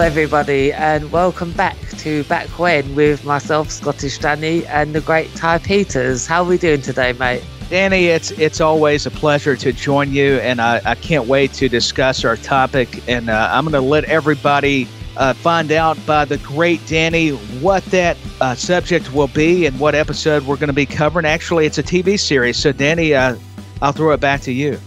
Hello, 0.00 0.08
everybody, 0.08 0.72
and 0.72 1.12
welcome 1.12 1.52
back 1.52 1.76
to 1.98 2.24
Back 2.24 2.48
When 2.58 2.94
with 2.94 3.22
myself, 3.22 3.70
Scottish 3.70 4.16
Danny, 4.16 4.64
and 4.64 4.94
the 4.94 5.02
great 5.02 5.28
Ty 5.34 5.58
Peters. 5.58 6.26
How 6.26 6.42
are 6.42 6.48
we 6.48 6.56
doing 6.56 6.80
today, 6.80 7.12
mate? 7.12 7.44
Danny, 7.68 8.06
it's 8.06 8.30
it's 8.30 8.62
always 8.62 9.04
a 9.04 9.10
pleasure 9.10 9.56
to 9.56 9.74
join 9.74 10.10
you, 10.10 10.36
and 10.36 10.58
I, 10.58 10.80
I 10.86 10.94
can't 10.94 11.26
wait 11.26 11.52
to 11.52 11.68
discuss 11.68 12.24
our 12.24 12.38
topic. 12.38 13.06
And 13.10 13.28
uh, 13.28 13.50
I'm 13.52 13.64
going 13.64 13.74
to 13.74 13.86
let 13.86 14.04
everybody 14.04 14.88
uh, 15.18 15.34
find 15.34 15.70
out 15.70 15.98
by 16.06 16.24
the 16.24 16.38
great 16.38 16.80
Danny 16.86 17.32
what 17.60 17.84
that 17.86 18.16
uh, 18.40 18.54
subject 18.54 19.12
will 19.12 19.28
be 19.28 19.66
and 19.66 19.78
what 19.78 19.94
episode 19.94 20.46
we're 20.46 20.56
going 20.56 20.68
to 20.68 20.72
be 20.72 20.86
covering. 20.86 21.26
Actually, 21.26 21.66
it's 21.66 21.76
a 21.76 21.82
TV 21.82 22.18
series, 22.18 22.56
so 22.56 22.72
Danny, 22.72 23.12
uh, 23.12 23.36
I'll 23.82 23.92
throw 23.92 24.12
it 24.12 24.20
back 24.20 24.40
to 24.42 24.52
you. 24.52 24.80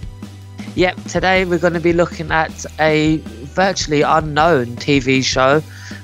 Yep, 0.74 1.04
today 1.04 1.46
we're 1.46 1.60
going 1.60 1.74
to 1.74 1.80
be 1.80 1.94
looking 1.94 2.32
at 2.32 2.66
a 2.80 3.22
virtually 3.54 4.02
unknown 4.02 4.66
TV 4.78 5.24
show 5.24 5.62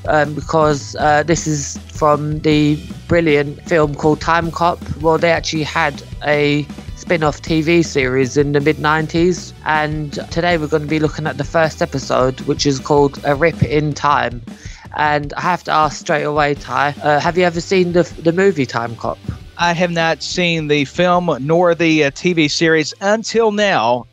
um, 0.07 0.33
because 0.33 0.95
uh, 0.95 1.23
this 1.23 1.47
is 1.47 1.77
from 1.91 2.39
the 2.39 2.79
brilliant 3.07 3.61
film 3.67 3.95
called 3.95 4.21
Time 4.21 4.51
Cop. 4.51 4.79
Well, 4.97 5.17
they 5.17 5.31
actually 5.31 5.63
had 5.63 6.01
a 6.25 6.65
spin 6.95 7.23
off 7.23 7.41
TV 7.41 7.83
series 7.83 8.37
in 8.37 8.51
the 8.51 8.61
mid 8.61 8.77
90s, 8.77 9.53
and 9.65 10.13
today 10.31 10.57
we're 10.57 10.67
going 10.67 10.83
to 10.83 10.89
be 10.89 10.99
looking 10.99 11.27
at 11.27 11.37
the 11.37 11.43
first 11.43 11.81
episode, 11.81 12.39
which 12.41 12.65
is 12.65 12.79
called 12.79 13.19
A 13.23 13.35
Rip 13.35 13.63
in 13.63 13.93
Time. 13.93 14.41
And 14.95 15.33
I 15.33 15.41
have 15.41 15.63
to 15.65 15.71
ask 15.71 15.99
straight 15.99 16.23
away, 16.23 16.55
Ty, 16.55 16.95
uh, 17.03 17.19
have 17.19 17.37
you 17.37 17.43
ever 17.43 17.61
seen 17.61 17.93
the, 17.93 18.03
the 18.21 18.31
movie 18.33 18.65
Time 18.65 18.95
Cop? 18.95 19.17
I 19.57 19.73
have 19.73 19.91
not 19.91 20.23
seen 20.23 20.67
the 20.67 20.85
film 20.85 21.29
nor 21.41 21.75
the 21.75 22.05
uh, 22.05 22.11
TV 22.11 22.49
series 22.49 22.93
until 23.01 23.51
now 23.51 24.05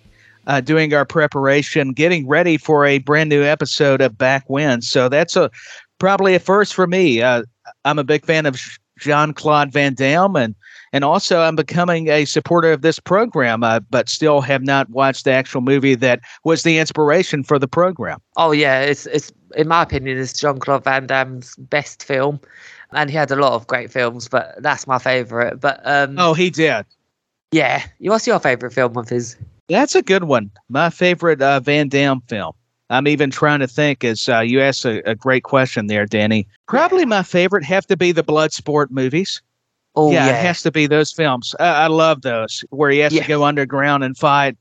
uh, 0.47 0.61
doing 0.61 0.93
our 0.95 1.05
preparation, 1.05 1.93
getting 1.93 2.27
ready 2.27 2.57
for 2.57 2.85
a 2.85 2.99
brand 2.99 3.29
new 3.29 3.43
episode 3.43 4.01
of 4.01 4.17
Back 4.17 4.45
When. 4.49 4.83
So 4.83 5.09
that's 5.09 5.37
a 5.37 5.51
probably 5.99 6.35
a 6.35 6.39
first 6.39 6.75
for 6.75 6.87
me. 6.87 7.23
Uh, 7.23 7.43
I'm 7.85 7.99
a 7.99 8.05
big 8.05 8.25
fan 8.25 8.47
of 8.47 8.61
Jean 8.99 9.33
Claude 9.33 9.73
Van 9.73 9.95
Damme, 9.95 10.37
and 10.37 10.55
and 10.93 11.05
also 11.05 11.41
I'm 11.41 11.57
becoming 11.57 12.09
a 12.09 12.25
supporter 12.25 12.73
of 12.73 12.83
this 12.83 12.99
program, 12.99 13.63
uh, 13.63 13.81
but 13.81 14.09
still 14.09 14.41
have 14.41 14.63
not 14.63 14.89
watched 14.91 15.25
the 15.25 15.33
actual 15.33 15.61
movie 15.61 15.95
that 15.97 16.21
was 16.45 16.63
the 16.63 16.79
inspiration 16.79 17.43
for 17.43 17.59
the 17.59 17.69
program. 17.69 18.21
Oh 18.37 18.53
yeah, 18.53 18.81
it's 18.81 19.07
it's 19.07 19.33
in 19.57 19.69
my 19.69 19.83
opinion, 19.83 20.19
it's 20.19 20.39
Jean 20.39 20.59
Claude 20.59 20.85
Van 20.85 21.07
Damme's 21.07 21.55
best 21.57 22.05
film. 22.05 22.41
And 22.93 23.11
he 23.11 23.17
had 23.17 23.31
a 23.33 23.37
lot 23.37 23.53
of 23.53 23.67
great 23.67 23.91
films, 23.91 24.29
but 24.29 24.55
that's 24.63 24.87
my 24.87 24.99
favorite. 24.99 25.61
But 25.61 25.81
um, 25.85 26.17
oh, 26.19 26.35
he 26.35 26.51
did. 26.51 26.87
Yeah, 27.51 27.85
what's 27.99 28.27
your 28.27 28.39
favorite 28.39 28.73
film 28.73 28.97
of 28.97 29.09
his? 29.09 29.37
That's 29.69 29.95
a 29.95 30.03
good 30.03 30.25
one. 30.25 30.51
My 30.69 30.91
favorite 30.91 31.43
uh, 31.43 31.61
Van 31.61 31.89
Damme 31.89 32.21
film. 32.29 32.53
I'm 32.89 33.09
even 33.09 33.31
trying 33.31 33.61
to 33.61 33.67
think 33.67 34.05
as 34.05 34.29
uh, 34.29 34.41
you 34.41 34.61
asked 34.61 34.85
a, 34.85 35.09
a, 35.09 35.17
great 35.17 35.43
question 35.43 35.89
there, 35.89 36.07
Danny. 36.07 36.47
Probably 36.69 37.05
my 37.05 37.25
favorite 37.25 37.65
have 37.65 37.85
to 37.89 37.97
be 37.97 38.13
the 38.13 38.23
Bloodsport 38.23 38.91
movies. 38.91 39.43
Oh, 39.97 40.13
yeah. 40.13 40.27
yeah. 40.27 40.39
It 40.39 40.43
has 40.47 40.63
to 40.63 40.71
be 40.71 40.87
those 40.87 41.11
films. 41.11 41.55
I, 41.59 41.85
I 41.85 41.87
love 41.89 42.23
those 42.23 42.65
where 42.71 42.91
he 42.91 42.99
has 43.01 43.13
yeah. 43.13 43.23
to 43.23 43.29
go 43.29 43.45
underground 43.45 44.05
and 44.05 44.17
fight. 44.17 44.57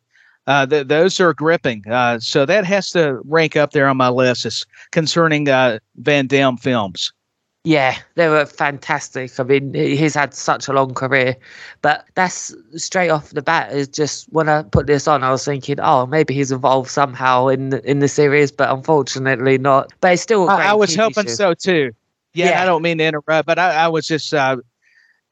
Uh, 0.47 0.65
th- 0.65 0.87
those 0.87 1.19
are 1.19 1.33
gripping. 1.33 1.83
Uh, 1.87 2.19
so 2.19 2.45
that 2.45 2.65
has 2.65 2.89
to 2.91 3.19
rank 3.25 3.55
up 3.55 3.71
there 3.71 3.87
on 3.87 3.97
my 3.97 4.09
list 4.09 4.45
as 4.45 4.65
concerning 4.91 5.47
uh, 5.49 5.77
Van 5.97 6.25
Damme 6.25 6.57
films. 6.57 7.11
Yeah, 7.65 7.97
they 8.13 8.27
were 8.27 8.45
fantastic. 8.45 9.39
I 9.39 9.43
mean, 9.43 9.73
he's 9.73 10.13
had 10.13 10.35
such 10.35 10.67
a 10.67 10.73
long 10.73 10.93
career, 10.93 11.35
but 11.81 12.05
that's 12.13 12.55
straight 12.75 13.09
off 13.09 13.31
the 13.31 13.41
bat. 13.41 13.71
Is 13.71 13.87
just 13.87 14.31
when 14.31 14.47
I 14.47 14.61
put 14.61 14.85
this 14.85 15.07
on, 15.07 15.23
I 15.23 15.31
was 15.31 15.43
thinking, 15.43 15.79
oh, 15.79 16.05
maybe 16.05 16.35
he's 16.35 16.51
involved 16.51 16.91
somehow 16.91 17.47
in 17.47 17.71
the, 17.71 17.89
in 17.89 17.99
the 17.99 18.07
series, 18.07 18.51
but 18.51 18.69
unfortunately 18.69 19.57
not. 19.57 19.91
But 19.99 20.13
it's 20.13 20.21
still. 20.21 20.47
I, 20.47 20.67
I 20.67 20.73
was 20.73 20.91
TV 20.91 21.01
hoping 21.01 21.25
show. 21.25 21.33
so 21.33 21.53
too. 21.55 21.91
Yeah, 22.35 22.49
yeah, 22.49 22.61
I 22.61 22.65
don't 22.65 22.83
mean 22.83 22.99
to 22.99 23.05
interrupt, 23.05 23.47
but 23.47 23.57
I, 23.57 23.85
I 23.85 23.87
was 23.87 24.07
just 24.07 24.31
uh, 24.31 24.57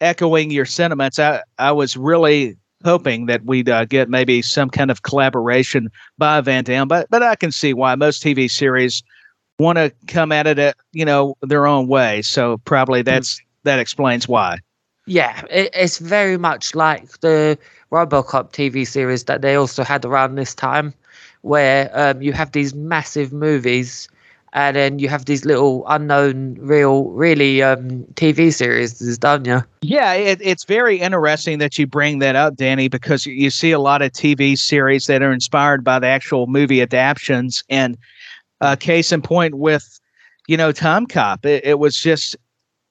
echoing 0.01 0.49
your 0.49 0.65
sentiments. 0.65 1.19
I 1.19 1.43
I 1.59 1.71
was 1.71 1.95
really 1.95 2.57
hoping 2.83 3.27
that 3.27 3.45
we'd 3.45 3.69
uh, 3.69 3.85
get 3.85 4.09
maybe 4.09 4.41
some 4.41 4.71
kind 4.71 4.89
of 4.89 5.03
collaboration 5.03 5.89
by 6.17 6.41
Van 6.41 6.63
Damme, 6.63 6.87
but 6.87 7.07
but 7.11 7.21
I 7.21 7.35
can 7.35 7.51
see 7.51 7.75
why 7.75 7.93
most 7.93 8.23
TV 8.23 8.49
series 8.49 9.03
want 9.59 9.77
to 9.77 9.91
come 10.07 10.31
at 10.31 10.47
it 10.47 10.59
at 10.59 10.75
you 10.91 11.05
know 11.05 11.35
their 11.41 11.67
own 11.67 11.87
way. 11.87 12.21
So 12.21 12.57
probably 12.59 13.01
hmm. 13.01 13.05
that's 13.05 13.39
mm. 13.39 13.43
that 13.63 13.79
explains 13.79 14.27
why. 14.27 14.59
Yeah, 15.05 15.43
it, 15.49 15.69
it's 15.73 15.97
very 15.97 16.37
much 16.37 16.75
like 16.75 17.19
the 17.19 17.57
RoboCop 17.91 18.51
TV 18.51 18.87
series 18.87 19.25
that 19.25 19.41
they 19.41 19.55
also 19.55 19.83
had 19.83 20.05
around 20.05 20.35
this 20.35 20.55
time, 20.55 20.93
where 21.41 21.91
um, 21.93 22.21
you 22.21 22.31
have 22.33 22.51
these 22.51 22.73
massive 22.73 23.33
movies. 23.33 24.07
And 24.55 24.75
then 24.75 24.99
you 24.99 25.09
have 25.09 25.25
these 25.25 25.45
little 25.45 25.83
unknown, 25.87 26.57
real, 26.59 27.05
really 27.05 27.63
um, 27.63 28.05
TV 28.13 28.53
series, 28.53 29.17
don't 29.17 29.47
you? 29.47 29.63
Yeah, 29.81 30.13
it, 30.13 30.39
it's 30.43 30.63
very 30.63 30.99
interesting 30.99 31.57
that 31.57 31.79
you 31.79 31.87
bring 31.87 32.19
that 32.19 32.35
up, 32.35 32.55
Danny, 32.55 32.87
because 32.87 33.25
you 33.25 33.49
see 33.49 33.71
a 33.71 33.79
lot 33.79 34.03
of 34.03 34.11
TV 34.11 34.55
series 34.55 35.07
that 35.07 35.23
are 35.23 35.31
inspired 35.31 35.83
by 35.83 35.97
the 35.97 36.05
actual 36.05 36.45
movie 36.45 36.83
adaptations, 36.83 37.63
and 37.67 37.97
uh, 38.63 38.77
case 38.77 39.11
in 39.11 39.21
point 39.21 39.55
with, 39.55 39.99
you 40.47 40.55
know, 40.55 40.71
Time 40.71 41.05
Cop. 41.05 41.45
It, 41.45 41.65
it 41.65 41.79
was 41.79 41.97
just, 41.97 42.35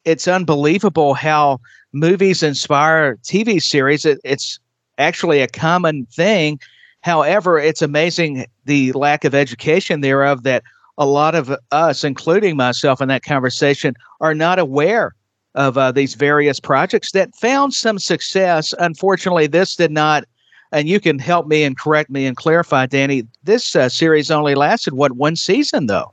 it's 0.05 0.29
unbelievable 0.29 1.15
how 1.15 1.61
movies 1.93 2.43
inspire 2.43 3.17
TV 3.25 3.61
series. 3.61 4.05
It, 4.05 4.21
it's 4.23 4.61
actually 4.99 5.41
a 5.41 5.49
common 5.49 6.07
thing. 6.07 6.61
However, 7.01 7.59
it's 7.59 7.81
amazing 7.81 8.47
the 8.67 8.93
lack 8.93 9.25
of 9.25 9.35
education 9.35 10.03
thereof 10.03 10.43
that 10.43 10.63
a 10.99 11.07
lot 11.07 11.35
of 11.35 11.57
us, 11.71 12.05
including 12.05 12.55
myself 12.55 13.01
in 13.01 13.09
that 13.09 13.25
conversation, 13.25 13.95
are 14.21 14.35
not 14.35 14.59
aware 14.59 15.15
of 15.55 15.79
uh, 15.79 15.91
these 15.91 16.15
various 16.15 16.61
projects 16.61 17.13
that 17.13 17.35
found 17.35 17.73
some 17.73 17.99
success. 17.99 18.75
Unfortunately, 18.79 19.47
this 19.47 19.75
did 19.77 19.91
not 19.91 20.25
and 20.73 20.89
you 20.89 20.99
can 20.99 21.19
help 21.19 21.47
me 21.47 21.63
and 21.63 21.79
correct 21.79 22.11
me 22.11 22.27
and 22.27 22.37
clarify, 22.37 22.87
Danny. 22.87 23.27
This 23.45 23.77
uh, 23.77 23.89
series 23.89 24.31
only 24.31 24.55
lasted 24.55 24.95
what 24.95 25.13
one 25.13 25.37
season, 25.37 25.87
though. 25.87 26.13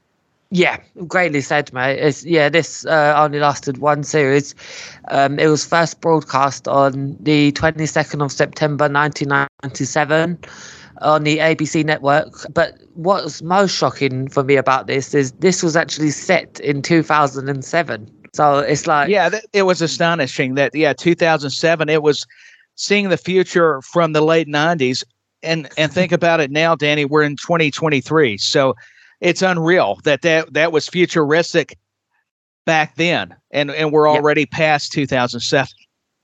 Yeah, 0.51 0.77
greatly 1.07 1.41
said, 1.41 1.71
mate. 1.73 1.99
It's, 1.99 2.25
yeah, 2.25 2.49
this 2.49 2.85
uh, 2.85 3.13
only 3.15 3.39
lasted 3.39 3.77
one 3.77 4.03
series. 4.03 4.55
Um, 5.09 5.37
it 5.37 5.47
was 5.47 5.63
first 5.63 6.01
broadcast 6.01 6.67
on 6.67 7.15
the 7.19 7.51
22nd 7.51 8.25
of 8.25 8.31
September 8.31 8.85
1997 8.85 10.39
on 11.01 11.23
the 11.23 11.37
ABC 11.37 11.85
network. 11.85 12.33
But 12.51 12.79
what's 12.95 13.43
most 13.43 13.77
shocking 13.77 14.27
for 14.27 14.43
me 14.43 14.55
about 14.55 14.87
this 14.87 15.13
is 15.13 15.31
this 15.33 15.61
was 15.61 15.75
actually 15.75 16.09
set 16.09 16.59
in 16.61 16.81
2007. 16.81 18.11
So 18.33 18.59
it's 18.59 18.87
like. 18.87 19.09
Yeah, 19.09 19.29
it 19.53 19.63
was 19.63 19.83
astonishing 19.83 20.55
that, 20.55 20.73
yeah, 20.73 20.93
2007, 20.93 21.89
it 21.89 22.01
was 22.01 22.25
seeing 22.79 23.09
the 23.09 23.17
future 23.17 23.81
from 23.81 24.13
the 24.13 24.21
late 24.21 24.47
90s 24.47 25.03
and 25.43 25.69
and 25.77 25.91
think 25.91 26.11
about 26.11 26.39
it 26.39 26.49
now 26.49 26.75
danny 26.75 27.05
we're 27.05 27.21
in 27.21 27.35
2023 27.35 28.37
so 28.37 28.73
it's 29.19 29.41
unreal 29.41 29.99
that 30.05 30.21
that, 30.21 30.51
that 30.53 30.71
was 30.71 30.87
futuristic 30.87 31.77
back 32.65 32.95
then 32.95 33.35
and 33.51 33.69
and 33.71 33.91
we're 33.91 34.09
already 34.09 34.41
yep. 34.41 34.51
past 34.51 34.93
2007 34.93 35.67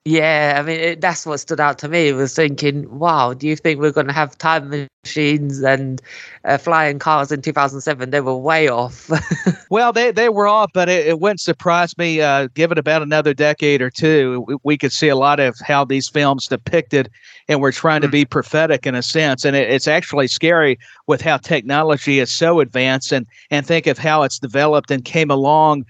Yeah, 0.08 0.58
I 0.60 0.62
mean 0.62 0.80
it, 0.80 1.02
that's 1.02 1.26
what 1.26 1.40
stood 1.40 1.60
out 1.60 1.80
to 1.80 1.88
me. 1.88 2.14
Was 2.14 2.36
thinking, 2.36 2.88
wow, 3.00 3.34
do 3.34 3.48
you 3.48 3.56
think 3.56 3.80
we're 3.80 3.92
going 3.92 4.06
to 4.06 4.14
have 4.14 4.38
time 4.38 4.88
machines 5.04 5.64
and 5.64 6.00
uh, 6.44 6.60
flying 6.60 7.00
cars 7.00 7.32
in 7.32 7.42
2007? 7.42 8.12
They 8.12 8.22
were 8.22 8.38
way 8.38 8.68
off. 8.68 9.10
well, 9.72 9.92
they 9.92 10.12
they 10.12 10.30
were 10.30 10.46
off, 10.46 10.70
but 10.76 10.90
it, 10.90 11.08
it 11.08 11.20
wouldn't 11.20 11.40
surprise 11.40 11.98
me. 11.98 12.22
Uh, 12.22 12.50
give 12.54 12.72
it 12.72 12.78
about 12.78 13.02
another 13.02 13.34
decade 13.34 13.82
or 13.82 13.90
two, 13.90 14.46
we, 14.48 14.58
we, 14.64 14.78
could 14.78 14.94
see 14.94 15.08
a 15.08 15.16
lot 15.16 15.40
of 15.40 15.58
how 15.66 15.84
these 15.84 16.08
films 16.08 16.46
depicted, 16.46 17.10
and 17.48 17.60
we're 17.60 17.72
trying 17.72 18.02
to 18.02 18.08
be 18.08 18.26
mm. 18.26 18.30
prophetic 18.30 18.86
in 18.86 18.94
a 18.94 19.02
sense. 19.02 19.44
And 19.44 19.56
it, 19.56 19.72
it's 19.72 19.88
actually 19.88 20.28
scary 20.28 20.78
with 21.08 21.22
how 21.22 21.38
technology 21.38 22.20
is 22.20 22.32
so 22.32 22.60
advanced, 22.60 23.12
and 23.12 23.26
and 23.50 23.66
think 23.66 23.88
of 23.88 23.98
how 23.98 24.22
it's 24.22 24.38
developed 24.38 24.92
and 24.92 25.04
came 25.04 25.32
along 25.32 25.84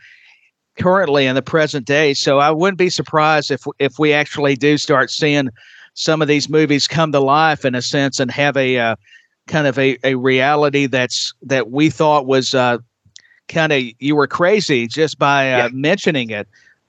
currently 0.78 1.26
in 1.26 1.36
the 1.36 1.42
present 1.42 1.86
day. 1.86 2.14
So 2.14 2.40
I 2.40 2.52
wouldn't 2.52 2.78
be 2.78 2.90
surprised 2.90 3.52
if 3.52 3.64
if 3.80 4.00
we 4.00 4.14
actually 4.14 4.56
do 4.56 4.78
start 4.78 5.12
seeing 5.12 5.50
some 5.94 6.22
of 6.22 6.28
these 6.28 6.50
movies 6.50 6.88
come 6.88 7.12
to 7.12 7.20
life 7.20 7.66
in 7.66 7.76
a 7.76 7.82
sense 7.82 8.20
and 8.20 8.30
have 8.32 8.58
a 8.58 8.78
uh, 8.78 8.96
kind 9.48 9.68
of 9.68 9.80
a, 9.80 9.98
a 10.04 10.16
reality 10.16 10.86
that's 10.88 11.34
that 11.42 11.72
we 11.72 11.90
thought 11.90 12.28
was 12.28 12.54
uh, 12.54 12.78
kind 13.48 13.72
of 13.72 13.84
you 14.00 14.16
were 14.16 14.28
crazy 14.28 14.88
just 14.88 15.18
by 15.18 15.52
uh, 15.52 15.58
yeah. 15.58 15.70
mentioning 15.72 16.30
it. 16.30 16.48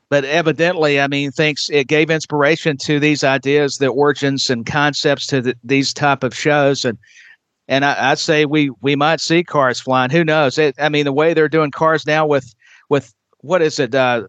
But 0.09 0.25
evidently, 0.25 1.01
I 1.01 1.09
mean, 1.09 1.33
thanks 1.33 1.69
it 1.69 1.89
gave 1.89 2.11
inspiration 2.11 2.77
to 2.79 3.01
these 3.01 3.25
ideas, 3.25 3.79
the 3.79 3.89
origins 3.89 4.49
and 4.49 4.65
concepts 4.65 5.27
to 5.29 5.41
the, 5.41 5.57
these 5.65 5.93
type 5.93 6.23
of 6.23 6.33
shows, 6.35 6.85
and 6.85 6.97
and 7.67 7.85
I, 7.85 8.11
would 8.11 8.19
say 8.19 8.45
we 8.45 8.71
we 8.81 8.95
might 8.95 9.21
see 9.21 9.43
cars 9.43 9.81
flying. 9.81 10.11
Who 10.11 10.25
knows? 10.25 10.59
It, 10.59 10.77
I 10.79 10.89
mean, 10.89 11.05
the 11.05 11.13
way 11.13 11.35
they're 11.35 11.49
doing 11.49 11.73
cars 11.73 12.07
now 12.07 12.25
with 12.25 12.55
with 12.89 13.13
what 13.41 13.63
is 13.63 13.79
it? 13.79 13.95
Uh, 13.95 14.27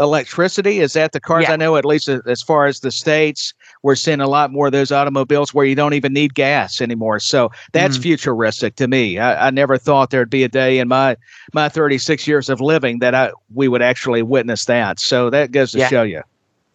electricity 0.00 0.80
is 0.80 0.94
that 0.94 1.12
the 1.12 1.20
cars? 1.20 1.44
Yeah. 1.44 1.52
I 1.52 1.56
know 1.56 1.76
at 1.76 1.84
least 1.84 2.08
as 2.08 2.42
far 2.42 2.66
as 2.66 2.80
the 2.80 2.90
states, 2.90 3.54
we're 3.82 3.94
seeing 3.94 4.20
a 4.20 4.28
lot 4.28 4.50
more 4.50 4.66
of 4.66 4.72
those 4.72 4.90
automobiles 4.90 5.54
where 5.54 5.64
you 5.64 5.74
don't 5.74 5.94
even 5.94 6.12
need 6.12 6.34
gas 6.34 6.80
anymore. 6.80 7.20
So 7.20 7.50
that's 7.72 7.98
mm. 7.98 8.02
futuristic 8.02 8.76
to 8.76 8.88
me. 8.88 9.18
I, 9.18 9.48
I, 9.48 9.50
never 9.50 9.78
thought 9.78 10.10
there'd 10.10 10.30
be 10.30 10.42
a 10.42 10.48
day 10.48 10.78
in 10.78 10.88
my 10.88 11.16
my 11.52 11.68
36 11.68 12.26
years 12.26 12.48
of 12.48 12.60
living 12.60 12.98
that 12.98 13.14
I 13.14 13.30
we 13.54 13.68
would 13.68 13.82
actually 13.82 14.22
witness 14.22 14.64
that. 14.66 14.98
So 14.98 15.30
that 15.30 15.52
goes 15.52 15.72
to 15.72 15.78
yeah. 15.78 15.88
show 15.88 16.02
you. 16.02 16.22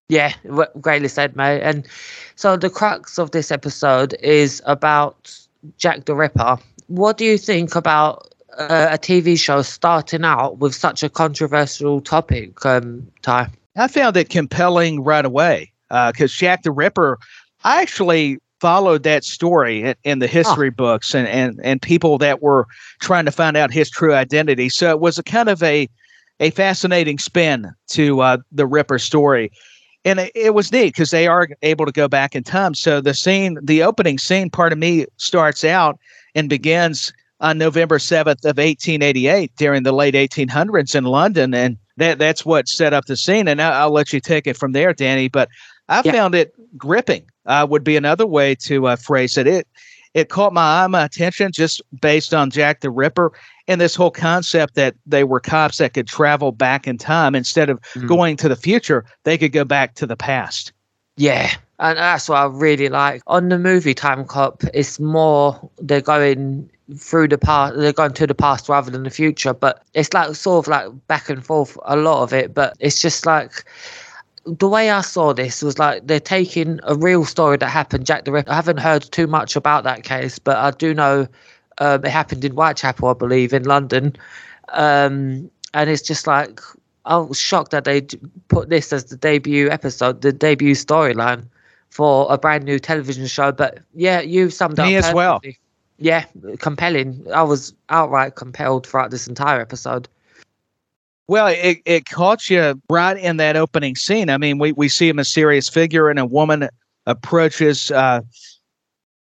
Yeah, 0.07 0.33
greatly 0.81 1.07
said, 1.07 1.35
mate. 1.35 1.61
And 1.61 1.87
so 2.35 2.57
the 2.57 2.69
crux 2.69 3.19
of 3.19 3.29
this 3.29 3.51
episode 3.51 4.15
is 4.23 4.59
about 4.65 5.37
Jack 5.77 6.05
the 6.05 6.15
Ripper. 6.15 6.57
What 6.87 7.17
do 7.17 7.25
you 7.25 7.37
think 7.37 7.75
about 7.75 8.33
a, 8.59 8.97
TV 8.97 9.39
show 9.39 9.61
starting 9.61 10.25
out 10.25 10.57
with 10.57 10.75
such 10.75 11.03
a 11.03 11.09
controversial 11.09 12.01
topic, 12.01 12.65
um, 12.65 13.07
Ty? 13.21 13.49
I 13.75 13.87
found 13.87 14.17
it 14.17 14.29
compelling 14.29 15.03
right 15.03 15.25
away 15.25 15.71
because 15.89 16.31
uh, 16.31 16.37
Jack 16.37 16.63
the 16.63 16.71
Ripper, 16.71 17.17
I 17.63 17.81
actually 17.81 18.39
followed 18.59 19.03
that 19.03 19.23
story 19.23 19.83
in, 19.83 19.95
in 20.03 20.19
the 20.19 20.27
history 20.27 20.69
books 20.69 21.15
and, 21.15 21.27
and, 21.27 21.59
and 21.63 21.81
people 21.81 22.17
that 22.17 22.41
were 22.41 22.67
trying 22.99 23.25
to 23.25 23.31
find 23.31 23.55
out 23.55 23.71
his 23.71 23.89
true 23.89 24.13
identity. 24.13 24.69
So 24.69 24.89
it 24.89 24.99
was 24.99 25.17
a 25.17 25.23
kind 25.23 25.49
of 25.49 25.63
a, 25.63 25.87
a 26.39 26.49
fascinating 26.51 27.19
spin 27.19 27.71
to 27.89 28.21
uh, 28.21 28.37
the 28.51 28.67
Ripper 28.67 28.99
story. 28.99 29.51
And 30.03 30.19
it, 30.19 30.31
it 30.35 30.53
was 30.53 30.71
neat 30.71 30.87
because 30.87 31.11
they 31.11 31.27
are 31.27 31.47
able 31.61 31.85
to 31.85 31.91
go 31.91 32.07
back 32.07 32.35
in 32.35 32.43
time. 32.43 32.73
So 32.73 33.01
the 33.01 33.13
scene, 33.13 33.57
the 33.61 33.83
opening 33.83 34.17
scene, 34.17 34.49
part 34.49 34.73
of 34.73 34.79
me 34.79 35.05
starts 35.17 35.63
out 35.63 35.97
and 36.35 36.49
begins 36.49 37.13
on 37.39 37.57
November 37.57 37.97
7th 37.97 38.43
of 38.45 38.57
1888 38.57 39.55
during 39.55 39.83
the 39.83 39.91
late 39.91 40.15
1800s 40.15 40.95
in 40.95 41.05
London. 41.05 41.53
And 41.53 41.77
that 41.97 42.19
that's 42.19 42.45
what 42.45 42.67
set 42.67 42.93
up 42.93 43.05
the 43.05 43.17
scene. 43.17 43.47
And 43.47 43.61
I'll, 43.61 43.83
I'll 43.83 43.91
let 43.91 44.13
you 44.13 44.19
take 44.19 44.47
it 44.47 44.57
from 44.57 44.73
there, 44.73 44.93
Danny. 44.93 45.27
But 45.27 45.49
I 45.87 46.01
yeah. 46.03 46.11
found 46.11 46.35
it 46.35 46.53
gripping, 46.77 47.25
uh, 47.45 47.65
would 47.69 47.83
be 47.83 47.97
another 47.97 48.27
way 48.27 48.55
to 48.55 48.87
uh, 48.87 48.95
phrase 48.95 49.37
it. 49.37 49.47
It 49.47 49.67
it 50.13 50.29
caught 50.29 50.53
my 50.53 50.83
eye, 50.83 50.87
my 50.87 51.05
attention 51.05 51.51
just 51.51 51.81
based 52.01 52.33
on 52.33 52.49
Jack 52.49 52.81
the 52.81 52.89
Ripper 52.89 53.31
and 53.67 53.79
this 53.79 53.95
whole 53.95 54.11
concept 54.11 54.73
that 54.75 54.95
they 55.05 55.23
were 55.23 55.39
cops 55.39 55.77
that 55.77 55.93
could 55.93 56.07
travel 56.07 56.51
back 56.51 56.87
in 56.87 56.97
time 56.97 57.35
instead 57.35 57.69
of 57.69 57.79
mm. 57.93 58.07
going 58.07 58.35
to 58.37 58.49
the 58.49 58.55
future, 58.55 59.05
they 59.23 59.37
could 59.37 59.51
go 59.51 59.63
back 59.63 59.93
to 59.95 60.07
the 60.07 60.15
past. 60.15 60.73
Yeah, 61.17 61.53
and 61.79 61.97
that's 61.97 62.29
what 62.29 62.37
I 62.37 62.45
really 62.45 62.89
like. 62.89 63.21
On 63.27 63.49
the 63.49 63.57
movie 63.57 63.93
Time 63.93 64.25
Cop, 64.25 64.63
it's 64.73 64.99
more 64.99 65.69
they're 65.79 66.01
going 66.01 66.69
through 66.97 67.27
the 67.27 67.37
past 67.37 67.75
they're 67.77 67.93
going 67.93 68.13
to 68.13 68.25
the 68.25 68.33
past 68.33 68.67
rather 68.67 68.89
than 68.89 69.03
the 69.03 69.11
future 69.11 69.53
but 69.53 69.83
it's 69.93 70.11
like 70.11 70.33
sort 70.33 70.65
of 70.65 70.67
like 70.67 71.07
back 71.07 71.29
and 71.29 71.45
forth 71.45 71.77
a 71.85 71.95
lot 71.95 72.23
of 72.23 72.33
it 72.33 72.51
but 72.51 72.75
it's 72.79 72.99
just 72.99 73.27
like 73.27 73.63
the 74.45 74.67
way 74.67 74.89
I 74.89 75.01
saw 75.01 75.33
this 75.33 75.61
was 75.61 75.77
like 75.77 76.07
they're 76.07 76.19
taking 76.19 76.79
a 76.83 76.95
real 76.95 77.25
story 77.25 77.57
that 77.57 77.67
happened. 77.67 78.05
Jack 78.05 78.25
the 78.25 78.31
Ripper. 78.31 78.51
I 78.51 78.55
haven't 78.55 78.79
heard 78.79 79.03
too 79.03 79.27
much 79.27 79.55
about 79.55 79.83
that 79.83 80.03
case, 80.03 80.39
but 80.39 80.57
I 80.57 80.71
do 80.71 80.93
know 80.93 81.27
um, 81.79 82.03
it 82.03 82.09
happened 82.09 82.43
in 82.43 82.53
Whitechapel, 82.53 83.09
I 83.09 83.13
believe, 83.13 83.53
in 83.53 83.63
London. 83.63 84.15
Um, 84.69 85.51
and 85.73 85.89
it's 85.89 86.01
just 86.01 86.25
like 86.25 86.61
I 87.05 87.17
was 87.17 87.39
shocked 87.39 87.71
that 87.71 87.83
they 87.83 88.01
put 88.47 88.69
this 88.69 88.91
as 88.91 89.05
the 89.05 89.17
debut 89.17 89.69
episode, 89.69 90.21
the 90.21 90.33
debut 90.33 90.73
storyline 90.73 91.45
for 91.89 92.27
a 92.31 92.37
brand 92.37 92.63
new 92.63 92.79
television 92.79 93.27
show. 93.27 93.51
But 93.51 93.79
yeah, 93.93 94.21
you 94.21 94.49
summed 94.49 94.79
up. 94.79 94.87
Me 94.87 94.95
as 94.95 95.13
well 95.13 95.41
yeah, 95.99 96.25
compelling. 96.59 97.25
I 97.33 97.43
was 97.43 97.73
outright 97.89 98.35
compelled 98.35 98.87
throughout 98.87 99.11
this 99.11 99.27
entire 99.27 99.61
episode. 99.61 100.07
Well, 101.27 101.47
it, 101.47 101.79
it 101.85 102.05
caught 102.05 102.49
you 102.49 102.81
right 102.89 103.17
in 103.17 103.37
that 103.37 103.55
opening 103.55 103.95
scene. 103.95 104.29
I 104.29 104.37
mean, 104.37 104.57
we, 104.57 104.71
we 104.71 104.89
see 104.89 105.09
a 105.09 105.13
mysterious 105.13 105.69
figure 105.69 106.09
and 106.09 106.17
a 106.17 106.25
woman 106.25 106.69
approaches, 107.05 107.91
uh, 107.91 108.21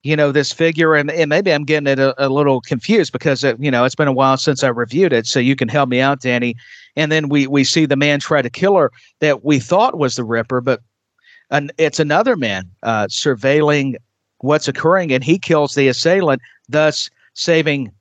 you 0.02 0.16
know, 0.16 0.32
this 0.32 0.50
figure. 0.50 0.96
And, 0.96 1.12
and 1.12 1.28
maybe 1.28 1.52
I'm 1.52 1.64
getting 1.64 1.86
it 1.86 2.00
a, 2.00 2.26
a 2.26 2.28
little 2.28 2.60
confused 2.60 3.12
because, 3.12 3.44
it, 3.44 3.56
you 3.60 3.70
know, 3.70 3.84
it's 3.84 3.94
been 3.94 4.08
a 4.08 4.12
while 4.12 4.36
since 4.36 4.64
I 4.64 4.68
reviewed 4.68 5.12
it. 5.12 5.26
So 5.26 5.38
you 5.38 5.54
can 5.54 5.68
help 5.68 5.88
me 5.88 6.00
out, 6.00 6.22
Danny. 6.22 6.56
And 6.96 7.12
then 7.12 7.28
we, 7.28 7.46
we 7.46 7.62
see 7.62 7.86
the 7.86 7.96
man 7.96 8.18
try 8.18 8.42
to 8.42 8.50
kill 8.50 8.76
her 8.76 8.90
that 9.20 9.44
we 9.44 9.60
thought 9.60 9.96
was 9.96 10.16
the 10.16 10.24
Ripper, 10.24 10.60
but 10.60 10.80
an, 11.52 11.70
it's 11.78 12.00
another 12.00 12.36
man 12.36 12.68
uh, 12.82 13.06
surveilling 13.06 13.94
what's 14.38 14.66
occurring 14.66 15.12
and 15.12 15.22
he 15.22 15.38
kills 15.38 15.74
the 15.74 15.86
assailant 15.86 16.42
thus 16.68 17.08
saving 17.34 17.92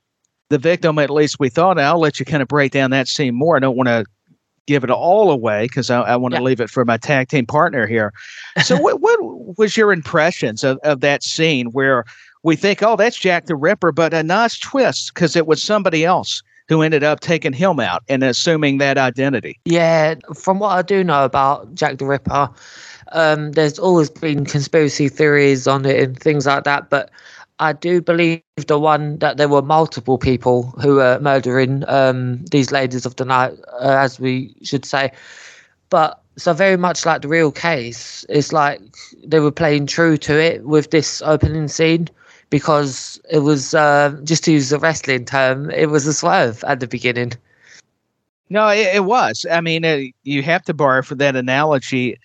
the 0.49 0.57
victim. 0.57 0.97
At 0.97 1.11
least 1.11 1.39
we 1.39 1.49
thought. 1.49 1.79
I'll 1.79 1.99
let 1.99 2.19
you 2.19 2.25
kind 2.25 2.41
of 2.41 2.47
break 2.47 2.71
down 2.71 2.89
that 2.91 3.07
scene 3.07 3.35
more. 3.35 3.55
I 3.55 3.59
don't 3.59 3.77
want 3.77 3.87
to 3.89 4.05
give 4.67 4.83
it 4.83 4.89
all 4.89 5.31
away 5.31 5.65
because 5.65 5.89
I, 5.89 6.01
I 6.01 6.15
want 6.15 6.33
to 6.33 6.39
yeah. 6.39 6.45
leave 6.45 6.61
it 6.61 6.69
for 6.69 6.85
my 6.85 6.97
tag 6.97 7.27
team 7.27 7.45
partner 7.45 7.85
here. 7.85 8.13
So, 8.63 8.77
what, 8.77 9.01
what 9.01 9.19
was 9.57 9.77
your 9.77 9.91
impressions 9.91 10.63
of, 10.63 10.77
of 10.83 11.01
that 11.01 11.23
scene 11.23 11.67
where 11.67 12.05
we 12.43 12.55
think, 12.55 12.81
oh, 12.81 12.95
that's 12.95 13.17
Jack 13.19 13.45
the 13.45 13.55
Ripper, 13.55 13.91
but 13.91 14.13
a 14.13 14.23
nice 14.23 14.57
twist 14.57 15.13
because 15.13 15.35
it 15.35 15.45
was 15.45 15.61
somebody 15.61 16.05
else 16.05 16.41
who 16.67 16.81
ended 16.81 17.03
up 17.03 17.19
taking 17.19 17.53
him 17.53 17.79
out 17.79 18.01
and 18.07 18.23
assuming 18.23 18.77
that 18.77 18.97
identity? 18.97 19.59
Yeah, 19.65 20.15
from 20.33 20.59
what 20.59 20.69
I 20.69 20.81
do 20.81 21.03
know 21.03 21.25
about 21.25 21.75
Jack 21.75 21.97
the 21.97 22.05
Ripper, 22.05 22.49
um, 23.11 23.51
there's 23.53 23.79
always 23.79 24.09
been 24.09 24.45
conspiracy 24.45 25.09
theories 25.09 25.67
on 25.67 25.85
it 25.85 26.01
and 26.01 26.19
things 26.19 26.45
like 26.45 26.63
that, 26.63 26.89
but 26.89 27.11
I 27.59 27.73
do 27.73 28.01
believe 28.01 28.41
the 28.67 28.79
one 28.79 29.19
that 29.19 29.37
there 29.37 29.47
were 29.47 29.61
multiple 29.61 30.17
people 30.17 30.63
who 30.81 30.95
were 30.95 31.19
murdering 31.21 31.83
um, 31.87 32.43
these 32.45 32.71
ladies 32.71 33.05
of 33.05 33.15
the 33.17 33.25
night, 33.25 33.53
uh, 33.73 33.97
as 33.99 34.19
we 34.19 34.55
should 34.63 34.85
say. 34.85 35.11
But 35.89 36.21
so 36.37 36.53
very 36.53 36.77
much 36.77 37.05
like 37.05 37.21
the 37.21 37.27
real 37.27 37.51
case, 37.51 38.25
it's 38.29 38.51
like 38.51 38.81
they 39.23 39.39
were 39.39 39.51
playing 39.51 39.85
true 39.85 40.17
to 40.17 40.41
it 40.41 40.65
with 40.65 40.89
this 40.89 41.21
opening 41.21 41.67
scene 41.67 42.09
because 42.49 43.21
it 43.29 43.39
was 43.39 43.73
uh, 43.75 44.17
just 44.23 44.43
to 44.45 44.51
use 44.51 44.71
a 44.71 44.79
wrestling 44.79 45.25
term, 45.25 45.69
it 45.71 45.89
was 45.89 46.07
a 46.07 46.13
swerve 46.13 46.63
at 46.65 46.79
the 46.79 46.87
beginning. 46.87 47.33
No, 48.49 48.67
it, 48.69 48.95
it 48.95 49.05
was. 49.05 49.45
I 49.49 49.61
mean, 49.61 49.85
uh, 49.85 49.99
you 50.23 50.41
have 50.43 50.63
to 50.63 50.73
borrow 50.73 51.01
for 51.01 51.15
that 51.15 51.35
analogy 51.35 52.17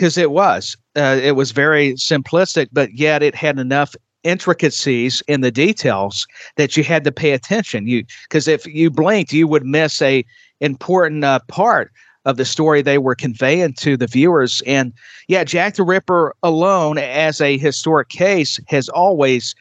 because 0.00 0.16
it 0.16 0.30
was. 0.30 0.78
Uh, 0.96 1.20
it 1.22 1.36
was 1.36 1.52
very 1.52 1.92
simplistic, 1.92 2.68
but 2.72 2.90
yet 2.94 3.22
it 3.22 3.34
had 3.34 3.58
enough 3.58 3.94
intricacies 4.24 5.22
in 5.28 5.42
the 5.42 5.50
details 5.50 6.26
that 6.56 6.74
you 6.74 6.82
had 6.82 7.04
to 7.04 7.12
pay 7.12 7.32
attention. 7.32 7.86
You 7.86 8.04
because 8.22 8.48
if 8.48 8.66
you 8.66 8.90
blinked, 8.90 9.34
you 9.34 9.46
would 9.46 9.66
miss 9.66 10.00
a 10.00 10.24
important 10.60 11.22
uh, 11.24 11.40
part 11.48 11.92
of 12.24 12.38
the 12.38 12.46
story 12.46 12.80
they 12.80 12.96
were 12.96 13.14
conveying 13.14 13.74
to 13.74 13.98
the 13.98 14.06
viewers. 14.06 14.62
And 14.66 14.94
yeah, 15.28 15.44
Jack 15.44 15.74
the 15.74 15.82
Ripper 15.82 16.34
alone 16.42 16.96
as 16.96 17.42
a 17.42 17.58
historic 17.58 18.08
case 18.08 18.58
has 18.68 18.88
always 18.88 19.54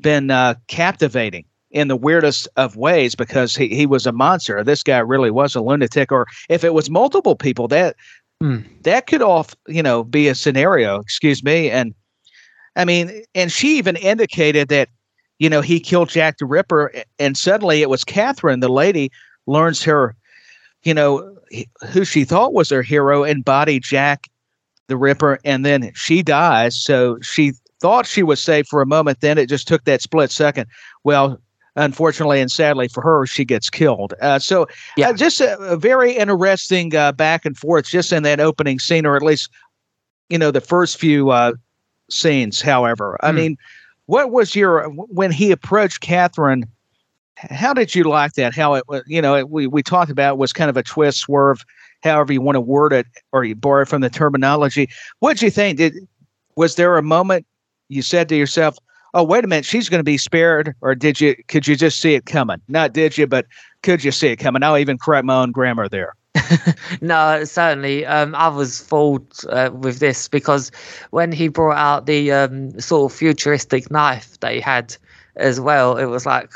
been 0.00 0.28
uh, 0.28 0.54
captivating 0.66 1.44
in 1.70 1.88
the 1.88 1.96
weirdest 1.96 2.48
of 2.56 2.76
ways 2.76 3.14
because 3.14 3.54
he, 3.54 3.68
he 3.68 3.84
was 3.84 4.06
a 4.06 4.12
monster. 4.12 4.62
This 4.62 4.82
guy 4.82 4.98
really 4.98 5.30
was 5.30 5.54
a 5.54 5.60
lunatic. 5.60 6.10
Or 6.10 6.26
if 6.48 6.64
it 6.64 6.72
was 6.72 6.88
multiple 6.88 7.34
people, 7.34 7.66
that 7.68 7.96
mm. 8.42 8.64
that 8.82 9.06
could 9.06 9.22
off 9.22 9.54
you 9.68 9.82
know 9.82 10.04
be 10.04 10.28
a 10.28 10.34
scenario. 10.34 10.98
Excuse 10.98 11.42
me, 11.42 11.70
and 11.70 11.94
I 12.76 12.84
mean, 12.84 13.22
and 13.34 13.52
she 13.52 13.78
even 13.78 13.96
indicated 13.96 14.68
that, 14.68 14.88
you 15.38 15.48
know, 15.48 15.60
he 15.60 15.80
killed 15.80 16.08
Jack 16.08 16.38
the 16.38 16.46
Ripper, 16.46 16.92
and 17.18 17.36
suddenly 17.36 17.82
it 17.82 17.90
was 17.90 18.04
Catherine, 18.04 18.60
the 18.60 18.68
lady, 18.68 19.10
learns 19.46 19.82
her, 19.84 20.16
you 20.82 20.94
know, 20.94 21.36
who 21.88 22.04
she 22.04 22.24
thought 22.24 22.52
was 22.52 22.70
her 22.70 22.82
hero, 22.82 23.22
embodied 23.24 23.82
Jack 23.82 24.28
the 24.88 24.96
Ripper, 24.96 25.38
and 25.44 25.64
then 25.64 25.92
she 25.94 26.22
dies. 26.22 26.76
So 26.76 27.18
she 27.20 27.52
thought 27.80 28.06
she 28.06 28.22
was 28.22 28.40
safe 28.40 28.66
for 28.66 28.82
a 28.82 28.86
moment. 28.86 29.20
Then 29.20 29.38
it 29.38 29.48
just 29.48 29.68
took 29.68 29.84
that 29.84 30.02
split 30.02 30.30
second. 30.30 30.66
Well, 31.04 31.40
unfortunately 31.76 32.40
and 32.40 32.50
sadly 32.50 32.88
for 32.88 33.02
her, 33.02 33.26
she 33.26 33.44
gets 33.44 33.70
killed. 33.70 34.14
Uh, 34.20 34.38
so, 34.38 34.66
yeah, 34.96 35.10
uh, 35.10 35.12
just 35.12 35.40
a, 35.40 35.58
a, 35.58 35.76
very 35.76 36.12
interesting 36.12 36.94
uh, 36.94 37.12
back 37.12 37.44
and 37.44 37.56
forth 37.56 37.86
just 37.86 38.12
in 38.12 38.22
that 38.22 38.40
opening 38.40 38.78
scene, 38.78 39.06
or 39.06 39.16
at 39.16 39.22
least, 39.22 39.50
you 40.28 40.38
know, 40.38 40.50
the 40.50 40.60
first 40.60 40.98
few 40.98 41.30
uh, 41.30 41.52
scenes. 42.10 42.60
However, 42.60 43.18
I 43.22 43.30
hmm. 43.30 43.36
mean, 43.36 43.56
what 44.06 44.30
was 44.30 44.54
your 44.54 44.88
when 44.88 45.32
he 45.32 45.50
approached 45.50 46.00
Catherine? 46.00 46.66
How 47.36 47.74
did 47.74 47.94
you 47.94 48.04
like 48.04 48.34
that? 48.34 48.54
How 48.54 48.74
it 48.74 48.84
was, 48.88 49.02
you 49.06 49.20
know, 49.20 49.34
it, 49.34 49.50
we 49.50 49.66
we 49.66 49.82
talked 49.82 50.10
about 50.10 50.38
was 50.38 50.52
kind 50.52 50.70
of 50.70 50.76
a 50.76 50.82
twist, 50.82 51.20
swerve, 51.20 51.64
however 52.02 52.32
you 52.32 52.40
want 52.40 52.56
to 52.56 52.60
word 52.60 52.92
it, 52.92 53.06
or 53.32 53.44
you 53.44 53.54
borrow 53.54 53.84
from 53.84 54.02
the 54.02 54.10
terminology. 54.10 54.88
What 55.18 55.34
did 55.34 55.42
you 55.42 55.50
think? 55.50 55.78
Did 55.78 55.94
was 56.56 56.76
there 56.76 56.96
a 56.96 57.02
moment 57.02 57.46
you 57.88 58.02
said 58.02 58.28
to 58.28 58.36
yourself, 58.36 58.76
"Oh, 59.14 59.24
wait 59.24 59.44
a 59.44 59.46
minute, 59.46 59.64
she's 59.64 59.88
going 59.88 60.00
to 60.00 60.04
be 60.04 60.18
spared," 60.18 60.74
or 60.80 60.94
did 60.94 61.20
you? 61.20 61.34
Could 61.48 61.66
you 61.66 61.76
just 61.76 62.00
see 62.00 62.14
it 62.14 62.26
coming? 62.26 62.60
Not 62.68 62.92
did 62.92 63.16
you, 63.16 63.26
but 63.26 63.46
could 63.82 64.04
you 64.04 64.12
see 64.12 64.28
it 64.28 64.36
coming? 64.36 64.62
I'll 64.62 64.78
even 64.78 64.98
correct 64.98 65.24
my 65.24 65.36
own 65.36 65.52
grammar 65.52 65.88
there. 65.88 66.14
no, 67.00 67.44
certainly. 67.44 68.04
Um, 68.06 68.34
I 68.34 68.48
was 68.48 68.80
fooled 68.80 69.32
uh, 69.48 69.70
with 69.72 69.98
this 70.00 70.28
because 70.28 70.70
when 71.10 71.32
he 71.32 71.48
brought 71.48 71.76
out 71.76 72.06
the 72.06 72.32
um, 72.32 72.78
sort 72.80 73.12
of 73.12 73.16
futuristic 73.16 73.90
knife 73.90 74.38
that 74.40 74.52
he 74.52 74.60
had 74.60 74.96
as 75.36 75.60
well, 75.60 75.96
it 75.96 76.06
was 76.06 76.26
like, 76.26 76.50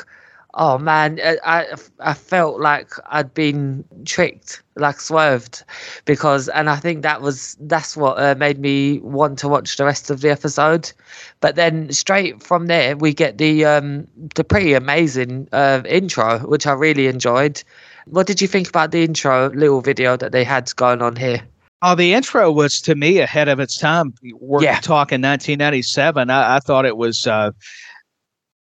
oh 0.59 0.77
man, 0.77 1.19
I, 1.45 1.67
I 2.01 2.15
felt 2.15 2.61
like 2.61 2.91
I'd 3.07 3.33
been 3.33 3.85
tricked, 4.05 4.61
like 4.77 5.01
swerved, 5.01 5.63
because, 6.05 6.49
and 6.49 6.69
I 6.69 6.77
think 6.77 7.03
that 7.03 7.23
was 7.23 7.57
that's 7.61 7.97
what 7.97 8.19
uh, 8.19 8.35
made 8.37 8.59
me 8.59 8.99
want 8.99 9.39
to 9.39 9.49
watch 9.49 9.77
the 9.77 9.85
rest 9.85 10.11
of 10.11 10.21
the 10.21 10.31
episode. 10.31 10.93
But 11.41 11.55
then 11.55 11.91
straight 11.93 12.43
from 12.43 12.67
there, 12.67 12.97
we 12.97 13.15
get 13.15 13.39
the 13.39 13.65
um, 13.65 14.07
the 14.35 14.45
pretty 14.45 14.75
amazing 14.75 15.49
uh, 15.53 15.83
intro, 15.89 16.41
which 16.41 16.67
I 16.67 16.73
really 16.73 17.07
enjoyed. 17.07 17.63
What 18.07 18.27
did 18.27 18.43
you 18.43 18.49
think 18.49 18.69
about 18.69 18.91
the 18.91 19.05
intro 19.05 19.51
little 19.51 19.81
video 19.81 20.17
that 20.17 20.33
they 20.33 20.45
had 20.45 20.75
going 20.77 21.01
on 21.01 21.17
here? 21.17 21.41
Oh, 21.81 21.95
the 21.95 22.13
intro 22.15 22.51
was 22.51 22.81
to 22.83 22.97
me 22.97 23.21
ahead 23.21 23.49
of 23.49 23.61
its 23.61 23.79
time. 23.79 24.13
We're 24.41 24.65
yeah. 24.65 24.81
talking 24.81 25.23
1997. 25.23 26.29
I, 26.29 26.57
I 26.57 26.59
thought 26.59 26.85
it 26.85 26.97
was 26.97 27.29
uh, 27.29 27.53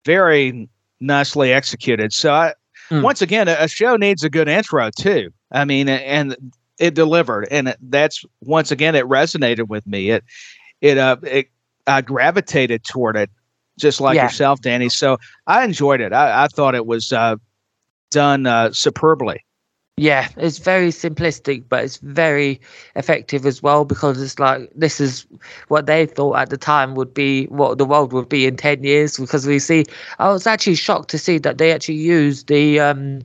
very 0.04 0.68
nicely 1.00 1.52
executed. 1.52 2.12
So, 2.12 2.32
I, 2.32 2.54
mm. 2.90 3.02
once 3.02 3.22
again, 3.22 3.48
a, 3.48 3.56
a, 3.60 3.68
show 3.68 3.96
needs 3.96 4.24
a 4.24 4.30
good 4.30 4.48
intro 4.48 4.90
too. 4.90 5.30
I 5.52 5.64
mean, 5.64 5.88
and 5.88 6.36
it 6.78 6.94
delivered, 6.94 7.48
and 7.50 7.74
that's 7.80 8.24
once 8.40 8.70
again 8.70 8.94
it 8.94 9.04
resonated 9.06 9.68
with 9.68 9.86
me. 9.86 10.10
It, 10.10 10.24
it, 10.80 10.98
uh, 10.98 11.16
it, 11.22 11.48
I 11.86 12.00
gravitated 12.00 12.84
toward 12.84 13.16
it, 13.16 13.30
just 13.78 14.00
like 14.00 14.16
yeah. 14.16 14.24
yourself, 14.24 14.60
Danny. 14.60 14.88
So 14.88 15.18
I 15.46 15.64
enjoyed 15.64 16.00
it. 16.00 16.12
I, 16.12 16.44
I 16.44 16.48
thought 16.48 16.74
it 16.74 16.86
was 16.86 17.12
uh, 17.12 17.36
done 18.10 18.46
uh, 18.46 18.72
superbly. 18.72 19.44
Yeah, 20.00 20.28
it's 20.38 20.56
very 20.56 20.88
simplistic, 20.88 21.64
but 21.68 21.84
it's 21.84 21.98
very 21.98 22.58
effective 22.96 23.44
as 23.44 23.62
well 23.62 23.84
because 23.84 24.22
it's 24.22 24.38
like 24.38 24.70
this 24.74 24.98
is 24.98 25.26
what 25.68 25.84
they 25.84 26.06
thought 26.06 26.38
at 26.38 26.48
the 26.48 26.56
time 26.56 26.94
would 26.94 27.12
be 27.12 27.44
what 27.48 27.76
the 27.76 27.84
world 27.84 28.14
would 28.14 28.30
be 28.30 28.46
in 28.46 28.56
10 28.56 28.82
years. 28.82 29.18
Because 29.18 29.46
we 29.46 29.58
see, 29.58 29.84
I 30.18 30.30
was 30.30 30.46
actually 30.46 30.76
shocked 30.76 31.10
to 31.10 31.18
see 31.18 31.36
that 31.40 31.58
they 31.58 31.70
actually 31.70 31.96
used 31.96 32.48
the 32.48 32.80
um, 32.80 33.20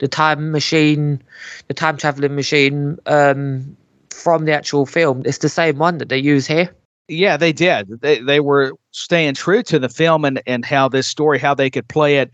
the 0.00 0.06
time 0.06 0.52
machine, 0.52 1.22
the 1.68 1.72
time 1.72 1.96
traveling 1.96 2.34
machine 2.34 2.98
um, 3.06 3.74
from 4.10 4.44
the 4.44 4.52
actual 4.52 4.84
film. 4.84 5.22
It's 5.24 5.38
the 5.38 5.48
same 5.48 5.78
one 5.78 5.96
that 5.96 6.10
they 6.10 6.18
use 6.18 6.46
here. 6.46 6.68
Yeah, 7.08 7.38
they 7.38 7.54
did. 7.54 8.02
They, 8.02 8.20
they 8.20 8.40
were 8.40 8.74
staying 8.90 9.32
true 9.32 9.62
to 9.62 9.78
the 9.78 9.88
film 9.88 10.26
and, 10.26 10.42
and 10.46 10.62
how 10.62 10.90
this 10.90 11.06
story, 11.06 11.38
how 11.38 11.54
they 11.54 11.70
could 11.70 11.88
play 11.88 12.18
it 12.18 12.30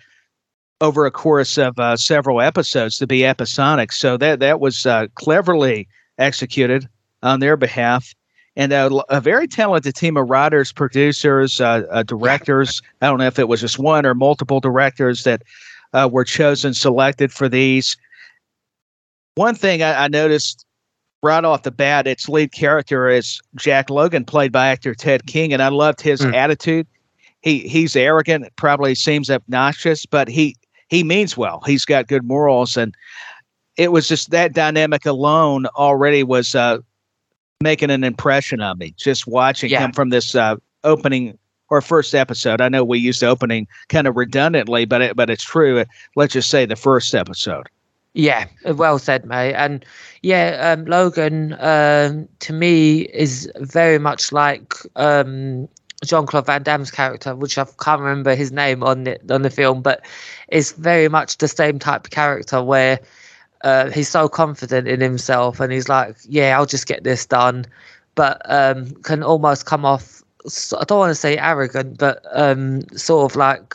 over 0.80 1.06
a 1.06 1.10
course 1.10 1.58
of 1.58 1.78
uh, 1.78 1.96
several 1.96 2.40
episodes 2.40 2.98
to 2.98 3.06
be 3.06 3.24
episodic. 3.24 3.92
So 3.92 4.16
that 4.18 4.40
that 4.40 4.60
was 4.60 4.86
uh, 4.86 5.06
cleverly 5.14 5.88
executed 6.18 6.88
on 7.22 7.40
their 7.40 7.56
behalf, 7.56 8.14
and 8.56 8.72
a, 8.72 8.90
a 9.08 9.20
very 9.20 9.48
talented 9.48 9.94
team 9.94 10.16
of 10.16 10.28
writers, 10.28 10.72
producers, 10.72 11.60
uh, 11.60 11.82
uh 11.90 12.02
directors. 12.02 12.82
I 13.00 13.06
don't 13.06 13.18
know 13.18 13.26
if 13.26 13.38
it 13.38 13.48
was 13.48 13.60
just 13.60 13.78
one 13.78 14.04
or 14.04 14.14
multiple 14.14 14.60
directors 14.60 15.24
that 15.24 15.42
uh, 15.92 16.08
were 16.10 16.24
chosen, 16.24 16.74
selected 16.74 17.32
for 17.32 17.48
these. 17.48 17.96
One 19.36 19.54
thing 19.54 19.82
I, 19.82 20.04
I 20.04 20.08
noticed 20.08 20.64
right 21.22 21.44
off 21.44 21.62
the 21.62 21.70
bat, 21.70 22.06
its 22.06 22.28
lead 22.28 22.52
character 22.52 23.08
is 23.08 23.40
Jack 23.56 23.90
Logan, 23.90 24.24
played 24.24 24.52
by 24.52 24.68
actor 24.68 24.94
Ted 24.94 25.26
King, 25.26 25.52
and 25.52 25.62
I 25.62 25.68
loved 25.68 26.00
his 26.00 26.20
mm. 26.20 26.34
attitude. 26.34 26.86
He 27.40 27.60
he's 27.60 27.96
arrogant, 27.96 28.54
probably 28.56 28.94
seems 28.94 29.30
obnoxious, 29.30 30.06
but 30.06 30.28
he 30.28 30.56
he 30.94 31.02
means 31.02 31.36
well. 31.36 31.60
He's 31.66 31.84
got 31.84 32.06
good 32.06 32.24
morals, 32.24 32.76
and 32.76 32.94
it 33.76 33.90
was 33.90 34.06
just 34.06 34.30
that 34.30 34.52
dynamic 34.52 35.04
alone 35.04 35.66
already 35.76 36.22
was 36.22 36.54
uh, 36.54 36.78
making 37.60 37.90
an 37.90 38.04
impression 38.04 38.60
on 38.60 38.78
me. 38.78 38.94
Just 38.96 39.26
watching 39.26 39.70
yeah. 39.70 39.84
him 39.84 39.92
from 39.92 40.10
this 40.10 40.34
uh, 40.34 40.56
opening 40.84 41.36
or 41.68 41.80
first 41.80 42.14
episode. 42.14 42.60
I 42.60 42.68
know 42.68 42.84
we 42.84 42.98
used 42.98 43.20
the 43.20 43.26
opening 43.26 43.66
kind 43.88 44.06
of 44.06 44.16
redundantly, 44.16 44.84
but 44.84 45.02
it, 45.02 45.16
but 45.16 45.30
it's 45.30 45.42
true. 45.42 45.84
Let's 46.14 46.34
just 46.34 46.48
say 46.48 46.64
the 46.64 46.76
first 46.76 47.12
episode. 47.14 47.68
Yeah, 48.12 48.46
well 48.64 49.00
said, 49.00 49.24
mate. 49.24 49.54
And 49.54 49.84
yeah, 50.22 50.72
um, 50.72 50.84
Logan 50.84 51.56
um, 51.58 52.28
to 52.38 52.52
me 52.52 53.00
is 53.06 53.50
very 53.56 53.98
much 53.98 54.30
like 54.30 54.74
um, 54.94 55.68
Jean 56.04 56.26
Claude 56.26 56.46
Van 56.46 56.62
Damme's 56.62 56.90
character, 56.90 57.34
which 57.34 57.58
I 57.58 57.66
can't 57.82 58.00
remember 58.00 58.34
his 58.34 58.52
name 58.52 58.82
on 58.82 59.04
the 59.04 59.18
on 59.34 59.42
the 59.42 59.50
film, 59.50 59.82
but 59.82 60.04
it's 60.48 60.72
very 60.72 61.08
much 61.08 61.38
the 61.38 61.48
same 61.48 61.78
type 61.78 62.06
of 62.06 62.10
character 62.10 62.62
where 62.62 63.00
uh, 63.62 63.90
he's 63.90 64.08
so 64.08 64.28
confident 64.28 64.88
in 64.88 65.00
himself 65.00 65.60
and 65.60 65.72
he's 65.72 65.88
like, 65.88 66.16
"Yeah, 66.28 66.56
I'll 66.58 66.66
just 66.66 66.86
get 66.86 67.04
this 67.04 67.26
done," 67.26 67.64
but 68.14 68.42
um, 68.44 68.90
can 69.02 69.22
almost 69.22 69.66
come 69.66 69.84
off. 69.84 70.22
I 70.78 70.84
don't 70.84 70.98
want 70.98 71.10
to 71.10 71.14
say 71.14 71.38
arrogant, 71.38 71.98
but 71.98 72.22
um, 72.32 72.82
sort 72.96 73.32
of 73.32 73.36
like 73.36 73.74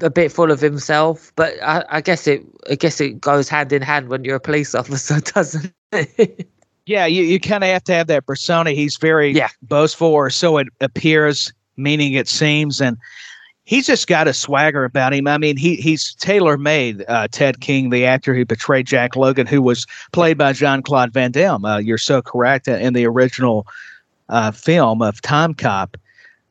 a 0.00 0.10
bit 0.10 0.32
full 0.32 0.50
of 0.50 0.60
himself. 0.60 1.32
But 1.36 1.54
I, 1.62 1.84
I 1.88 2.00
guess 2.00 2.26
it, 2.26 2.44
I 2.68 2.74
guess 2.74 3.00
it 3.00 3.20
goes 3.20 3.48
hand 3.48 3.72
in 3.72 3.82
hand 3.82 4.08
when 4.08 4.24
you're 4.24 4.36
a 4.36 4.40
police 4.40 4.74
officer, 4.76 5.20
doesn't 5.20 5.72
it? 5.92 6.48
Yeah, 6.86 7.06
you, 7.06 7.22
you 7.22 7.38
kind 7.38 7.62
of 7.62 7.70
have 7.70 7.84
to 7.84 7.92
have 7.92 8.06
that 8.08 8.26
persona. 8.26 8.70
He's 8.70 8.96
very 8.96 9.32
yeah. 9.32 9.48
boastful, 9.62 10.08
or 10.08 10.30
so 10.30 10.58
it 10.58 10.68
appears, 10.80 11.52
meaning 11.76 12.14
it 12.14 12.28
seems. 12.28 12.80
And 12.80 12.96
he's 13.64 13.86
just 13.86 14.08
got 14.08 14.26
a 14.26 14.34
swagger 14.34 14.84
about 14.84 15.14
him. 15.14 15.28
I 15.28 15.38
mean, 15.38 15.56
he 15.56 15.76
he's 15.76 16.14
tailor 16.14 16.58
made. 16.58 17.04
Uh, 17.06 17.28
Ted 17.30 17.60
King, 17.60 17.90
the 17.90 18.04
actor 18.04 18.34
who 18.34 18.44
portrayed 18.44 18.86
Jack 18.86 19.14
Logan, 19.14 19.46
who 19.46 19.62
was 19.62 19.86
played 20.12 20.36
by 20.36 20.52
Jean 20.52 20.82
Claude 20.82 21.12
Van 21.12 21.30
Damme. 21.30 21.64
Uh, 21.64 21.78
you're 21.78 21.98
so 21.98 22.20
correct 22.20 22.66
uh, 22.66 22.72
in 22.72 22.92
the 22.94 23.06
original 23.06 23.66
uh, 24.28 24.50
film 24.50 25.02
of 25.02 25.20
Time 25.22 25.54
Cop. 25.54 25.96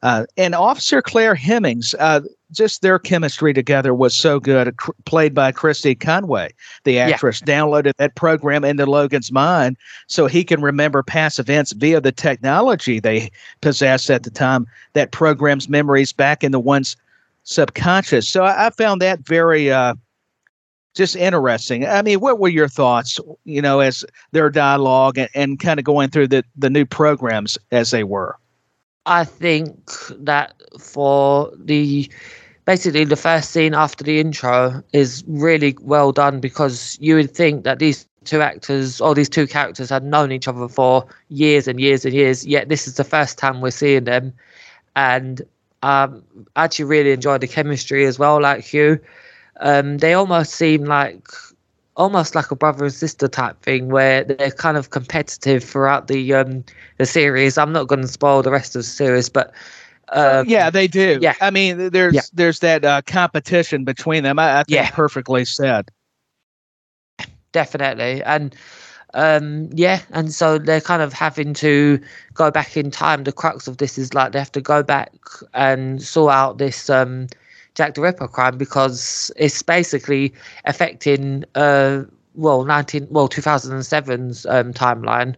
Uh, 0.02 0.26
and 0.38 0.56
Officer 0.56 1.02
Claire 1.02 1.36
Hemmings, 1.36 1.94
uh, 2.00 2.22
just 2.52 2.82
their 2.82 2.98
chemistry 2.98 3.54
together 3.54 3.94
was 3.94 4.16
so 4.16 4.40
good. 4.40 4.76
Cr- 4.78 4.92
played 5.06 5.34
by 5.34 5.52
Cristi 5.52 5.96
Conaway, 5.96 6.52
the 6.86 7.00
actress, 7.00 7.42
yeah. 7.46 7.60
downloaded 7.60 7.94
that 7.98 8.16
program 8.16 8.64
into 8.64 8.86
Logan's 8.86 9.32
mind 9.32 9.78
so 10.08 10.26
he 10.26 10.44
can 10.44 10.62
remember 10.62 11.04
past 11.04 11.38
events 11.38 11.74
via 11.74 12.00
the 12.00 12.12
technology 12.12 13.00
they 13.00 13.30
possessed 13.62 14.10
at 14.10 14.24
the 14.24 14.30
time 14.30 14.66
that 14.94 15.12
programs 15.12 15.70
memories 15.70 16.14
back 16.14 16.44
in 16.44 16.52
the 16.52 16.60
one's 16.60 16.96
subconscious. 17.44 18.28
So 18.28 18.44
I, 18.44 18.68
I 18.68 18.70
found 18.70 19.02
that 19.02 19.20
very 19.20 19.72
uh, 19.72 19.96
just 20.96 21.16
interesting. 21.16 21.86
I 21.86 22.02
mean, 22.02 22.20
what 22.20 22.40
were 22.40 22.50
your 22.50 22.68
thoughts, 22.68 23.20
you 23.44 23.62
know, 23.62 23.80
as 23.80 24.06
their 24.32 24.50
dialogue 24.50 25.18
and, 25.18 25.30
and 25.36 25.60
kind 25.60 25.80
of 25.80 25.86
going 25.86 26.10
through 26.10 26.30
the, 26.30 26.44
the 26.56 26.70
new 26.70 26.86
programs 26.86 27.58
as 27.72 27.92
they 27.92 28.04
were? 28.04 28.38
I 29.10 29.26
think 29.26 29.92
that 30.20 30.56
for 30.80 31.52
the 31.58 32.10
basically 32.66 33.06
the 33.06 33.18
first 33.18 33.52
scene 33.52 33.74
after 33.74 34.04
the 34.04 34.20
intro 34.20 34.84
is 34.94 35.24
really 35.28 35.76
well 35.82 36.12
done 36.14 36.40
because 36.40 36.98
you 37.02 37.16
would 37.16 37.32
think 37.36 37.64
that 37.66 37.80
these 37.80 38.08
two 38.26 38.42
actors 38.42 39.02
or 39.02 39.16
these 39.16 39.30
two 39.30 39.48
characters 39.48 39.90
had 39.90 40.04
known 40.04 40.32
each 40.32 40.48
other 40.48 40.68
for 40.70 41.06
years 41.30 41.68
and 41.68 41.80
years 41.80 42.06
and 42.06 42.14
years 42.14 42.46
yet 42.46 42.70
this 42.70 42.88
is 42.88 42.96
the 42.96 43.04
first 43.04 43.38
time 43.38 43.62
we're 43.62 43.72
seeing 43.72 44.06
them. 44.06 44.34
And 44.96 45.42
um, 45.84 46.24
I 46.56 46.66
actually 46.66 46.86
really 46.86 47.12
enjoyed 47.12 47.42
the 47.42 47.48
chemistry 47.48 48.06
as 48.06 48.20
well 48.20 48.42
like 48.42 48.64
Hugh 48.64 49.00
um, 49.62 49.98
they 49.98 50.14
almost 50.14 50.54
seem 50.54 50.86
like 50.86 51.28
almost 52.00 52.34
like 52.34 52.50
a 52.50 52.56
brother 52.56 52.86
and 52.86 52.94
sister 52.94 53.28
type 53.28 53.62
thing 53.62 53.90
where 53.90 54.24
they're 54.24 54.50
kind 54.50 54.78
of 54.78 54.90
competitive 54.90 55.64
throughout 55.64 56.08
the 56.08 56.34
um 56.34 56.64
the 56.98 57.06
series. 57.06 57.58
I'm 57.58 57.72
not 57.72 57.88
going 57.88 58.02
to 58.02 58.08
spoil 58.08 58.42
the 58.42 58.52
rest 58.52 58.76
of 58.76 58.80
the 58.80 58.90
series, 58.90 59.30
but 59.30 59.54
um, 60.12 60.50
yeah, 60.50 60.72
they 60.72 60.88
do. 60.88 61.20
Yeah, 61.22 61.36
I 61.42 61.52
mean, 61.52 61.92
there's 61.92 62.16
yeah. 62.16 62.22
there's 62.34 62.60
that 62.60 62.84
uh, 62.84 63.02
competition 63.06 63.84
between 63.84 64.24
them. 64.24 64.40
I, 64.40 64.62
I 64.62 64.64
think 64.64 64.70
yeah. 64.70 64.90
perfectly 64.90 65.46
said. 65.46 65.92
Definitely, 67.52 68.24
and 68.24 68.56
Um, 69.16 69.70
yeah, 69.74 70.02
and 70.12 70.32
so 70.32 70.60
they're 70.60 70.82
kind 70.82 71.02
of 71.02 71.14
having 71.14 71.54
to 71.56 72.00
go 72.36 72.52
back 72.52 72.78
in 72.78 72.92
time. 72.92 73.24
The 73.24 73.32
crux 73.32 73.68
of 73.68 73.78
this 73.78 73.98
is 73.98 74.14
like 74.14 74.32
they 74.32 74.40
have 74.40 74.52
to 74.52 74.62
go 74.62 74.84
back 74.84 75.12
and 75.54 76.02
sort 76.02 76.32
out 76.32 76.60
this 76.60 76.90
um, 76.92 77.28
Jack 77.80 77.96
the 77.96 78.02
Ripper 78.02 78.28
crime 78.28 78.58
because 78.58 79.32
it's 79.38 79.64
basically 79.64 80.34
affecting 80.66 81.46
uh, 81.56 82.04
well 82.36 82.66
19 82.66 83.08
well 83.10 83.30
2007's 83.30 84.46
um, 84.48 84.74
timeline. 84.74 85.34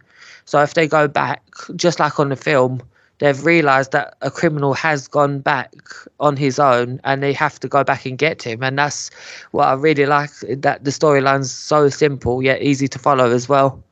So 0.45 0.59
if 0.59 0.73
they 0.73 0.87
go 0.87 1.07
back, 1.07 1.43
just 1.75 1.99
like 1.99 2.19
on 2.19 2.29
the 2.29 2.35
film, 2.35 2.81
they've 3.19 3.45
realized 3.45 3.91
that 3.91 4.15
a 4.23 4.31
criminal 4.31 4.73
has 4.73 5.07
gone 5.07 5.37
back 5.37 5.71
on 6.19 6.35
his 6.35 6.57
own 6.57 6.99
and 7.03 7.21
they 7.21 7.31
have 7.31 7.59
to 7.59 7.67
go 7.67 7.83
back 7.83 8.07
and 8.07 8.17
get 8.17 8.41
him 8.41 8.63
and 8.63 8.79
that's 8.79 9.11
what 9.51 9.67
i 9.67 9.73
really 9.73 10.07
like 10.07 10.31
that 10.49 10.83
the 10.83 10.89
storyline's 10.89 11.51
so 11.51 11.87
simple 11.89 12.41
yet 12.41 12.59
easy 12.63 12.87
to 12.87 12.97
follow 12.97 13.29
as 13.29 13.47
well 13.47 13.83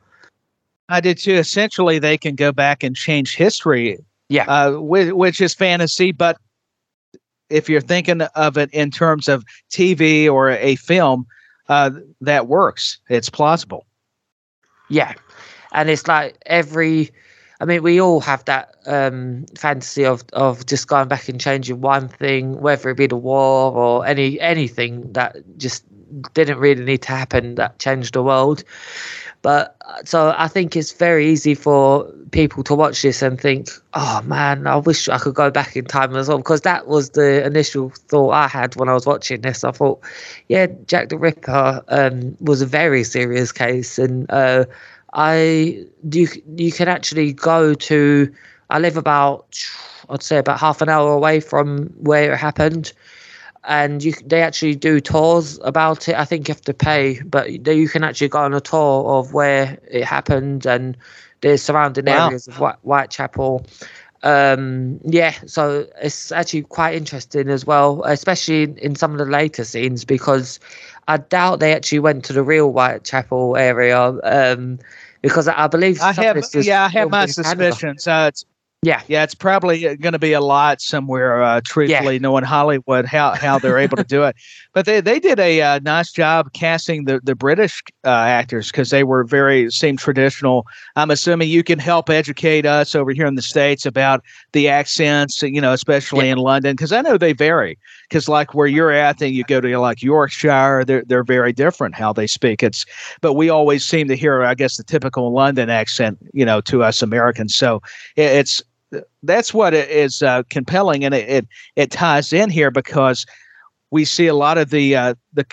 I 0.90 1.00
did 1.00 1.18
too. 1.18 1.34
Essentially, 1.34 2.00
they 2.00 2.18
can 2.18 2.34
go 2.34 2.50
back 2.50 2.82
and 2.82 2.96
change 2.96 3.36
history, 3.36 3.96
yeah 4.28 4.44
uh, 4.48 4.72
which, 4.80 5.12
which 5.12 5.40
is 5.40 5.54
fantasy. 5.54 6.10
But 6.10 6.36
if 7.50 7.68
you're 7.68 7.80
thinking 7.80 8.22
of 8.22 8.56
it 8.56 8.70
in 8.72 8.90
terms 8.90 9.28
of 9.28 9.44
TV 9.70 10.30
or 10.30 10.50
a 10.50 10.76
film, 10.76 11.26
uh, 11.68 11.90
that 12.20 12.46
works. 12.48 12.98
It's 13.08 13.30
plausible. 13.30 13.86
yeah 14.88 15.14
and 15.72 15.88
it's 15.88 16.06
like 16.08 16.36
every 16.46 17.10
i 17.60 17.64
mean 17.64 17.82
we 17.82 18.00
all 18.00 18.20
have 18.20 18.44
that 18.44 18.74
um 18.86 19.44
fantasy 19.56 20.04
of 20.04 20.24
of 20.32 20.66
just 20.66 20.88
going 20.88 21.08
back 21.08 21.28
and 21.28 21.40
changing 21.40 21.80
one 21.80 22.08
thing 22.08 22.60
whether 22.60 22.90
it 22.90 22.96
be 22.96 23.06
the 23.06 23.16
war 23.16 23.72
or 23.72 24.06
any 24.06 24.40
anything 24.40 25.12
that 25.12 25.36
just 25.58 25.84
didn't 26.34 26.58
really 26.58 26.84
need 26.84 27.02
to 27.02 27.12
happen 27.12 27.54
that 27.54 27.78
changed 27.78 28.14
the 28.14 28.22
world 28.22 28.64
but 29.42 29.76
uh, 29.86 30.02
so 30.04 30.34
i 30.36 30.46
think 30.48 30.76
it's 30.76 30.92
very 30.92 31.26
easy 31.28 31.54
for 31.54 32.04
people 32.30 32.62
to 32.62 32.74
watch 32.74 33.02
this 33.02 33.22
and 33.22 33.40
think 33.40 33.68
oh 33.94 34.20
man 34.24 34.66
i 34.66 34.76
wish 34.76 35.08
i 35.08 35.18
could 35.18 35.34
go 35.34 35.50
back 35.50 35.76
in 35.76 35.84
time 35.84 36.14
as 36.14 36.28
well. 36.28 36.38
Because 36.38 36.60
that 36.62 36.86
was 36.86 37.10
the 37.10 37.44
initial 37.44 37.90
thought 37.90 38.30
i 38.30 38.46
had 38.46 38.76
when 38.76 38.88
i 38.88 38.92
was 38.94 39.06
watching 39.06 39.40
this. 39.40 39.64
I 39.64 39.72
thought 39.72 40.00
yeah 40.48 40.66
jack 40.86 41.08
the 41.08 41.18
ripper 41.18 41.82
um 41.88 42.36
was 42.40 42.62
a 42.62 42.66
very 42.66 43.02
serious 43.04 43.52
case. 43.52 43.98
And 43.98 44.30
uh 44.30 44.64
I 45.12 45.84
you 46.12 46.28
you 46.56 46.72
can 46.72 46.88
actually 46.88 47.32
go 47.32 47.74
to. 47.74 48.32
I 48.70 48.78
live 48.78 48.96
about 48.96 49.58
I'd 50.08 50.22
say 50.22 50.38
about 50.38 50.60
half 50.60 50.80
an 50.80 50.88
hour 50.88 51.12
away 51.12 51.40
from 51.40 51.86
where 51.98 52.32
it 52.32 52.36
happened, 52.36 52.92
and 53.64 54.02
you 54.02 54.12
they 54.24 54.42
actually 54.42 54.74
do 54.74 55.00
tours 55.00 55.58
about 55.62 56.08
it. 56.08 56.16
I 56.16 56.24
think 56.24 56.48
you 56.48 56.54
have 56.54 56.62
to 56.62 56.74
pay, 56.74 57.20
but 57.22 57.48
they, 57.64 57.74
you 57.74 57.88
can 57.88 58.04
actually 58.04 58.28
go 58.28 58.38
on 58.40 58.54
a 58.54 58.60
tour 58.60 59.18
of 59.18 59.32
where 59.34 59.78
it 59.90 60.04
happened 60.04 60.66
and 60.66 60.96
the 61.40 61.56
surrounding 61.58 62.06
Wow. 62.06 62.26
areas 62.26 62.48
of 62.48 62.58
White, 62.58 62.76
Whitechapel. 62.82 63.66
Um, 64.22 65.00
yeah, 65.04 65.34
so 65.46 65.86
it's 66.02 66.30
actually 66.30 66.62
quite 66.62 66.94
interesting 66.94 67.48
as 67.48 67.64
well, 67.64 68.02
especially 68.04 68.64
in, 68.64 68.76
in 68.78 68.94
some 68.94 69.12
of 69.12 69.18
the 69.18 69.24
later 69.24 69.64
scenes 69.64 70.04
because 70.04 70.60
I 71.08 71.16
doubt 71.16 71.60
they 71.60 71.72
actually 71.74 72.00
went 72.00 72.24
to 72.26 72.34
the 72.34 72.42
real 72.42 72.70
Whitechapel 72.70 73.56
area. 73.56 74.18
Um, 74.22 74.78
because 75.22 75.48
I 75.48 75.66
believe 75.66 76.00
I 76.00 76.12
have, 76.12 76.38
yeah, 76.58 76.84
I 76.84 76.88
have 76.88 77.10
my 77.10 77.26
suspicions. 77.26 78.06
Uh, 78.06 78.26
it's, 78.28 78.44
Yeah. 78.82 79.02
yeah, 79.08 79.24
it's 79.24 79.34
probably 79.34 79.94
going 79.96 80.14
to 80.14 80.18
be 80.18 80.32
a 80.32 80.40
lot 80.40 80.80
somewhere. 80.80 81.42
Uh, 81.42 81.60
truthfully, 81.62 82.18
knowing 82.18 82.44
Hollywood, 82.44 83.04
how 83.04 83.34
how 83.34 83.58
they're 83.58 83.76
able 83.76 83.98
to 83.98 84.04
do 84.04 84.24
it, 84.24 84.36
but 84.72 84.86
they 84.86 85.02
they 85.02 85.20
did 85.20 85.38
a 85.38 85.60
uh, 85.60 85.80
nice 85.80 86.10
job 86.10 86.54
casting 86.54 87.04
the 87.04 87.20
the 87.22 87.34
British 87.34 87.82
uh, 88.06 88.08
actors 88.08 88.70
because 88.70 88.88
they 88.88 89.04
were 89.04 89.22
very 89.22 89.70
seemed 89.70 89.98
traditional. 89.98 90.66
I'm 90.96 91.10
assuming 91.10 91.50
you 91.50 91.62
can 91.62 91.78
help 91.78 92.08
educate 92.08 92.64
us 92.64 92.94
over 92.94 93.10
here 93.10 93.26
in 93.26 93.34
the 93.34 93.42
states 93.42 93.84
about 93.84 94.24
the 94.52 94.68
accents, 94.68 95.42
you 95.42 95.60
know, 95.60 95.74
especially 95.74 96.30
in 96.30 96.38
London, 96.38 96.74
because 96.74 96.90
I 96.90 97.02
know 97.02 97.18
they 97.18 97.34
vary. 97.34 97.78
Because 98.08 98.30
like 98.30 98.54
where 98.54 98.66
you're 98.66 98.90
at, 98.90 99.18
then 99.18 99.34
you 99.34 99.44
go 99.44 99.60
to 99.60 99.78
like 99.78 100.02
Yorkshire, 100.02 100.86
they're 100.86 101.04
they're 101.04 101.22
very 101.22 101.52
different 101.52 101.96
how 101.96 102.14
they 102.14 102.26
speak. 102.26 102.62
It's 102.62 102.86
but 103.20 103.34
we 103.34 103.50
always 103.50 103.84
seem 103.84 104.08
to 104.08 104.16
hear, 104.16 104.42
I 104.42 104.54
guess, 104.54 104.78
the 104.78 104.84
typical 104.84 105.34
London 105.34 105.68
accent, 105.68 106.16
you 106.32 106.46
know, 106.46 106.62
to 106.62 106.82
us 106.82 107.02
Americans. 107.02 107.54
So 107.54 107.82
it, 108.16 108.24
it's 108.24 108.62
that's 109.22 109.54
what 109.54 109.74
is 109.74 110.22
uh, 110.22 110.42
compelling, 110.50 111.04
and 111.04 111.14
it, 111.14 111.28
it 111.28 111.48
it 111.76 111.90
ties 111.90 112.32
in 112.32 112.50
here 112.50 112.70
because 112.70 113.26
we 113.90 114.04
see 114.04 114.26
a 114.26 114.34
lot 114.34 114.58
of 114.58 114.70
the 114.70 114.96
uh, 114.96 115.14
the 115.32 115.46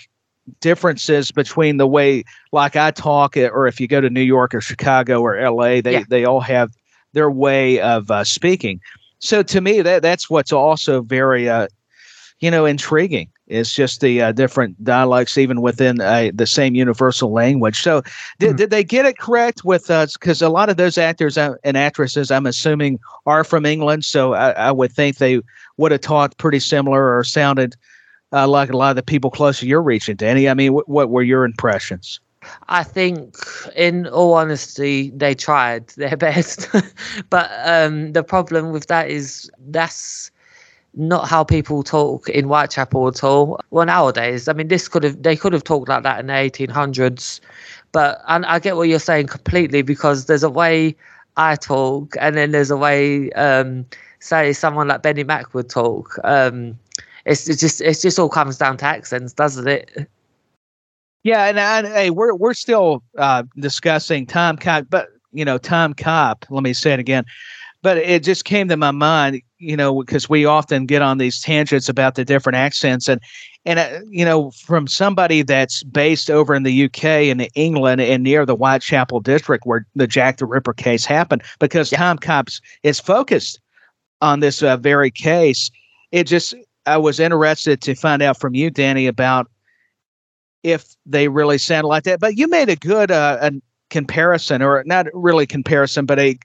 differences 0.60 1.30
between 1.30 1.76
the 1.76 1.86
way, 1.86 2.24
like 2.52 2.76
I 2.76 2.90
talk, 2.90 3.36
uh, 3.36 3.48
or 3.52 3.66
if 3.66 3.80
you 3.80 3.86
go 3.86 4.00
to 4.00 4.10
New 4.10 4.22
York 4.22 4.54
or 4.54 4.60
Chicago 4.60 5.20
or 5.20 5.36
L.A., 5.36 5.80
they 5.80 5.92
Yeah. 5.94 6.04
they 6.08 6.24
all 6.24 6.40
have 6.40 6.70
their 7.12 7.30
way 7.30 7.80
of 7.80 8.10
uh, 8.10 8.24
speaking. 8.24 8.80
So 9.20 9.42
to 9.42 9.60
me, 9.60 9.82
that 9.82 10.02
that's 10.02 10.30
what's 10.30 10.52
also 10.52 11.02
very 11.02 11.48
uh, 11.48 11.68
you 12.40 12.50
know 12.50 12.64
intriguing. 12.66 13.28
It's 13.48 13.74
just 13.74 14.00
the 14.00 14.22
uh, 14.22 14.32
different 14.32 14.82
dialects, 14.84 15.36
even 15.38 15.60
within 15.62 16.00
uh, 16.00 16.30
the 16.34 16.46
same 16.46 16.74
universal 16.74 17.32
language. 17.32 17.82
So, 17.82 18.02
did, 18.38 18.54
Mhm. 18.54 18.56
did 18.56 18.70
they 18.70 18.84
get 18.84 19.06
it 19.06 19.18
correct 19.18 19.64
with 19.64 19.90
us? 19.90 20.16
Because 20.16 20.42
a 20.42 20.48
lot 20.48 20.68
of 20.68 20.76
those 20.76 20.98
actors 20.98 21.36
uh, 21.38 21.54
and 21.64 21.76
actresses, 21.76 22.30
I'm 22.30 22.46
assuming, 22.46 22.98
are 23.26 23.44
from 23.44 23.64
England. 23.66 24.04
So 24.04 24.34
I, 24.34 24.50
I 24.50 24.72
would 24.72 24.92
think 24.92 25.16
they 25.16 25.40
would 25.78 25.92
have 25.92 26.00
talked 26.00 26.38
pretty 26.38 26.60
similar 26.60 27.16
or 27.16 27.24
sounded 27.24 27.76
uh, 28.32 28.46
like 28.46 28.70
a 28.70 28.76
lot 28.76 28.90
of 28.90 28.96
the 28.96 29.02
people 29.02 29.30
close 29.30 29.60
to 29.60 29.66
your 29.66 29.82
region. 29.82 30.16
Danny, 30.16 30.48
I 30.48 30.54
mean, 30.54 30.72
what, 30.72 30.88
what 30.88 31.10
were 31.10 31.22
your 31.22 31.44
impressions? 31.44 32.20
I 32.68 32.82
think, 32.84 33.36
in 33.74 34.06
all 34.06 34.34
honesty, 34.34 35.10
they 35.14 35.34
tried 35.34 35.88
their 35.90 36.16
best, 36.26 36.68
but 37.30 37.50
um, 37.64 38.12
the 38.12 38.22
problem 38.22 38.70
with 38.72 38.86
that 38.86 39.10
is 39.10 39.50
that's 39.68 40.30
not 40.94 41.28
how 41.28 41.44
people 41.44 41.82
talk 41.82 42.28
in 42.28 42.46
Whitechapel 42.46 43.08
at 43.08 43.22
all. 43.22 43.60
Well, 43.70 43.86
nowadays, 43.86 44.48
I 44.48 44.52
mean, 44.52 44.68
this 44.68 44.88
could 44.88 45.04
have 45.04 45.22
they 45.22 45.36
could 45.36 45.52
have 45.52 45.64
talked 45.64 45.88
like 45.88 46.02
that 46.02 46.20
in 46.20 46.26
the 46.26 46.32
1800s, 46.32 47.40
but 47.92 48.20
and 48.28 48.44
I 48.46 48.58
get 48.58 48.76
what 48.76 48.88
you're 48.88 48.98
saying 48.98 49.28
completely 49.28 49.82
because 49.82 50.26
there's 50.26 50.42
a 50.42 50.50
way 50.50 50.96
I 51.36 51.54
talk, 51.54 52.16
and 52.20 52.36
then 52.36 52.50
there's 52.50 52.70
a 52.70 52.76
way, 52.76 53.30
um, 53.32 53.86
say, 54.18 54.52
someone 54.52 54.88
like 54.88 55.02
Benny 55.02 55.24
Mack 55.24 55.54
would 55.54 55.70
talk. 55.70 56.18
Um, 56.24 56.78
it's, 57.24 57.48
it's 57.48 57.60
just 57.60 57.80
it 57.80 58.00
just 58.00 58.18
all 58.18 58.28
comes 58.28 58.58
down 58.58 58.76
to 58.78 58.84
accents, 58.84 59.32
doesn't 59.32 59.68
it? 59.68 60.08
Yeah, 61.22 61.46
and, 61.46 61.58
and 61.58 61.86
hey, 61.86 62.10
we're 62.10 62.34
we're 62.34 62.54
still 62.54 63.02
uh, 63.16 63.44
discussing 63.58 64.26
Tom 64.26 64.56
Cop, 64.56 64.86
but 64.90 65.10
you 65.32 65.44
know, 65.44 65.58
Tom 65.58 65.94
Cop. 65.94 66.44
Let 66.50 66.62
me 66.62 66.72
say 66.72 66.92
it 66.92 67.00
again. 67.00 67.24
But 67.82 67.98
it 67.98 68.24
just 68.24 68.44
came 68.44 68.68
to 68.68 68.76
my 68.76 68.90
mind, 68.90 69.42
you 69.58 69.76
know, 69.76 70.00
because 70.00 70.28
we 70.28 70.44
often 70.44 70.86
get 70.86 71.02
on 71.02 71.18
these 71.18 71.40
tangents 71.40 71.88
about 71.88 72.14
the 72.14 72.24
different 72.24 72.56
accents, 72.56 73.08
and 73.08 73.20
and 73.64 73.78
uh, 73.78 74.00
you 74.08 74.24
know, 74.24 74.50
from 74.52 74.86
somebody 74.86 75.42
that's 75.42 75.82
based 75.82 76.30
over 76.30 76.54
in 76.54 76.62
the 76.62 76.84
UK 76.84 77.04
and 77.04 77.48
England 77.54 78.00
and 78.00 78.22
near 78.22 78.46
the 78.46 78.56
Whitechapel 78.56 79.20
district 79.20 79.66
where 79.66 79.86
the 79.94 80.06
Jack 80.06 80.38
the 80.38 80.46
Ripper 80.46 80.72
case 80.72 81.04
happened, 81.04 81.42
because 81.58 81.92
Yeah. 81.92 81.98
Tom 81.98 82.18
Cops 82.18 82.60
is 82.82 83.00
focused 83.00 83.60
on 84.20 84.40
this 84.40 84.62
uh, 84.62 84.76
very 84.76 85.10
case. 85.10 85.70
It 86.12 86.24
just 86.24 86.54
I 86.86 86.96
was 86.96 87.20
interested 87.20 87.80
to 87.82 87.94
find 87.94 88.22
out 88.22 88.38
from 88.38 88.54
you, 88.54 88.70
Danny, 88.70 89.06
about 89.06 89.50
if 90.62 90.96
they 91.04 91.28
really 91.28 91.58
sound 91.58 91.86
like 91.86 92.04
that. 92.04 92.20
But 92.20 92.36
you 92.36 92.48
made 92.48 92.68
a 92.68 92.76
good 92.76 93.10
uh, 93.10 93.38
a 93.40 93.52
comparison, 93.90 94.62
or 94.62 94.82
not 94.86 95.06
really 95.12 95.46
comparison, 95.46 96.06
but 96.06 96.18
a 96.18 96.38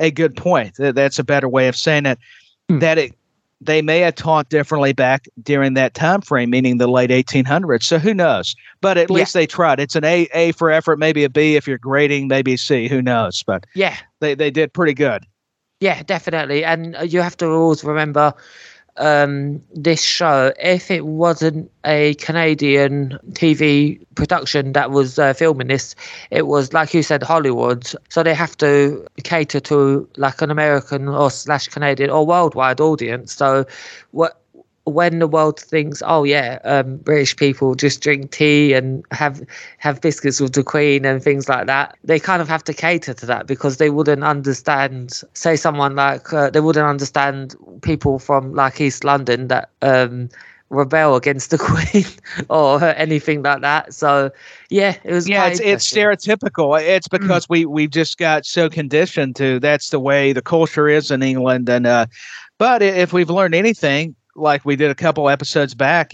a 0.00 0.10
good 0.10 0.36
point. 0.36 0.74
That's 0.78 1.18
a 1.18 1.24
better 1.24 1.48
way 1.48 1.68
of 1.68 1.76
saying 1.76 2.06
it. 2.06 2.18
Hmm. 2.68 2.78
That 2.78 2.98
it 2.98 3.14
they 3.60 3.80
may 3.80 4.00
have 4.00 4.14
taught 4.14 4.50
differently 4.50 4.92
back 4.92 5.26
during 5.42 5.74
that 5.74 5.94
time 5.94 6.20
frame, 6.20 6.50
meaning 6.50 6.76
the 6.78 6.86
late 6.86 7.10
1800s. 7.10 7.86
So 7.86 7.98
who 7.98 8.12
knows? 8.12 8.54
But 8.80 8.98
at 8.98 9.08
Yeah. 9.08 9.14
least 9.14 9.32
they 9.34 9.46
tried. 9.46 9.80
It's 9.80 9.96
an 9.96 10.04
A 10.04 10.28
A 10.34 10.52
for 10.52 10.70
effort, 10.70 10.98
maybe 10.98 11.24
a 11.24 11.30
B 11.30 11.56
if 11.56 11.66
you're 11.66 11.78
grading, 11.78 12.28
maybe 12.28 12.54
a 12.54 12.58
C. 12.58 12.88
Who 12.88 13.00
knows? 13.00 13.42
But 13.42 13.64
Yeah, 13.74 13.96
they 14.20 14.34
they 14.34 14.50
did 14.50 14.72
pretty 14.72 14.94
good. 14.94 15.24
Yeah, 15.80 16.02
definitely. 16.02 16.64
And 16.64 16.96
uh, 16.96 17.02
you 17.02 17.20
have 17.20 17.36
to 17.38 17.46
always 17.46 17.84
remember 17.84 18.32
um, 18.96 19.62
this 19.74 20.02
show, 20.02 20.52
if 20.58 20.90
it 20.90 21.06
wasn't 21.06 21.70
a 21.84 22.14
Canadian 22.14 23.18
TV 23.32 24.00
production 24.14 24.72
that 24.72 24.90
was 24.90 25.18
uh, 25.18 25.32
filming 25.34 25.68
this, 25.68 25.94
it 26.30 26.46
was, 26.46 26.72
like 26.72 26.94
you 26.94 27.02
said, 27.02 27.22
Hollywood. 27.22 27.86
So 28.08 28.22
they 28.22 28.34
have 28.34 28.56
to 28.58 29.06
cater 29.24 29.60
to 29.60 30.08
like 30.16 30.40
an 30.42 30.50
American 30.50 31.08
or 31.08 31.30
slash 31.30 31.68
Canadian 31.68 32.10
or 32.10 32.26
worldwide 32.26 32.80
audience. 32.80 33.32
So 33.34 33.66
what 34.12 34.43
when 34.84 35.18
the 35.18 35.26
world 35.26 35.58
thinks, 35.58 36.02
oh 36.04 36.24
yeah, 36.24 36.58
um, 36.64 36.98
British 36.98 37.36
people 37.36 37.74
just 37.74 38.02
drink 38.02 38.30
tea 38.30 38.74
and 38.74 39.04
have 39.10 39.42
have 39.78 40.00
biscuits 40.00 40.40
with 40.40 40.52
the 40.52 40.62
Queen 40.62 41.04
and 41.04 41.22
things 41.22 41.48
like 41.48 41.66
that, 41.66 41.96
they 42.04 42.20
kind 42.20 42.42
of 42.42 42.48
have 42.48 42.62
to 42.64 42.74
cater 42.74 43.14
to 43.14 43.26
that 43.26 43.46
because 43.46 43.78
they 43.78 43.90
wouldn't 43.90 44.24
understand. 44.24 45.22
Say 45.32 45.56
someone 45.56 45.96
like 45.96 46.32
uh, 46.32 46.50
they 46.50 46.60
wouldn't 46.60 46.86
understand 46.86 47.56
people 47.82 48.18
from 48.18 48.54
like 48.54 48.80
East 48.80 49.04
London 49.04 49.48
that 49.48 49.70
um, 49.80 50.28
rebel 50.68 51.16
against 51.16 51.50
the 51.50 51.58
queen 51.92 52.04
or 52.50 52.82
anything 52.84 53.42
like 53.42 53.62
that. 53.62 53.94
So 53.94 54.30
yeah, 54.68 54.96
it 55.02 55.12
was. 55.12 55.26
Yeah, 55.26 55.46
it's, 55.46 55.60
it's 55.60 55.90
stereotypical. 55.90 56.78
It's 56.80 57.08
mm. 57.08 57.18
because 57.18 57.46
mm. 57.46 57.50
we 57.50 57.66
we 57.66 57.88
just 57.88 58.18
got 58.18 58.44
so 58.44 58.68
conditioned 58.68 59.36
to 59.36 59.60
that's 59.60 59.88
the 59.90 60.00
way 60.00 60.34
the 60.34 60.42
culture 60.42 60.88
is 60.88 61.10
in 61.10 61.22
England. 61.22 61.70
And 61.70 61.86
uh, 61.86 62.06
but 62.58 62.82
if 62.82 63.14
we've 63.14 63.30
learned 63.30 63.54
anything, 63.54 64.14
like 64.36 64.64
we 64.64 64.76
did 64.76 64.90
a 64.90 64.94
couple 64.94 65.28
episodes 65.28 65.74
back, 65.74 66.12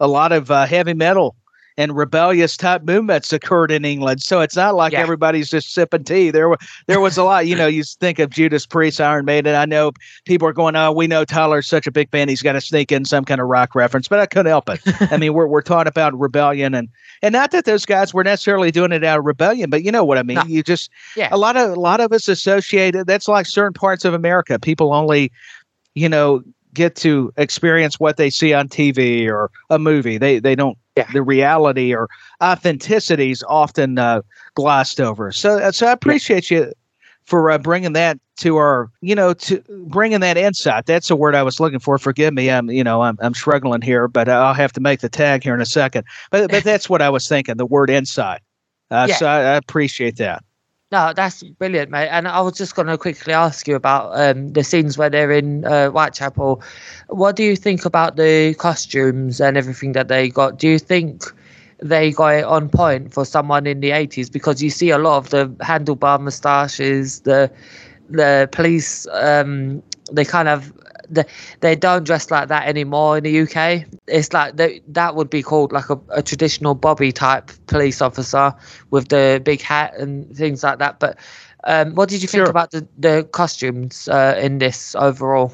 a 0.00 0.08
lot 0.08 0.32
of 0.32 0.50
uh, 0.50 0.66
heavy 0.66 0.94
metal 0.94 1.36
and 1.78 1.94
rebellious 1.96 2.56
type 2.56 2.82
movements 2.84 3.32
occurred 3.32 3.70
in 3.70 3.84
England. 3.84 4.22
So 4.22 4.40
it's 4.40 4.56
not 4.56 4.74
like 4.74 4.92
yeah. 4.92 5.00
everybody's 5.00 5.50
just 5.50 5.74
sipping 5.74 6.04
tea. 6.04 6.30
There 6.30 6.48
were 6.48 6.58
there 6.86 7.00
was 7.00 7.18
a 7.18 7.24
lot. 7.24 7.46
You 7.46 7.54
know, 7.54 7.66
you 7.66 7.84
think 7.84 8.18
of 8.18 8.30
Judas 8.30 8.64
Priest, 8.64 9.00
Iron 9.00 9.24
Maiden. 9.24 9.54
I 9.54 9.66
know 9.66 9.92
people 10.24 10.48
are 10.48 10.52
going, 10.52 10.74
"Oh, 10.74 10.92
we 10.92 11.06
know 11.06 11.24
Tyler's 11.24 11.66
such 11.66 11.86
a 11.86 11.92
big 11.92 12.10
fan. 12.10 12.28
He's 12.28 12.42
got 12.42 12.52
to 12.52 12.60
sneak 12.60 12.92
in 12.92 13.04
some 13.04 13.24
kind 13.24 13.40
of 13.40 13.48
rock 13.48 13.74
reference," 13.74 14.08
but 14.08 14.18
I 14.18 14.26
couldn't 14.26 14.46
help 14.46 14.68
it. 14.68 14.80
I 15.12 15.16
mean, 15.18 15.34
we're 15.34 15.46
we're 15.46 15.62
talking 15.62 15.88
about 15.88 16.18
rebellion 16.18 16.74
and 16.74 16.88
and 17.22 17.32
not 17.32 17.50
that 17.50 17.64
those 17.64 17.84
guys 17.84 18.14
were 18.14 18.24
necessarily 18.24 18.70
doing 18.70 18.92
it 18.92 19.04
out 19.04 19.18
of 19.18 19.24
rebellion, 19.24 19.70
but 19.70 19.82
you 19.82 19.92
know 19.92 20.04
what 20.04 20.18
I 20.18 20.22
mean. 20.22 20.36
No. 20.36 20.44
You 20.44 20.62
just 20.62 20.90
yeah. 21.16 21.28
a 21.30 21.36
lot 21.36 21.56
of 21.56 21.70
a 21.70 21.80
lot 21.80 22.00
of 22.00 22.12
us 22.12 22.28
associated. 22.28 23.06
That's 23.06 23.28
like 23.28 23.46
certain 23.46 23.74
parts 23.74 24.04
of 24.04 24.14
America. 24.14 24.58
People 24.58 24.94
only 24.94 25.30
you 25.94 26.08
know 26.08 26.42
get 26.76 26.94
to 26.96 27.32
experience 27.36 27.98
what 27.98 28.16
they 28.16 28.30
see 28.30 28.54
on 28.54 28.68
TV 28.68 29.26
or 29.26 29.50
a 29.70 29.78
movie. 29.78 30.18
They 30.18 30.38
they 30.38 30.54
don't 30.54 30.78
yeah. 30.96 31.10
the 31.12 31.22
reality 31.22 31.94
or 31.94 32.08
authenticity 32.42 33.30
is 33.30 33.44
often 33.48 33.98
uh, 33.98 34.22
glossed 34.54 35.00
over. 35.00 35.32
So 35.32 35.58
uh, 35.58 35.72
so 35.72 35.88
I 35.88 35.92
appreciate 35.92 36.50
yeah. 36.50 36.58
you 36.58 36.72
for 37.24 37.50
uh, 37.50 37.58
bringing 37.58 37.94
that 37.94 38.18
to 38.36 38.56
our 38.56 38.90
you 39.00 39.14
know 39.14 39.32
to 39.34 39.62
bringing 39.86 40.20
that 40.20 40.36
insight. 40.36 40.86
That's 40.86 41.08
the 41.08 41.16
word 41.16 41.34
I 41.34 41.42
was 41.42 41.58
looking 41.58 41.80
for. 41.80 41.98
Forgive 41.98 42.34
me. 42.34 42.50
I'm 42.50 42.70
you 42.70 42.84
know 42.84 43.02
I'm 43.02 43.18
I'm 43.20 43.34
struggling 43.34 43.82
here, 43.82 44.06
but 44.06 44.28
I'll 44.28 44.54
have 44.54 44.72
to 44.74 44.80
make 44.80 45.00
the 45.00 45.08
tag 45.08 45.42
here 45.42 45.54
in 45.54 45.60
a 45.60 45.66
second. 45.66 46.04
But 46.30 46.50
but 46.50 46.62
that's 46.70 46.88
what 46.88 47.02
I 47.02 47.10
was 47.10 47.28
thinking. 47.28 47.56
The 47.56 47.66
word 47.66 47.90
insight. 47.90 48.42
Uh, 48.90 49.06
yeah. 49.08 49.16
So 49.16 49.26
I, 49.26 49.38
I 49.38 49.54
appreciate 49.56 50.16
that. 50.18 50.44
No, 50.92 51.12
that's 51.14 51.42
brilliant, 51.42 51.90
mate. 51.90 52.08
And 52.08 52.28
I 52.28 52.40
was 52.40 52.56
just 52.56 52.76
going 52.76 52.86
to 52.86 52.96
quickly 52.96 53.32
ask 53.32 53.66
you 53.66 53.74
about 53.74 54.10
um, 54.14 54.52
the 54.52 54.62
scenes 54.62 54.96
where 54.96 55.10
they're 55.10 55.32
in 55.32 55.64
uh, 55.64 55.88
Whitechapel. 55.90 56.62
What 57.08 57.34
do 57.34 57.42
you 57.42 57.56
think 57.56 57.84
about 57.84 58.16
the 58.16 58.54
costumes 58.54 59.40
and 59.40 59.56
everything 59.56 59.92
that 59.92 60.06
they 60.06 60.28
got? 60.28 60.58
Do 60.58 60.68
you 60.68 60.78
think 60.78 61.24
they 61.82 62.12
got 62.12 62.34
it 62.34 62.44
on 62.44 62.68
point 62.68 63.12
for 63.12 63.24
someone 63.24 63.66
in 63.66 63.80
the 63.80 63.90
80s? 63.90 64.30
Because 64.30 64.62
you 64.62 64.70
see 64.70 64.90
a 64.90 64.98
lot 64.98 65.16
of 65.18 65.30
the 65.30 65.48
handlebar 65.64 66.20
moustaches, 66.20 67.20
the 67.20 67.50
the 68.08 68.48
police, 68.52 69.08
um, 69.10 69.82
they 70.12 70.24
kind 70.24 70.48
of 70.48 70.72
they, 71.08 71.24
they 71.60 71.76
don't 71.76 72.04
dress 72.04 72.30
like 72.30 72.48
that 72.48 72.66
anymore 72.66 73.18
in 73.18 73.24
the 73.24 73.40
UK. 73.40 73.84
It's 74.06 74.32
like 74.32 74.56
they, 74.56 74.80
that 74.88 75.14
would 75.14 75.30
be 75.30 75.42
called 75.42 75.72
like 75.72 75.90
a, 75.90 75.98
a 76.10 76.22
traditional 76.22 76.74
Bobby 76.74 77.12
type 77.12 77.50
police 77.66 78.00
officer 78.00 78.54
with 78.90 79.08
the 79.08 79.40
big 79.44 79.60
hat 79.60 79.96
and 79.98 80.34
things 80.36 80.62
like 80.62 80.78
that. 80.78 81.00
But 81.00 81.18
um, 81.64 81.94
what 81.94 82.08
did 82.08 82.22
you 82.22 82.28
think 82.28 82.44
sure. 82.44 82.50
about 82.50 82.70
the, 82.70 82.86
the 82.98 83.28
costumes 83.32 84.08
uh, 84.08 84.38
in 84.40 84.58
this 84.58 84.94
overall? 84.94 85.52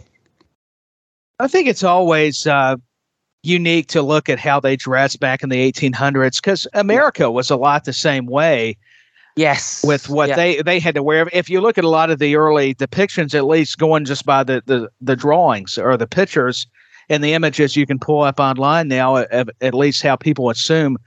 I 1.39 1.49
think 1.49 1.69
it's 1.69 1.83
always 1.83 2.47
uh, 2.47 2.77
unique 3.43 3.89
to 3.89 4.03
look 4.03 4.29
at 4.29 4.39
how 4.39 4.61
they 4.61 4.77
dressed 4.77 5.21
back 5.21 5.43
in 5.43 5.49
the 5.49 5.73
1800s 5.73 6.37
because 6.37 6.69
America 6.75 7.31
was 7.31 7.51
a 7.51 7.57
lot 7.57 7.85
the 7.85 7.93
same 7.93 8.27
way. 8.27 8.77
Yes. 9.37 9.83
With 9.85 10.09
what 10.09 10.29
yeah. 10.29 10.37
they 10.37 10.63
they 10.63 10.79
had 10.79 10.95
to 10.95 11.03
wear. 11.03 11.29
If 11.33 11.49
you 11.49 11.61
look 11.61 11.79
at 11.79 11.85
a 11.85 11.89
lot 11.89 12.11
of 12.11 12.19
the 12.19 12.37
early 12.37 12.75
depictions, 12.75 13.35
at 13.35 13.47
least 13.47 13.79
going 13.79 14.05
just 14.05 14.27
by 14.27 14.45
the 14.45 14.63
the, 14.67 14.91
the 15.01 15.17
drawings 15.17 15.79
or 15.79 15.97
the 15.97 16.07
pictures 16.07 16.67
and 17.09 17.25
the 17.25 17.33
images 17.33 17.77
you 17.77 17.87
can 17.87 17.99
pull 17.99 18.23
up 18.23 18.39
online 18.39 18.89
now, 18.89 19.17
at, 19.17 19.49
at 19.61 19.75
least 19.75 20.03
how 20.03 20.17
people 20.17 20.51
assume, 20.51 20.99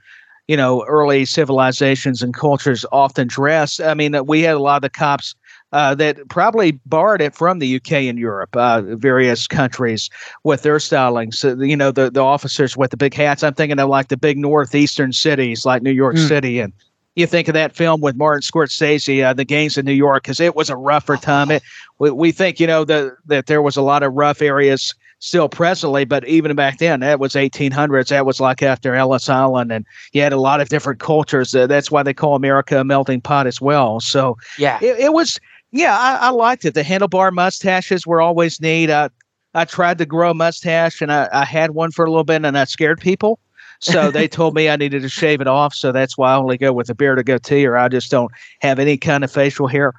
you 0.48 0.56
know, 0.56 0.84
early 0.86 1.24
civilizations 1.24 2.22
and 2.22 2.34
cultures 2.34 2.84
often 2.92 3.28
dress. 3.28 3.80
I 3.80 3.94
mean, 3.94 4.16
we 4.26 4.42
had 4.42 4.56
a 4.56 4.60
lot 4.60 4.76
of 4.76 4.82
the 4.82 4.90
cops 4.90 5.34
uh, 5.72 5.94
that 5.96 6.28
probably 6.28 6.72
borrowed 6.86 7.20
it 7.20 7.34
from 7.34 7.58
the 7.58 7.76
UK 7.76 7.92
and 7.92 8.18
Europe, 8.18 8.56
uh, 8.56 8.82
various 8.82 9.46
countries 9.46 10.08
with 10.44 10.62
their 10.62 10.78
styling. 10.78 11.32
So, 11.32 11.60
you 11.60 11.76
know, 11.76 11.90
the, 11.90 12.10
the 12.10 12.22
officers 12.22 12.76
with 12.76 12.92
the 12.92 12.96
big 12.96 13.14
hats, 13.14 13.42
I'm 13.42 13.54
thinking 13.54 13.78
of 13.78 13.88
like 13.88 14.08
the 14.08 14.16
big 14.16 14.38
northeastern 14.38 15.12
cities 15.12 15.66
like 15.66 15.82
New 15.82 15.90
York 15.90 16.16
mm. 16.16 16.28
City 16.28 16.60
and 16.60 16.72
you 17.16 17.26
think 17.26 17.48
of 17.48 17.54
that 17.54 17.74
film 17.74 18.00
with 18.00 18.14
Martin 18.14 18.42
Scorsese, 18.42 19.24
uh, 19.24 19.32
The 19.32 19.44
Gangs 19.44 19.76
of 19.76 19.84
New 19.84 19.92
York, 19.92 20.22
because 20.22 20.38
it 20.38 20.54
was 20.54 20.70
a 20.70 20.76
rougher 20.76 21.16
time. 21.16 21.50
It, 21.50 21.62
we, 21.98 22.10
we 22.10 22.30
think, 22.30 22.60
you 22.60 22.66
know, 22.66 22.84
the, 22.84 23.16
that 23.26 23.46
there 23.46 23.62
was 23.62 23.76
a 23.76 23.82
lot 23.82 24.02
of 24.02 24.12
rough 24.12 24.42
areas 24.42 24.94
still 25.18 25.48
presently, 25.48 26.04
but 26.04 26.28
even 26.28 26.54
back 26.54 26.76
then, 26.78 27.00
that 27.00 27.18
was 27.18 27.32
1800s. 27.32 28.08
That 28.08 28.26
was 28.26 28.38
like 28.38 28.62
after 28.62 28.94
Ellis 28.94 29.30
Island, 29.30 29.72
and 29.72 29.86
you 30.12 30.20
had 30.20 30.34
a 30.34 30.38
lot 30.38 30.60
of 30.60 30.68
different 30.68 31.00
cultures. 31.00 31.54
Uh, 31.54 31.66
that's 31.66 31.90
why 31.90 32.02
they 32.02 32.12
call 32.12 32.36
America 32.36 32.80
a 32.80 32.84
melting 32.84 33.22
pot 33.22 33.46
as 33.46 33.60
well. 33.60 33.98
So, 34.00 34.36
yeah, 34.58 34.78
it, 34.82 34.98
it 34.98 35.12
was, 35.14 35.40
yeah, 35.72 35.96
I, 35.98 36.26
I, 36.26 36.30
liked 36.30 36.66
it. 36.66 36.74
The 36.74 36.82
handlebar 36.82 37.32
mustaches 37.32 38.06
were 38.06 38.20
always 38.20 38.60
neat. 38.60 38.90
I, 38.90 39.08
I 39.54 39.64
tried 39.64 39.96
to 39.98 40.06
grow 40.06 40.32
a 40.32 40.34
mustache, 40.34 41.00
and 41.00 41.10
I, 41.10 41.30
I 41.32 41.46
had 41.46 41.70
one 41.70 41.92
for 41.92 42.04
a 42.04 42.10
little 42.10 42.24
bit, 42.24 42.44
and 42.44 42.58
I 42.58 42.64
scared 42.64 43.00
people. 43.00 43.38
So 43.80 44.10
they 44.10 44.28
told 44.38 44.54
me 44.54 44.68
I 44.68 44.76
needed 44.76 45.02
to 45.02 45.08
shave 45.08 45.40
it 45.40 45.46
off. 45.46 45.74
So 45.74 45.92
that's 45.92 46.16
why 46.16 46.32
I 46.32 46.36
only 46.36 46.58
go 46.58 46.72
with 46.72 46.88
a 46.90 46.94
beard 46.94 47.18
or 47.18 47.22
goatee, 47.22 47.66
or 47.66 47.76
I 47.76 47.88
just 47.88 48.10
don't 48.10 48.32
have 48.60 48.78
any 48.78 48.96
kind 48.96 49.24
of 49.24 49.30
facial 49.30 49.66
hair. 49.66 49.92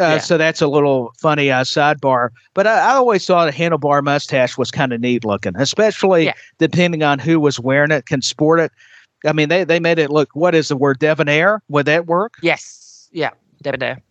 Uh, 0.00 0.04
yeah. 0.04 0.18
So 0.18 0.38
that's 0.38 0.62
a 0.62 0.66
little 0.66 1.12
funny 1.18 1.50
uh, 1.50 1.64
sidebar. 1.64 2.30
But 2.54 2.66
I, 2.66 2.78
I, 2.78 2.94
always 2.94 3.26
thought 3.26 3.48
a 3.48 3.52
handlebar 3.52 4.02
mustache 4.02 4.56
was 4.56 4.70
kind 4.70 4.92
of 4.92 5.02
neat 5.02 5.22
looking, 5.22 5.54
especially 5.56 6.26
yeah. 6.26 6.32
depending 6.56 7.02
on 7.02 7.18
who 7.18 7.38
was 7.38 7.60
wearing 7.60 7.90
it, 7.90 8.06
can 8.06 8.22
sport 8.22 8.58
it. 8.60 8.72
I 9.26 9.34
mean, 9.34 9.50
they, 9.50 9.64
they 9.64 9.80
made 9.80 9.98
it 9.98 10.10
look, 10.10 10.30
what 10.34 10.54
is 10.54 10.68
the 10.68 10.76
word, 10.76 10.98
debonair? 10.98 11.62
Would 11.68 11.86
that 11.86 12.06
work? 12.06 12.34
Yes. 12.42 13.08
Yeah, 13.12 13.30
debonair. 13.62 14.02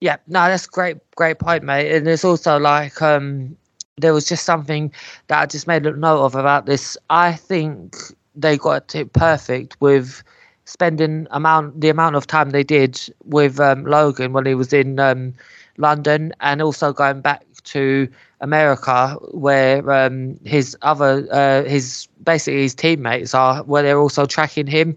Yeah, 0.00 0.16
no, 0.26 0.46
that's 0.46 0.66
great, 0.66 0.96
great 1.14 1.38
point, 1.38 1.62
mate. 1.62 1.94
And 1.94 2.08
it's 2.08 2.24
also 2.24 2.58
like, 2.58 3.02
um, 3.02 3.56
there 3.96 4.14
was 4.14 4.26
just 4.26 4.44
something 4.44 4.92
that 5.28 5.40
I 5.40 5.46
just 5.46 5.66
made 5.66 5.86
a 5.86 5.92
note 5.92 6.24
of 6.24 6.34
about 6.34 6.66
this. 6.66 6.96
I 7.10 7.32
think 7.32 7.96
they 8.34 8.56
got 8.56 8.94
it 8.94 9.12
perfect 9.12 9.76
with 9.80 10.22
spending 10.64 11.26
amount 11.30 11.80
the 11.80 11.88
amount 11.88 12.16
of 12.16 12.26
time 12.26 12.50
they 12.50 12.62
did 12.62 13.00
with 13.24 13.58
um, 13.60 13.84
Logan 13.84 14.32
when 14.32 14.46
he 14.46 14.54
was 14.54 14.72
in 14.72 14.98
um, 14.98 15.34
London, 15.78 16.32
and 16.40 16.62
also 16.62 16.92
going 16.92 17.20
back 17.20 17.44
to 17.64 18.08
America 18.40 19.16
where 19.32 19.90
um, 19.90 20.38
his 20.44 20.76
other 20.82 21.26
uh, 21.30 21.64
his 21.64 22.08
basically 22.22 22.62
his 22.62 22.74
teammates 22.74 23.34
are, 23.34 23.62
where 23.64 23.82
they're 23.82 23.98
also 23.98 24.26
tracking 24.26 24.66
him. 24.66 24.96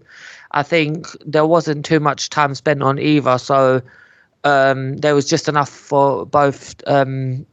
I 0.52 0.62
think 0.62 1.08
there 1.26 1.46
wasn't 1.46 1.84
too 1.84 1.98
much 1.98 2.30
time 2.30 2.54
spent 2.54 2.82
on 2.82 2.98
either, 2.98 3.38
so 3.38 3.82
um, 4.44 4.96
there 4.98 5.14
was 5.14 5.28
just 5.28 5.48
enough 5.48 5.68
for 5.68 6.24
both 6.24 6.76
um, 6.86 7.44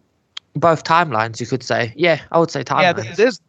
both 0.56 0.84
timelines, 0.84 1.40
you 1.40 1.48
could 1.48 1.64
say. 1.64 1.94
Yeah, 1.96 2.22
I 2.32 2.40
would 2.40 2.52
say 2.52 2.64
timelines. 2.64 3.06
Yeah, 3.06 3.16
this, 3.16 3.40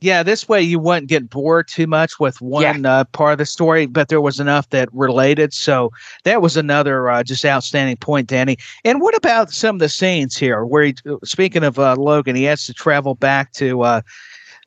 yeah, 0.00 0.22
this 0.22 0.48
way 0.48 0.60
you 0.60 0.78
wouldn't 0.78 1.08
get 1.08 1.30
bored 1.30 1.66
too 1.66 1.86
much 1.86 2.20
with 2.20 2.40
one 2.40 2.82
yeah. 2.84 3.00
uh, 3.00 3.04
part 3.04 3.32
of 3.32 3.38
the 3.38 3.46
story, 3.46 3.86
but 3.86 4.08
there 4.08 4.20
was 4.20 4.38
enough 4.38 4.68
that 4.70 4.88
related. 4.92 5.54
So 5.54 5.90
that 6.24 6.42
was 6.42 6.56
another 6.56 7.08
uh, 7.08 7.22
just 7.22 7.44
outstanding 7.44 7.96
point, 7.96 8.28
Danny. 8.28 8.58
And 8.84 9.00
what 9.00 9.16
about 9.16 9.50
some 9.50 9.76
of 9.76 9.80
the 9.80 9.88
scenes 9.88 10.36
here 10.36 10.64
where, 10.66 10.84
he, 10.84 10.94
speaking 11.24 11.64
of 11.64 11.78
uh, 11.78 11.96
Logan, 11.96 12.36
he 12.36 12.44
has 12.44 12.66
to 12.66 12.74
travel 12.74 13.14
back 13.14 13.52
to 13.52 13.82
uh, 13.82 14.02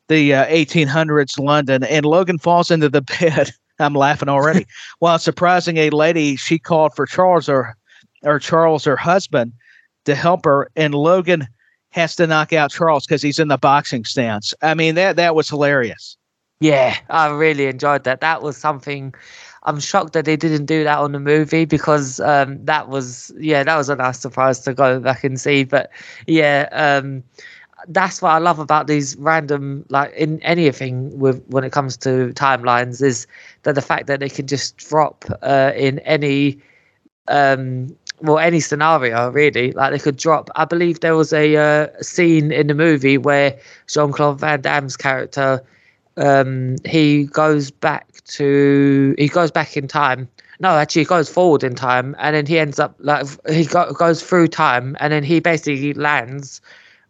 the 0.07 0.31
1800s 0.31 1.39
uh, 1.39 1.43
London, 1.43 1.83
and 1.83 2.05
Logan 2.05 2.39
falls 2.39 2.71
into 2.71 2.89
the 2.89 3.01
bed. 3.19 3.51
I'm 3.79 3.93
laughing 3.93 4.29
already. 4.29 4.65
While 4.99 5.19
surprising 5.19 5.77
a 5.77 5.91
lady, 5.91 6.35
she 6.35 6.57
called 6.57 6.95
for 6.95 7.05
Charles 7.05 7.47
or 7.47 7.77
or 8.23 8.39
Charles, 8.39 8.83
her 8.85 8.97
husband, 8.97 9.53
to 10.05 10.15
help 10.15 10.45
her, 10.45 10.71
and 10.75 10.95
Logan 10.95 11.47
has 11.97 12.15
to 12.15 12.27
knock 12.27 12.53
out 12.53 12.71
Charles 12.71 13.05
because 13.05 13.21
he's 13.21 13.39
in 13.39 13.47
the 13.49 13.57
boxing 13.57 14.05
stance. 14.05 14.53
I 14.61 14.73
mean 14.73 14.95
that 14.95 15.15
that 15.17 15.35
was 15.35 15.49
hilarious. 15.49 16.17
Yeah, 16.59 16.97
I 17.09 17.27
really 17.29 17.67
enjoyed 17.67 18.03
that. 18.05 18.21
That 18.21 18.41
was 18.41 18.57
something. 18.57 19.13
I'm 19.63 19.79
shocked 19.79 20.13
that 20.13 20.25
they 20.25 20.37
didn't 20.37 20.65
do 20.65 20.83
that 20.85 20.97
on 20.97 21.11
the 21.11 21.19
movie 21.19 21.65
because 21.65 22.19
um, 22.19 22.63
that 22.65 22.89
was 22.89 23.31
yeah 23.37 23.63
that 23.63 23.75
was 23.75 23.89
a 23.89 23.95
nice 23.95 24.19
surprise 24.19 24.59
to 24.61 24.73
go 24.73 24.99
back 24.99 25.23
and 25.23 25.39
see. 25.39 25.65
But 25.65 25.91
yeah, 26.25 26.67
um, 26.71 27.23
that's 27.89 28.21
what 28.21 28.31
I 28.31 28.39
love 28.39 28.59
about 28.59 28.87
these 28.87 29.15
random 29.17 29.85
like 29.89 30.13
in 30.13 30.41
anything 30.41 31.17
with 31.19 31.43
when 31.47 31.63
it 31.63 31.71
comes 31.71 31.95
to 31.97 32.31
timelines 32.33 33.03
is 33.03 33.27
that 33.63 33.75
the 33.75 33.81
fact 33.81 34.07
that 34.07 34.19
they 34.19 34.29
can 34.29 34.47
just 34.47 34.77
drop 34.77 35.25
uh, 35.43 35.73
in 35.75 35.99
any 35.99 36.59
um, 37.27 37.95
well 38.21 38.39
any 38.39 38.59
scenario 38.59 39.29
really 39.31 39.71
like 39.73 39.91
they 39.91 39.99
could 39.99 40.17
drop 40.17 40.49
i 40.55 40.65
believe 40.65 40.99
there 41.01 41.15
was 41.15 41.33
a 41.33 41.55
uh, 41.55 41.87
scene 42.01 42.51
in 42.51 42.67
the 42.67 42.73
movie 42.73 43.17
where 43.17 43.57
jean-claude 43.87 44.39
van 44.39 44.61
damme's 44.61 44.97
character 44.97 45.61
um, 46.17 46.75
he 46.83 47.25
goes 47.25 47.69
back 47.69 48.07
to 48.25 49.13
he 49.19 49.27
goes 49.27 49.51
back 49.51 49.77
in 49.77 49.87
time 49.87 50.27
no 50.59 50.69
actually 50.69 51.03
he 51.03 51.05
goes 51.05 51.29
forward 51.29 51.63
in 51.63 51.75
time 51.75 52.15
and 52.17 52.35
then 52.35 52.45
he 52.45 52.57
ends 52.57 52.79
up 52.79 52.95
like 52.99 53.27
he 53.47 53.65
go, 53.65 53.91
goes 53.93 54.23
through 54.23 54.47
time 54.47 54.97
and 54.99 55.13
then 55.13 55.23
he 55.23 55.39
basically 55.39 55.93
lands 55.93 56.59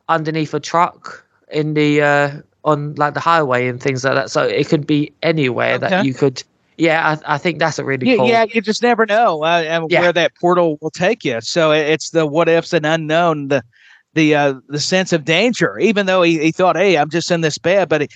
underneath 0.10 0.54
a 0.54 0.60
truck 0.60 1.26
in 1.52 1.74
the 1.74 2.02
uh, 2.02 2.32
on 2.64 2.94
like 2.96 3.14
the 3.14 3.20
highway 3.20 3.68
and 3.68 3.82
things 3.82 4.04
like 4.04 4.16
that. 4.16 4.30
So 4.30 4.44
it 4.44 4.68
could 4.68 4.86
be 4.86 5.14
anywhere 5.24 5.76
Okay. 5.76 5.88
that 5.90 6.06
you 6.06 6.14
could. 6.14 6.44
Yeah, 6.78 7.18
I, 7.26 7.36
I 7.36 7.38
think 7.38 7.60
that's 7.60 7.80
a 7.80 7.84
really 7.86 8.06
Yeah, 8.08 8.18
cool. 8.18 8.28
yeah, 8.28 8.46
you 8.54 8.62
just 8.62 8.84
never 8.84 9.06
know 9.06 9.44
uh, 9.44 9.64
and 9.68 9.90
Yeah. 9.90 10.02
where 10.02 10.14
that 10.14 10.34
portal 10.40 10.78
will 10.82 10.92
take 10.92 11.26
you. 11.26 11.42
So 11.42 11.72
it's 11.72 12.12
the 12.12 12.26
what 12.26 12.48
ifs 12.48 12.72
and 12.74 12.86
unknown, 12.86 13.48
the 13.48 13.64
the 14.14 14.36
uh, 14.36 14.54
the 14.70 14.80
sense 14.80 15.12
of 15.12 15.26
danger. 15.26 15.78
Even 15.80 16.06
though 16.06 16.22
he, 16.22 16.40
he 16.40 16.52
thought, 16.52 16.76
hey, 16.76 16.98
I'm 16.98 17.10
just 17.10 17.32
in 17.32 17.42
this 17.42 17.58
bed, 17.58 17.90
but 17.90 18.02
he, 18.02 18.08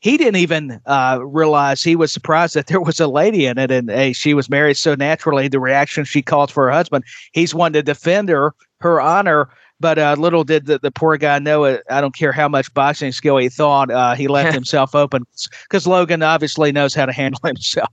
he 0.00 0.16
didn't 0.16 0.36
even 0.36 0.80
uh, 0.86 1.20
realize 1.22 1.82
he 1.82 1.96
was 1.96 2.12
surprised 2.12 2.54
that 2.54 2.66
there 2.66 2.80
was 2.80 3.00
a 3.00 3.06
lady 3.06 3.46
in 3.46 3.58
it, 3.58 3.70
and 3.70 3.90
hey, 3.90 4.12
she 4.12 4.34
was 4.34 4.50
married. 4.50 4.76
So 4.76 4.94
naturally, 4.94 5.48
the 5.48 5.60
reaction 5.60 6.04
she 6.04 6.22
called 6.22 6.50
for 6.50 6.66
her 6.66 6.72
husband, 6.72 7.04
he's 7.32 7.54
one 7.54 7.72
to 7.72 7.82
defend 7.82 8.28
her, 8.28 8.52
her 8.80 9.00
honor. 9.00 9.48
But 9.80 9.98
uh, 9.98 10.14
little 10.18 10.44
did 10.44 10.66
the, 10.66 10.78
the 10.78 10.90
poor 10.90 11.16
guy 11.16 11.38
know 11.38 11.64
it. 11.64 11.82
I 11.90 12.00
don't 12.00 12.14
care 12.14 12.32
how 12.32 12.48
much 12.48 12.72
boxing 12.74 13.12
skill 13.12 13.38
he 13.38 13.48
thought, 13.48 13.90
uh, 13.90 14.14
he 14.14 14.28
left 14.28 14.52
himself 14.52 14.94
open 14.94 15.24
because 15.62 15.86
Logan 15.86 16.22
obviously 16.22 16.70
knows 16.70 16.94
how 16.94 17.06
to 17.06 17.12
handle 17.12 17.40
himself. 17.44 17.90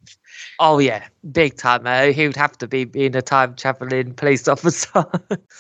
Oh 0.60 0.80
yeah, 0.80 1.08
big 1.32 1.56
time. 1.56 1.86
Uh, 1.86 2.08
he 2.08 2.28
would 2.28 2.36
have 2.36 2.58
to 2.58 2.68
be 2.68 2.84
being 2.84 3.16
a 3.16 3.22
time 3.22 3.56
traveling 3.56 4.14
police 4.14 4.48
officer. 4.48 5.06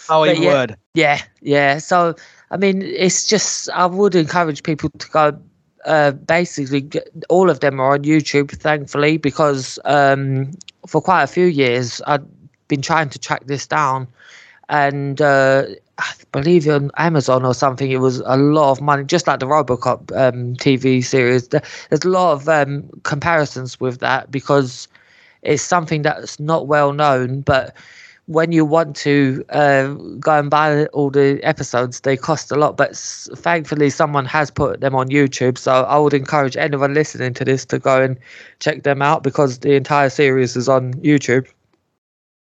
Oh, 0.09 0.23
he 0.23 0.43
yeah, 0.43 0.53
would. 0.53 0.77
Yeah, 0.93 1.21
yeah. 1.41 1.77
So 1.77 2.15
I 2.51 2.57
mean, 2.57 2.81
it's 2.81 3.27
just 3.27 3.69
I 3.71 3.85
would 3.85 4.15
encourage 4.15 4.63
people 4.63 4.89
to 4.89 5.09
go. 5.09 5.39
Uh, 5.85 6.11
basically, 6.11 6.89
all 7.29 7.49
of 7.49 7.61
them 7.61 7.79
are 7.79 7.93
on 7.93 8.03
YouTube, 8.03 8.51
thankfully, 8.51 9.17
because 9.17 9.79
um, 9.85 10.51
for 10.85 11.01
quite 11.01 11.23
a 11.23 11.27
few 11.27 11.45
years 11.45 12.01
I've 12.07 12.25
been 12.67 12.81
trying 12.81 13.09
to 13.09 13.19
track 13.19 13.45
this 13.45 13.67
down, 13.67 14.07
and 14.69 15.21
uh, 15.21 15.63
I 15.97 16.13
believe 16.31 16.67
on 16.67 16.91
Amazon 16.97 17.45
or 17.45 17.53
something, 17.53 17.91
it 17.91 17.97
was 17.99 18.19
a 18.25 18.37
lot 18.37 18.71
of 18.71 18.81
money, 18.81 19.03
just 19.03 19.27
like 19.27 19.39
the 19.39 19.45
RoboCop 19.45 20.15
um, 20.17 20.55
TV 20.55 21.01
series. 21.01 21.47
There's 21.49 22.03
a 22.05 22.09
lot 22.09 22.33
of 22.33 22.49
um, 22.49 22.89
comparisons 23.03 23.79
with 23.79 23.99
that 23.99 24.31
because 24.31 24.87
it's 25.43 25.63
something 25.63 26.01
that's 26.03 26.39
not 26.39 26.67
well 26.67 26.93
known, 26.93 27.41
but 27.41 27.75
when 28.27 28.51
you 28.51 28.65
want 28.65 28.95
to 28.97 29.43
uh, 29.49 29.93
go 30.19 30.37
and 30.39 30.49
buy 30.49 30.85
all 30.87 31.09
the 31.09 31.39
episodes, 31.43 32.01
they 32.01 32.17
cost 32.17 32.51
a 32.51 32.55
lot. 32.55 32.75
But 32.77 32.91
s- 32.91 33.29
thankfully, 33.35 33.89
someone 33.89 34.25
has 34.25 34.51
put 34.51 34.81
them 34.81 34.95
on 34.95 35.07
YouTube. 35.09 35.57
So 35.57 35.71
I 35.83 35.97
would 35.97 36.13
encourage 36.13 36.57
anyone 36.57 36.93
listening 36.93 37.33
to 37.35 37.45
this 37.45 37.65
to 37.65 37.79
go 37.79 38.01
and 38.01 38.17
check 38.59 38.83
them 38.83 39.01
out 39.01 39.23
because 39.23 39.59
the 39.59 39.73
entire 39.75 40.09
series 40.09 40.57
is 40.57 40.67
on 40.67 40.93
YouTube. 40.95 41.47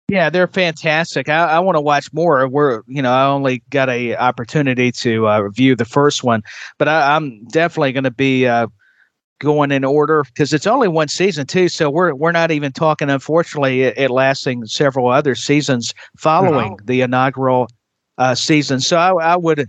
Yeah, 0.09 0.29
they're 0.29 0.47
fantastic. 0.47 1.29
I, 1.29 1.45
I 1.45 1.59
want 1.59 1.75
to 1.75 1.81
watch 1.81 2.11
more. 2.13 2.47
We're, 2.47 2.81
you 2.87 3.01
know, 3.01 3.11
I 3.11 3.25
only 3.25 3.63
got 3.69 3.89
a 3.89 4.15
opportunity 4.15 4.91
to 4.91 5.27
uh, 5.27 5.39
review 5.39 5.75
the 5.75 5.85
first 5.85 6.23
one, 6.23 6.43
but 6.77 6.87
I, 6.87 7.15
I'm 7.15 7.43
definitely 7.45 7.93
going 7.93 8.03
to 8.03 8.11
be 8.11 8.45
uh, 8.45 8.67
going 9.39 9.71
in 9.71 9.83
order 9.83 10.23
because 10.23 10.53
it's 10.53 10.67
only 10.67 10.87
one 10.87 11.07
season 11.07 11.47
too. 11.47 11.69
So 11.69 11.89
we're 11.89 12.13
we're 12.13 12.31
not 12.33 12.51
even 12.51 12.71
talking, 12.73 13.09
unfortunately, 13.09 13.83
it, 13.83 13.97
it 13.97 14.11
lasting 14.11 14.65
several 14.65 15.09
other 15.09 15.35
seasons 15.35 15.93
following 16.17 16.73
Wow. 16.73 16.77
the 16.83 17.01
inaugural 17.01 17.67
uh, 18.17 18.35
season. 18.35 18.81
So 18.81 18.97
I, 18.97 19.13
I 19.13 19.35
would 19.37 19.67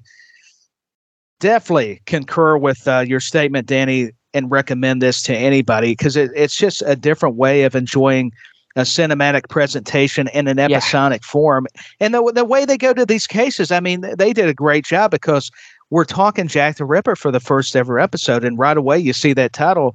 definitely 1.40 2.02
concur 2.06 2.56
with 2.56 2.86
uh, 2.88 3.04
your 3.06 3.20
statement, 3.20 3.66
Danny, 3.66 4.10
and 4.34 4.50
recommend 4.50 5.00
this 5.00 5.22
to 5.22 5.36
anybody 5.36 5.92
because 5.92 6.16
it, 6.16 6.30
it's 6.34 6.56
just 6.56 6.82
a 6.86 6.96
different 6.96 7.36
way 7.36 7.62
of 7.62 7.74
enjoying 7.76 8.32
a 8.76 8.82
cinematic 8.82 9.48
presentation 9.48 10.28
in 10.28 10.48
an 10.48 10.58
Yeah. 10.58 10.76
episodic 10.76 11.22
form. 11.24 11.66
And 12.00 12.14
the 12.14 12.32
the 12.32 12.44
way 12.44 12.64
they 12.64 12.76
go 12.76 12.92
to 12.92 13.06
these 13.06 13.26
cases, 13.26 13.70
I 13.70 13.80
mean, 13.80 14.00
they 14.18 14.32
did 14.32 14.48
a 14.48 14.54
great 14.54 14.84
job 14.84 15.10
because 15.10 15.50
we're 15.90 16.04
talking 16.04 16.48
Jack 16.48 16.76
the 16.76 16.84
Ripper 16.84 17.14
for 17.16 17.30
the 17.30 17.40
first 17.40 17.76
ever 17.76 17.98
episode, 17.98 18.44
and 18.44 18.58
right 18.58 18.76
away 18.76 18.98
you 18.98 19.12
see 19.12 19.32
that 19.34 19.52
title, 19.52 19.94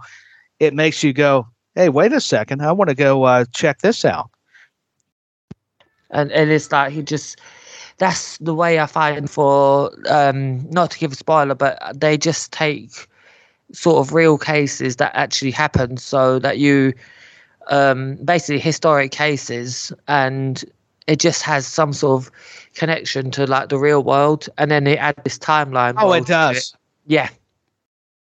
it 0.60 0.74
makes 0.74 1.04
you 1.04 1.14
go, 1.14 1.48
"Hey, 1.76 1.90
wait 1.90 2.14
a 2.14 2.22
second, 2.22 2.62
I 2.62 2.72
want 2.72 2.90
to 2.90 2.96
go 2.96 3.24
uh, 3.24 3.46
check 3.54 3.80
this 3.80 4.06
out." 4.06 4.30
and 6.12 6.32
and 6.32 6.50
it's 6.50 6.72
like 6.72 6.92
he 6.92 7.02
just 7.04 7.40
that's 7.98 8.38
the 8.38 8.56
way 8.56 8.80
I 8.80 8.86
find 8.86 9.30
for 9.30 9.92
um 10.10 10.68
not 10.70 10.92
to 10.92 11.00
give 11.00 11.12
a 11.12 11.16
spoiler, 11.16 11.56
but 11.56 11.80
they 12.00 12.18
just 12.18 12.52
take 12.52 13.08
sort 13.72 13.98
of 14.06 14.14
real 14.14 14.38
cases 14.38 14.96
that 14.96 15.12
actually 15.16 15.52
happened 15.52 16.00
so 16.00 16.40
that 16.40 16.58
you 16.58 16.94
um 17.70 18.16
basically 18.24 18.60
historic 18.60 19.12
cases 19.12 19.92
and 20.08 20.64
it 21.08 21.20
just 21.20 21.42
has 21.42 21.66
some 21.66 21.94
sort 21.94 22.22
of 22.24 22.32
connection 22.76 23.32
to 23.32 23.46
like 23.48 23.70
the 23.70 23.78
real 23.78 24.04
world 24.04 24.48
and 24.58 24.70
then 24.72 24.84
they 24.84 24.98
add 24.98 25.16
this 25.24 25.38
timeline 25.40 25.96
Oh, 25.98 26.12
it 26.14 26.26
does. 26.26 26.74
yeah 27.08 27.30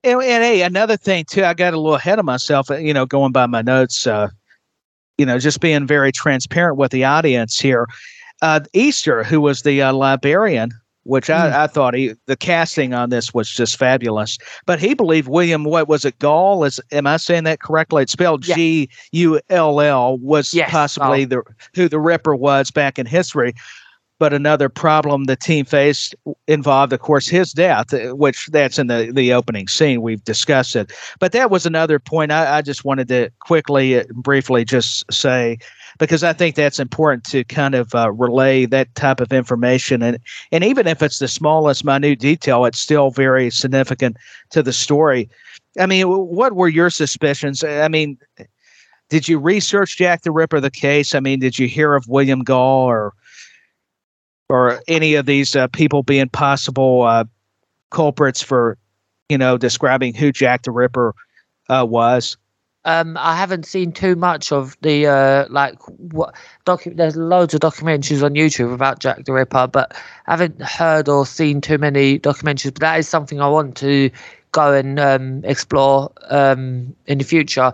And, 0.04 0.21
and 0.21 0.43
hey, 0.43 0.62
another 0.62 0.97
thing 0.97 1.25
too, 1.30 1.43
I 1.43 1.54
got 1.54 1.73
a 1.73 1.78
little 1.78 1.95
ahead 1.95 2.19
of 2.19 2.25
myself. 2.25 2.69
uh, 2.71 2.75
You 2.75 2.93
know, 2.93 3.06
going 3.06 3.32
by 3.32 3.45
my 3.47 3.62
notes. 3.62 4.08
Uh, 4.08 4.30
you 5.17 5.25
know, 5.25 5.38
just 5.38 5.60
being 5.60 5.86
very 5.86 6.12
transparent 6.12 6.78
with 6.78 6.91
the 6.91 7.04
audience 7.04 7.60
here. 7.60 7.86
Uh, 8.41 8.62
Easter, 8.73 9.23
who 9.23 9.41
was 9.41 9.63
the 9.63 9.82
uh, 9.82 9.91
librarian, 9.93 10.71
which 11.10 11.28
I, 11.30 11.50
mm. 11.50 11.54
I 11.54 11.65
thought 11.65 11.95
he, 11.95 12.13
the 12.28 12.38
casting 12.38 12.93
on 12.93 13.10
this 13.10 13.34
was 13.34 13.50
just 13.50 13.78
fabulous. 13.78 14.38
But 14.67 14.80
he 14.80 14.93
believed 14.93 15.28
William, 15.28 15.63
what 15.63 15.88
was 15.88 16.06
it, 16.06 16.19
Gall? 16.19 16.63
Is 16.63 16.80
am 16.91 17.08
I 17.08 17.17
saying 17.17 17.45
that 17.45 17.62
correctly? 17.62 18.04
It's 18.04 18.12
spelled 18.12 18.48
Yeah. 18.48 18.56
G 18.56 18.89
U 19.13 19.39
L 19.50 19.82
L. 19.82 20.19
Was 20.19 20.54
Yes, 20.54 20.69
possibly 20.69 21.26
the 21.26 21.41
who 21.74 21.89
the 21.89 22.00
Ripper 22.00 22.36
was 22.36 22.69
back 22.69 23.00
in 23.00 23.08
history. 23.08 23.56
But 24.19 24.34
another 24.34 24.69
problem 24.69 25.23
the 25.23 25.36
team 25.36 25.65
faced 25.65 26.13
involved, 26.47 26.91
of 26.93 26.99
course, 26.99 27.27
his 27.27 27.53
death, 27.53 27.93
uh, 27.93 28.15
which 28.15 28.47
that's 28.47 28.77
in 28.77 28.88
the, 28.88 29.12
the 29.13 29.34
opening 29.34 29.67
scene. 29.67 30.01
We've 30.01 30.23
discussed 30.23 30.75
it. 30.75 30.91
But 31.19 31.32
that 31.32 31.49
was 31.49 31.65
another 31.65 31.99
point 31.99 32.32
I, 32.32 32.58
I 32.58 32.62
just 32.62 32.84
wanted 32.84 33.08
to 33.08 33.32
quickly, 33.39 33.99
uh, 33.99 34.03
briefly 34.12 34.65
just 34.65 35.12
say, 35.12 35.58
because 35.99 36.23
I 36.23 36.34
think 36.34 36.55
that's 36.55 36.79
important 36.79 37.23
to 37.25 37.43
kind 37.45 37.75
of 37.75 37.95
uh, 37.95 38.12
relay 38.12 38.65
that 38.67 38.93
type 38.95 39.21
of 39.21 39.32
information. 39.32 40.03
And, 40.03 40.19
and 40.51 40.63
even 40.63 40.86
if 40.86 41.01
it's 41.01 41.19
the 41.19 41.27
smallest, 41.27 41.86
minute 41.86 42.19
detail, 42.19 42.65
it's 42.65 42.79
still 42.79 43.12
very 43.12 43.49
significant 43.49 44.17
to 44.49 44.62
the 44.62 44.73
story. 44.73 45.29
I 45.79 45.86
mean, 45.86 46.08
what 46.08 46.53
were 46.53 46.67
your 46.67 46.89
suspicions? 46.89 47.63
I 47.63 47.88
mean, 47.88 48.17
did 49.10 49.27
you 49.27 49.39
research 49.39 49.97
Jack 49.97 50.23
the 50.23 50.32
Ripper, 50.32 50.60
the 50.60 50.69
case? 50.69 51.15
I 51.15 51.19
mean, 51.19 51.39
did 51.39 51.58
you 51.58 51.67
hear 51.67 51.95
of 51.95 52.08
William 52.08 52.43
Gall 52.43 52.86
or 52.86 53.13
or 54.49 54.81
any 54.88 55.15
of 55.15 55.25
these 55.25 55.55
uh, 55.55 55.67
people 55.67 56.03
being 56.03 56.27
possible 56.29 57.03
uh, 57.03 57.23
culprits 57.91 58.41
for, 58.41 58.77
you 59.29 59.38
know, 59.38 59.57
describing 59.57 60.13
who 60.13 60.31
Jack 60.31 60.63
the 60.63 60.71
Ripper 60.71 61.13
uh, 61.69 61.85
was? 61.88 62.35
Um, 62.85 63.17
I 63.17 63.35
haven't 63.35 63.65
seen 63.65 63.91
too 63.91 64.15
much 64.15 64.51
of 64.51 64.77
the 64.81 65.05
uh, 65.05 65.45
like 65.49 65.77
what 65.88 66.33
docu- 66.65 66.95
There's 66.95 67.17
loads 67.17 67.53
of 67.53 67.59
documentaries 67.59 68.23
on 68.23 68.33
YouTube 68.33 68.73
about 68.73 68.99
Jack 68.99 69.25
the 69.25 69.33
Ripper, 69.33 69.67
but 69.67 69.93
I 70.27 70.31
haven't 70.31 70.62
heard 70.62 71.09
or 71.09 71.25
seen 71.25 71.59
too 71.62 71.77
many 71.77 72.19
documentaries. 72.19 72.73
But 72.73 72.79
that 72.79 72.99
is 72.99 73.07
something 73.07 73.41
I 73.41 73.49
want 73.49 73.75
to 73.77 74.09
go 74.53 74.73
and 74.73 74.99
um, 74.99 75.43
explore 75.43 76.12
um, 76.29 76.95
in 77.05 77.17
the 77.17 77.25
future 77.25 77.73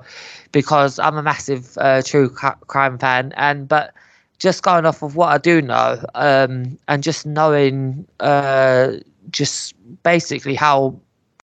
because 0.51 0.97
I'm 0.97 1.17
a 1.17 1.23
massive 1.23 1.77
uh, 1.77 2.01
true 2.01 2.29
cri- 2.29 2.57
crime 2.67 2.97
fan. 2.97 3.31
And 3.38 3.67
but 3.67 3.93
just 4.39 4.63
going 4.63 4.86
off 4.86 5.02
of 5.02 5.15
what 5.15 5.30
I 5.30 5.38
do 5.38 5.62
know, 5.62 6.04
um, 6.15 6.78
and 6.88 7.04
just 7.04 7.26
knowing 7.26 8.08
uh, 8.19 8.93
just 9.30 9.74
basically 10.04 10.56
how 10.56 11.00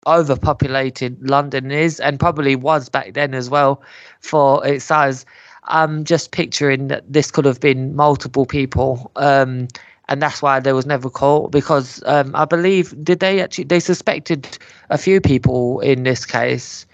overpopulated 0.07 1.29
London 1.29 1.71
is, 1.71 2.01
and 2.01 2.19
probably 2.19 2.57
was 2.57 2.89
back 2.89 3.15
then 3.15 3.35
as 3.35 3.51
well 3.51 3.83
for 4.21 4.67
its 4.67 4.85
size. 4.85 5.25
I'm 5.65 6.05
just 6.05 6.33
picturing 6.33 6.89
that 6.89 7.11
this 7.13 7.31
could 7.31 7.45
have 7.45 7.61
been 7.61 7.95
multiple 7.95 8.47
people, 8.47 9.11
um, 9.17 9.69
and 10.09 10.21
that's 10.21 10.43
why 10.43 10.59
there 10.59 10.75
was 10.75 10.87
never 10.87 11.11
caught. 11.11 11.53
Because 11.53 12.03
um, 12.07 12.35
I 12.35 12.45
believe 12.45 12.95
did 13.05 13.21
they 13.21 13.41
actually 13.41 13.65
they 13.65 13.81
suspected 13.81 14.59
a 14.89 14.99
few 14.99 15.21
people 15.21 15.81
in 15.81 16.03
this 16.03 16.27
case, 16.27 16.87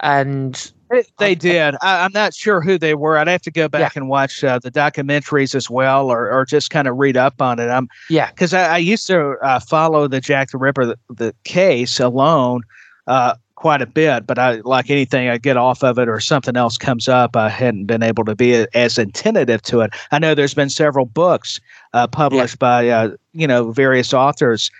and 0.00 0.70
They, 0.90 1.04
they 1.18 1.34
did. 1.36 1.76
I, 1.82 2.04
I'm 2.04 2.12
not 2.12 2.34
sure 2.34 2.60
who 2.60 2.76
they 2.76 2.94
were. 2.94 3.16
I'd 3.16 3.28
have 3.28 3.42
to 3.42 3.50
go 3.50 3.68
back 3.68 3.94
and 3.94 4.08
watch 4.08 4.42
uh, 4.42 4.58
the 4.58 4.72
documentaries 4.72 5.54
as 5.54 5.70
well, 5.70 6.10
or, 6.10 6.30
or 6.30 6.44
just 6.44 6.70
kind 6.70 6.88
of 6.88 6.96
read 6.96 7.16
up 7.16 7.40
on 7.40 7.60
it. 7.60 7.68
I'm 7.68 7.88
yeah, 8.08 8.30
because 8.30 8.52
I, 8.52 8.74
I 8.74 8.78
used 8.78 9.06
to 9.06 9.36
uh, 9.42 9.60
follow 9.60 10.08
the 10.08 10.20
Jack 10.20 10.50
the 10.50 10.58
Ripper 10.58 10.86
the, 10.86 10.98
the 11.08 11.34
case 11.44 12.00
alone 12.00 12.62
uh, 13.06 13.36
quite 13.60 13.82
a 13.82 13.86
bit, 13.86 14.26
but 14.26 14.38
I 14.38 14.62
like 14.64 14.90
anything 14.90 15.28
I 15.28 15.38
get 15.38 15.56
off 15.56 15.84
of 15.84 15.98
it 15.98 16.08
or 16.08 16.18
something 16.18 16.56
else 16.56 16.78
comes 16.78 17.08
up, 17.08 17.36
I 17.36 17.50
hadn't 17.50 17.84
been 17.84 18.02
able 18.02 18.24
to 18.24 18.34
be 18.34 18.66
as 18.74 18.98
attentive 18.98 19.62
to 19.62 19.80
it. 19.82 19.92
I 20.10 20.18
know 20.18 20.34
there's 20.34 20.54
been 20.54 20.70
several 20.70 21.04
books 21.04 21.60
uh, 21.92 22.06
published 22.06 22.58
by 22.58 22.88
uh, 22.88 23.10
you 23.32 23.46
know 23.46 23.70
various 23.70 24.12
authors. 24.12 24.70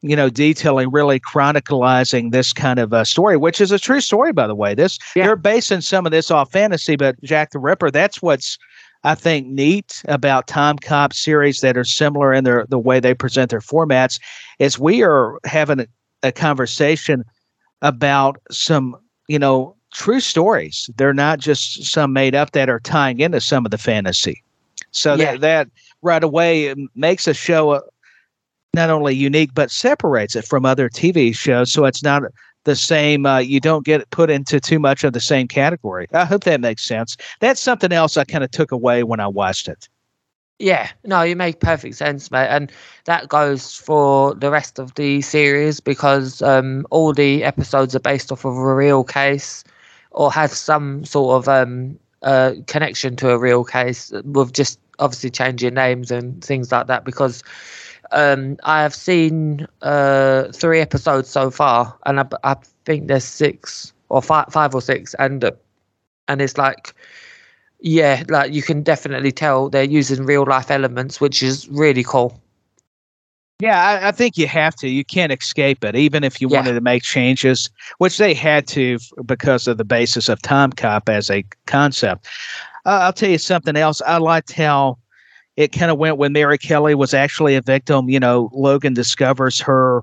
You 0.00 0.14
know, 0.14 0.30
detailing, 0.30 0.90
really 0.90 1.18
chronicalizing 1.18 2.30
this 2.30 2.52
kind 2.52 2.78
of 2.78 2.92
a 2.92 3.04
story, 3.04 3.36
which 3.36 3.60
is 3.60 3.72
a 3.72 3.78
true 3.78 4.00
story, 4.00 4.32
by 4.32 4.46
the 4.46 4.54
way. 4.54 4.74
This 4.74 4.98
Yeah. 5.16 5.24
they're 5.26 5.36
basing 5.36 5.80
some 5.80 6.06
of 6.06 6.12
this 6.12 6.30
off 6.30 6.52
fantasy, 6.52 6.96
but 6.96 7.20
Jack 7.22 7.50
the 7.50 7.58
Ripper, 7.58 7.90
that's 7.90 8.22
what's 8.22 8.58
I 9.04 9.14
think 9.14 9.46
neat 9.46 10.02
about 10.08 10.46
Tom 10.48 10.76
Cop 10.78 11.12
series 11.12 11.60
that 11.60 11.76
are 11.76 11.84
similar 11.84 12.32
in 12.32 12.44
their 12.44 12.66
the 12.68 12.78
way 12.78 13.00
they 13.00 13.14
present 13.14 13.50
their 13.50 13.60
formats 13.60 14.20
is 14.58 14.78
we 14.78 15.02
are 15.02 15.38
having 15.44 15.80
a, 15.80 15.86
a 16.22 16.32
conversation 16.32 17.24
about 17.82 18.38
some, 18.50 18.96
you 19.28 19.38
know, 19.38 19.74
true 19.94 20.20
stories. 20.20 20.90
They're 20.96 21.14
not 21.14 21.38
just 21.38 21.84
some 21.84 22.12
made 22.12 22.34
up 22.34 22.52
that 22.52 22.68
are 22.68 22.80
tying 22.80 23.20
into 23.20 23.40
some 23.40 23.64
of 23.64 23.70
the 23.70 23.78
fantasy. 23.78 24.42
So 24.90 25.14
Yeah. 25.14 25.32
that 25.32 25.40
that 25.40 25.68
right 26.02 26.22
away 26.24 26.74
makes 26.94 27.26
a 27.26 27.34
show 27.34 27.70
uh, 27.70 27.80
not 28.78 28.90
only 28.90 29.14
unique 29.14 29.50
but 29.54 29.70
separates 29.70 30.36
it 30.36 30.44
from 30.44 30.64
other 30.64 30.88
TV 30.88 31.34
shows. 31.34 31.72
So 31.72 31.84
it's 31.84 32.02
not 32.02 32.22
the 32.64 32.76
same. 32.76 33.26
Uh, 33.26 33.38
you 33.38 33.60
don't 33.60 33.84
get 33.84 34.08
put 34.10 34.30
into 34.30 34.60
too 34.60 34.78
much 34.78 35.02
of 35.02 35.12
the 35.12 35.20
same 35.20 35.48
category. 35.48 36.06
I 36.12 36.24
hope 36.24 36.44
that 36.44 36.60
makes 36.60 36.84
sense. 36.84 37.16
That's 37.40 37.60
something 37.60 37.92
else 37.92 38.16
I 38.16 38.24
kind 38.24 38.44
of 38.44 38.50
took 38.50 38.70
away 38.70 39.02
when 39.02 39.20
I 39.20 39.26
watched 39.26 39.68
it. 39.68 39.88
Yeah, 40.60 40.90
no, 41.04 41.22
you 41.22 41.36
make 41.36 41.60
perfect 41.60 41.94
sense, 41.94 42.32
mate, 42.32 42.48
and 42.48 42.72
that 43.04 43.28
goes 43.28 43.76
for 43.76 44.34
the 44.34 44.50
rest 44.50 44.80
of 44.80 44.94
the 44.94 45.20
series 45.22 45.78
because 45.78 46.42
um, 46.42 46.84
all 46.90 47.12
the 47.12 47.44
episodes 47.44 47.94
are 47.94 48.00
based 48.00 48.32
off 48.32 48.44
of 48.44 48.56
a 48.56 48.74
real 48.74 49.04
case 49.04 49.62
or 50.10 50.32
have 50.32 50.50
some 50.50 51.04
sort 51.04 51.36
of 51.36 51.48
um, 51.48 51.96
uh, 52.22 52.54
connection 52.66 53.14
to 53.16 53.30
a 53.30 53.38
real 53.38 53.62
case 53.62 54.12
with 54.24 54.52
just 54.52 54.80
obviously 54.98 55.30
changing 55.30 55.74
names 55.74 56.10
and 56.10 56.44
things 56.44 56.72
like 56.72 56.88
that. 56.88 57.04
Because 57.04 57.44
um, 58.12 58.56
I 58.64 58.82
have 58.82 58.94
seen 58.94 59.66
uh, 59.82 60.44
three 60.52 60.80
episodes 60.80 61.28
so 61.28 61.50
far, 61.50 61.96
and 62.06 62.20
I, 62.20 62.26
I 62.44 62.56
think 62.84 63.08
there's 63.08 63.24
six 63.24 63.92
or 64.08 64.22
five, 64.22 64.46
five 64.50 64.74
or 64.74 64.80
six, 64.82 65.14
and 65.14 65.44
uh, 65.44 65.52
and 66.28 66.40
it's 66.40 66.58
like 66.58 66.94
yeah, 67.80 68.22
like 68.28 68.52
you 68.52 68.62
can 68.62 68.82
definitely 68.82 69.32
tell 69.32 69.68
they're 69.68 69.84
using 69.84 70.24
real 70.24 70.44
life 70.46 70.70
elements, 70.70 71.20
which 71.20 71.42
is 71.42 71.68
really 71.68 72.02
cool. 72.02 72.40
Yeah, 73.60 73.82
I, 73.84 74.08
I 74.08 74.12
think 74.12 74.36
you 74.36 74.46
have 74.46 74.76
to. 74.76 74.88
You 74.88 75.04
can't 75.04 75.32
escape 75.32 75.82
it, 75.84 75.96
even 75.96 76.22
if 76.22 76.40
you 76.40 76.48
Yeah. 76.48 76.58
wanted 76.58 76.74
to 76.74 76.80
make 76.80 77.02
changes, 77.02 77.68
which 77.98 78.18
they 78.18 78.32
had 78.32 78.68
to 78.68 78.94
f- 78.94 79.26
because 79.26 79.66
of 79.66 79.78
the 79.78 79.84
basis 79.84 80.28
of 80.28 80.40
Time 80.42 80.70
Cop 80.70 81.08
as 81.08 81.28
a 81.28 81.44
concept. 81.66 82.26
Uh, 82.86 83.00
I'll 83.02 83.12
tell 83.12 83.30
you 83.30 83.38
something 83.38 83.76
else. 83.76 84.00
I 84.02 84.18
liked 84.18 84.52
how 84.52 84.98
it 85.58 85.72
kind 85.72 85.90
of 85.90 85.98
went 85.98 86.18
when 86.18 86.32
Mary 86.32 86.56
Kelly 86.56 86.94
was 86.94 87.12
actually 87.12 87.56
a 87.56 87.60
victim. 87.60 88.08
You 88.08 88.20
know, 88.20 88.48
Logan 88.52 88.94
discovers 88.94 89.60
her, 89.60 90.02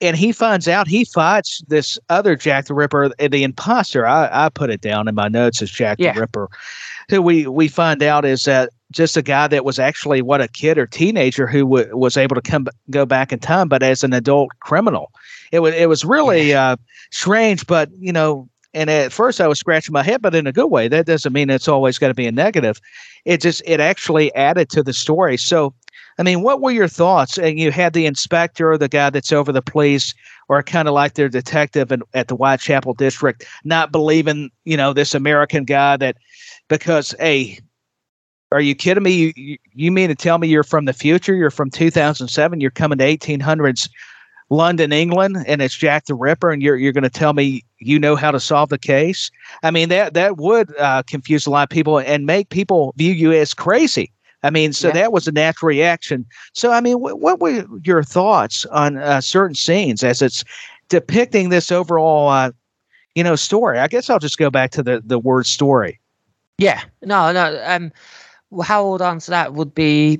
and 0.00 0.16
he 0.16 0.32
finds 0.32 0.66
out 0.68 0.88
he 0.88 1.04
fights 1.04 1.62
this 1.68 1.98
other 2.08 2.34
Jack 2.34 2.64
the 2.64 2.72
Ripper, 2.72 3.04
uh, 3.20 3.28
the 3.28 3.44
imposter. 3.44 4.06
I, 4.06 4.46
I 4.46 4.48
put 4.48 4.70
it 4.70 4.80
down 4.80 5.06
in 5.06 5.14
my 5.14 5.28
notes 5.28 5.60
as 5.60 5.70
Jack 5.70 5.98
Yeah. 6.00 6.14
the 6.14 6.20
Ripper, 6.20 6.48
who 7.10 7.20
we 7.20 7.46
we 7.46 7.68
find 7.68 8.02
out 8.02 8.24
is 8.24 8.44
that 8.44 8.70
just 8.90 9.18
a 9.18 9.22
guy 9.22 9.48
that 9.48 9.66
was 9.66 9.78
actually 9.78 10.22
what 10.22 10.40
a 10.40 10.48
kid 10.48 10.78
or 10.78 10.86
teenager 10.86 11.46
who 11.46 11.60
w- 11.64 11.94
was 11.94 12.16
able 12.16 12.34
to 12.34 12.40
come 12.40 12.64
b- 12.64 12.70
go 12.88 13.04
back 13.04 13.32
in 13.32 13.40
time, 13.40 13.68
but 13.68 13.82
as 13.82 14.02
an 14.02 14.14
adult 14.14 14.48
criminal. 14.60 15.10
It 15.52 15.58
was 15.60 15.74
it 15.74 15.90
was 15.90 16.06
really 16.06 16.54
uh, 16.54 16.76
strange, 17.12 17.66
but 17.66 17.90
you 17.98 18.12
know. 18.12 18.48
And 18.74 18.90
at 18.90 19.12
first, 19.12 19.40
I 19.40 19.46
was 19.46 19.60
scratching 19.60 19.92
my 19.92 20.02
head, 20.02 20.20
but 20.20 20.34
in 20.34 20.48
a 20.48 20.52
good 20.52 20.66
way. 20.66 20.88
That 20.88 21.06
doesn't 21.06 21.32
mean 21.32 21.48
it's 21.48 21.68
always 21.68 21.98
going 21.98 22.10
to 22.10 22.14
be 22.14 22.26
a 22.26 22.32
negative. 22.32 22.80
It 23.24 23.40
just 23.40 23.62
it 23.64 23.80
actually 23.80 24.34
added 24.34 24.68
to 24.70 24.82
the 24.82 24.92
story. 24.92 25.36
So, 25.36 25.72
I 26.18 26.24
mean, 26.24 26.42
what 26.42 26.60
were 26.60 26.72
your 26.72 26.88
thoughts? 26.88 27.38
And 27.38 27.58
you 27.58 27.70
had 27.70 27.92
the 27.92 28.04
inspector, 28.04 28.76
the 28.76 28.88
guy 28.88 29.10
that's 29.10 29.32
over 29.32 29.52
the 29.52 29.62
police, 29.62 30.12
or 30.48 30.62
kind 30.64 30.88
of 30.88 30.94
like 30.94 31.14
their 31.14 31.28
detective 31.28 31.92
in, 31.92 32.02
at 32.14 32.26
the 32.26 32.34
Whitechapel 32.34 32.94
district, 32.94 33.46
not 33.62 33.92
believing, 33.92 34.50
you 34.64 34.76
know, 34.76 34.92
this 34.92 35.14
American 35.14 35.64
guy 35.64 35.96
that 35.96 36.16
because 36.68 37.14
hey, 37.20 37.60
are 38.50 38.60
you 38.60 38.74
kidding 38.74 39.04
me? 39.04 39.12
You, 39.12 39.32
you 39.36 39.58
you 39.72 39.92
mean 39.92 40.08
to 40.08 40.16
tell 40.16 40.38
me 40.38 40.48
you're 40.48 40.64
from 40.64 40.86
the 40.86 40.92
future? 40.92 41.34
You're 41.34 41.50
from 41.50 41.70
2007. 41.70 42.60
You're 42.60 42.70
coming 42.72 42.98
to 42.98 43.04
1800s 43.04 43.88
London, 44.50 44.92
England, 44.92 45.38
and 45.46 45.62
it's 45.62 45.74
Jack 45.76 46.06
the 46.06 46.14
Ripper, 46.14 46.50
and 46.50 46.62
you're 46.62 46.76
you're 46.76 46.92
going 46.92 47.02
to 47.04 47.10
tell 47.10 47.32
me 47.32 47.64
you 47.78 47.98
know 47.98 48.14
how 48.16 48.30
to 48.30 48.40
solve 48.40 48.68
the 48.68 48.78
case? 48.78 49.30
I 49.62 49.70
mean 49.70 49.88
that 49.88 50.14
that 50.14 50.36
would 50.36 50.76
uh, 50.78 51.02
confuse 51.06 51.46
a 51.46 51.50
lot 51.50 51.64
of 51.64 51.70
people 51.70 51.98
and 51.98 52.26
make 52.26 52.50
people 52.50 52.92
view 52.96 53.12
you 53.12 53.32
as 53.32 53.54
crazy. 53.54 54.12
I 54.42 54.50
mean, 54.50 54.72
so 54.74 54.88
Yeah. 54.88 54.94
that 54.94 55.12
was 55.12 55.26
a 55.26 55.32
natural 55.32 55.68
reaction. 55.68 56.26
So, 56.52 56.70
I 56.70 56.82
mean, 56.82 56.96
wh- 56.98 57.18
what 57.18 57.40
were 57.40 57.64
your 57.82 58.02
thoughts 58.02 58.66
on 58.66 58.98
uh, 58.98 59.22
certain 59.22 59.54
scenes 59.54 60.04
as 60.04 60.20
it's 60.20 60.44
depicting 60.90 61.48
this 61.48 61.72
overall, 61.72 62.28
uh, 62.28 62.50
you 63.14 63.24
know, 63.24 63.36
story? 63.36 63.78
I 63.78 63.88
guess 63.88 64.10
I'll 64.10 64.18
just 64.18 64.36
go 64.36 64.50
back 64.50 64.70
to 64.72 64.82
the 64.82 65.02
the 65.04 65.18
word 65.18 65.46
story. 65.46 65.98
Yeah, 66.58 66.82
no, 67.02 67.32
no. 67.32 67.60
Um, 67.66 67.90
how 68.62 68.86
I 68.86 68.90
would 68.90 69.02
answer 69.02 69.30
that 69.30 69.54
would 69.54 69.74
be 69.74 70.18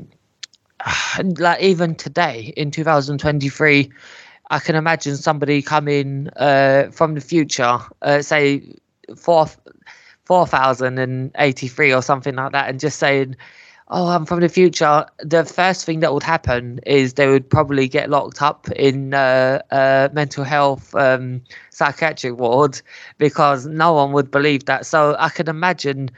like 1.39 1.61
even 1.61 1.95
today 1.95 2.53
in 2.57 2.71
2023, 2.71 3.91
I 4.51 4.59
can 4.59 4.77
imagine 4.77 5.17
somebody 5.17 5.63
coming 5.63 6.29
uh, 6.37 6.91
from 6.91 7.15
the 7.15 7.21
future, 7.21 7.79
uh, 8.03 8.23
say 8.23 8.63
four 9.17 9.47
four 10.25 10.47
thousand 10.47 10.99
and 10.99 11.31
eighty 11.39 11.69
three 11.69 11.93
or 11.93 12.03
something 12.03 12.35
like 12.35 12.53
that, 12.53 12.69
and 12.69 12.81
just 12.81 12.99
saying. 12.99 13.37
Oh, 13.89 14.09
I'm 14.09 14.25
from 14.25 14.41
the 14.41 14.49
future. 14.49 15.05
The 15.19 15.45
first 15.45 15.85
thing 15.85 16.01
that 16.01 16.15
would 16.15 16.23
happen 16.23 16.81
is 16.87 17.13
they 17.15 17.29
would 17.29 17.49
probably 17.51 17.87
get 17.87 18.09
locked 18.09 18.41
up 18.41 18.67
in 18.71 19.13
uh, 19.13 20.09
mental 20.15 20.43
health 20.43 20.95
um, 20.95 21.43
psychiatric 21.71 22.39
ward 22.39 22.81
because 23.19 23.67
no 23.67 23.93
one 23.93 24.13
would 24.13 24.31
believe 24.31 24.65
that. 24.65 24.87
So 24.87 25.15
I 25.19 25.29
can 25.29 25.51
imagine 25.51 26.11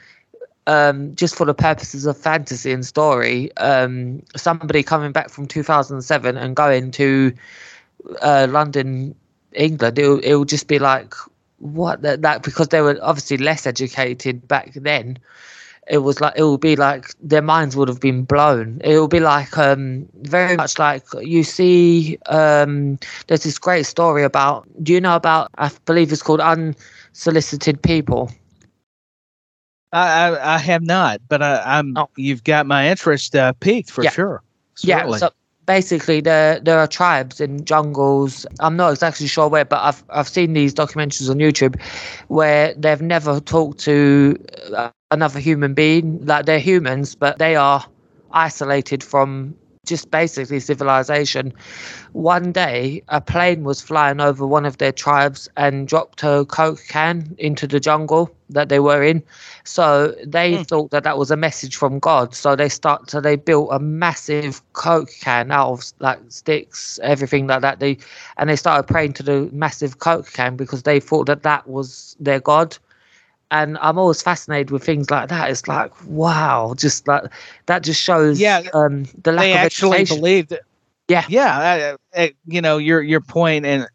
um, 0.66 1.14
just 1.14 1.37
for 1.37 1.44
the 1.46 1.55
purposes 1.55 2.07
of 2.07 2.16
fantasy 2.16 2.72
and 2.72 2.85
story, 2.85 3.55
um, 3.59 4.22
somebody 4.37 4.83
coming 4.83 5.12
back 5.12 5.31
from 5.31 5.46
2007 5.46 6.37
and 6.37 6.57
going 6.57 6.90
to 6.92 7.33
uh, 8.22 8.46
London, 8.50 9.14
England, 9.52 9.98
it 9.98 10.24
it 10.24 10.37
would 10.37 10.48
just 10.48 10.68
be 10.68 10.79
like, 10.79 11.14
what 11.59 12.02
that, 12.02 12.22
that 12.22 12.42
because 12.42 12.68
they 12.68 12.81
were 12.81 12.98
obviously 13.02 13.38
less 13.38 13.66
educated 13.66 14.46
back 14.46 14.72
then. 14.74 15.18
It 15.88 15.98
was 15.98 16.20
like 16.20 16.35
it 16.37 16.42
would 16.42 16.61
be 16.61 16.74
like 16.74 17.14
their 17.20 17.42
minds 17.42 17.76
would 17.76 17.87
have 17.87 18.00
been 18.00 18.24
blown. 18.24 18.81
It 18.83 18.98
would 18.98 19.11
be 19.11 19.20
like 19.20 19.57
um, 19.57 20.09
very 20.22 20.57
much 20.57 20.81
like 20.81 21.05
you 21.20 21.44
see. 21.44 22.18
Um, 22.26 22.98
there's 23.29 23.44
this 23.44 23.57
great 23.57 23.87
story 23.87 24.24
about. 24.24 24.66
Do 24.83 24.92
you 24.92 25.00
know 25.00 25.14
about? 25.14 25.48
I 25.59 25.70
believe 25.85 26.11
it's 26.11 26.22
called 26.22 26.40
Unsolicited 26.40 27.81
People. 27.83 28.33
I 29.96 30.28
I, 30.28 30.54
I 30.54 30.59
have 30.59 30.82
not, 30.82 31.20
but 31.28 31.42
I, 31.42 31.62
I'm. 31.64 31.96
Oh. 31.96 32.09
You've 32.16 32.44
got 32.44 32.66
my 32.66 32.88
interest 32.88 33.35
uh, 33.35 33.52
peaked 33.54 33.90
for 33.90 34.04
Yeah. 34.04 34.11
sure. 34.11 34.42
Yeah, 34.82 35.11
so 35.16 35.30
basically 35.66 36.20
there 36.20 36.61
there 36.61 36.78
are 36.78 36.87
tribes 36.87 37.40
in 37.40 37.64
jungles. 37.64 38.46
I'm 38.61 38.76
not 38.76 38.92
exactly 38.92 39.26
sure 39.26 39.48
where, 39.48 39.64
but 39.64 39.80
I've 39.82 40.04
I've 40.11 40.28
seen 40.28 40.52
these 40.52 40.74
documentaries 40.74 41.30
on 41.30 41.38
YouTube 41.38 41.80
where 42.28 42.74
they've 42.74 43.02
never 43.02 43.40
talked 43.40 43.78
to 43.80 44.37
uh, 44.76 44.90
another 45.11 45.40
human 45.40 45.74
being. 45.74 46.24
Like 46.24 46.46
they're 46.46 46.61
humans, 46.61 47.14
but 47.14 47.38
they 47.38 47.56
are 47.56 47.85
isolated 48.32 49.02
from 49.02 49.54
just 49.87 50.11
basically 50.11 50.61
civilization. 50.61 51.53
One 52.12 52.53
day, 52.53 53.03
a 53.09 53.20
plane 53.20 53.64
was 53.64 53.81
flying 53.81 54.20
over 54.20 54.46
one 54.46 54.66
of 54.66 54.79
their 54.79 54.92
tribes 54.92 55.49
and 55.57 55.88
dropped 55.88 56.22
a 56.22 56.44
coke 56.49 56.81
can 56.88 57.35
into 57.38 57.66
the 57.66 57.81
jungle 57.81 58.31
that 58.51 58.68
they 58.68 58.81
were 58.81 59.03
in. 59.03 59.22
So 59.64 60.14
they 60.27 60.57
Hmm. 60.57 60.62
thought 60.68 60.90
that 60.90 61.05
that 61.05 61.18
was 61.18 61.31
a 61.31 61.37
message 61.37 61.77
from 61.77 61.99
God. 61.99 62.35
So 62.35 62.57
they 62.57 62.68
start. 62.68 63.11
So 63.11 63.20
they 63.20 63.37
built 63.37 63.70
a 63.72 63.79
massive 63.81 64.61
coke 64.72 65.05
can 65.14 65.51
out 65.51 65.64
of 65.64 65.85
like 65.92 66.12
sticks, 66.29 66.99
everything 67.03 67.46
like 67.46 67.61
that. 67.62 67.79
They 67.81 67.99
and 68.37 68.49
they 68.49 68.57
started 68.57 68.85
praying 68.85 69.14
to 69.14 69.22
the 69.22 69.49
massive 69.53 69.99
coke 69.99 70.33
can 70.33 70.57
because 70.57 70.83
they 70.83 71.01
thought 71.01 71.27
that 71.27 71.42
that 71.42 71.68
was 71.68 72.16
their 72.20 72.40
God. 72.40 72.77
And 73.50 73.78
I'm 73.80 73.98
always 73.98 74.22
fascinated 74.22 74.70
with 74.70 74.85
things 74.85 75.11
like 75.11 75.28
that. 75.28 75.50
It's 75.50 75.68
like 75.68 75.92
wow, 76.06 76.74
just 76.76 77.06
like 77.06 77.24
that 77.66 77.82
just 77.82 78.02
shows 78.02 78.40
Yeah, 78.40 78.62
um, 78.74 79.04
the 79.22 79.32
lack 79.32 79.46
they 79.46 79.52
of 79.52 79.61
actually 79.61 79.98
education. 79.98 80.18
believed. 80.18 80.59
Yeah. 81.09 81.24
yeah. 81.28 81.96
I, 82.16 82.22
I, 82.22 82.32
you 82.46 82.61
know 82.61 82.78
your 82.78 83.02
your 83.02 83.20
point, 83.20 83.64
and 83.66 83.87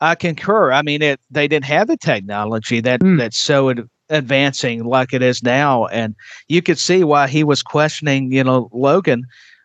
I 0.00 0.14
concur. 0.14 0.72
I 0.72 0.82
mean, 0.82 1.02
it 1.02 1.20
they 1.30 1.48
didn't 1.48 1.66
have 1.66 1.88
the 1.88 1.96
technology 1.96 2.80
that 2.80 3.00
Mm. 3.00 3.18
that's 3.18 3.38
so 3.38 3.70
ad- 3.70 3.88
advancing 4.08 4.84
like 4.84 5.12
it 5.12 5.22
is 5.22 5.42
now, 5.42 5.86
and 5.86 6.14
you 6.48 6.62
could 6.62 6.78
see 6.78 7.04
why 7.04 7.28
he 7.28 7.44
was 7.44 7.62
questioning, 7.62 8.32
you 8.32 8.44
know, 8.44 8.68
Logan 8.72 9.24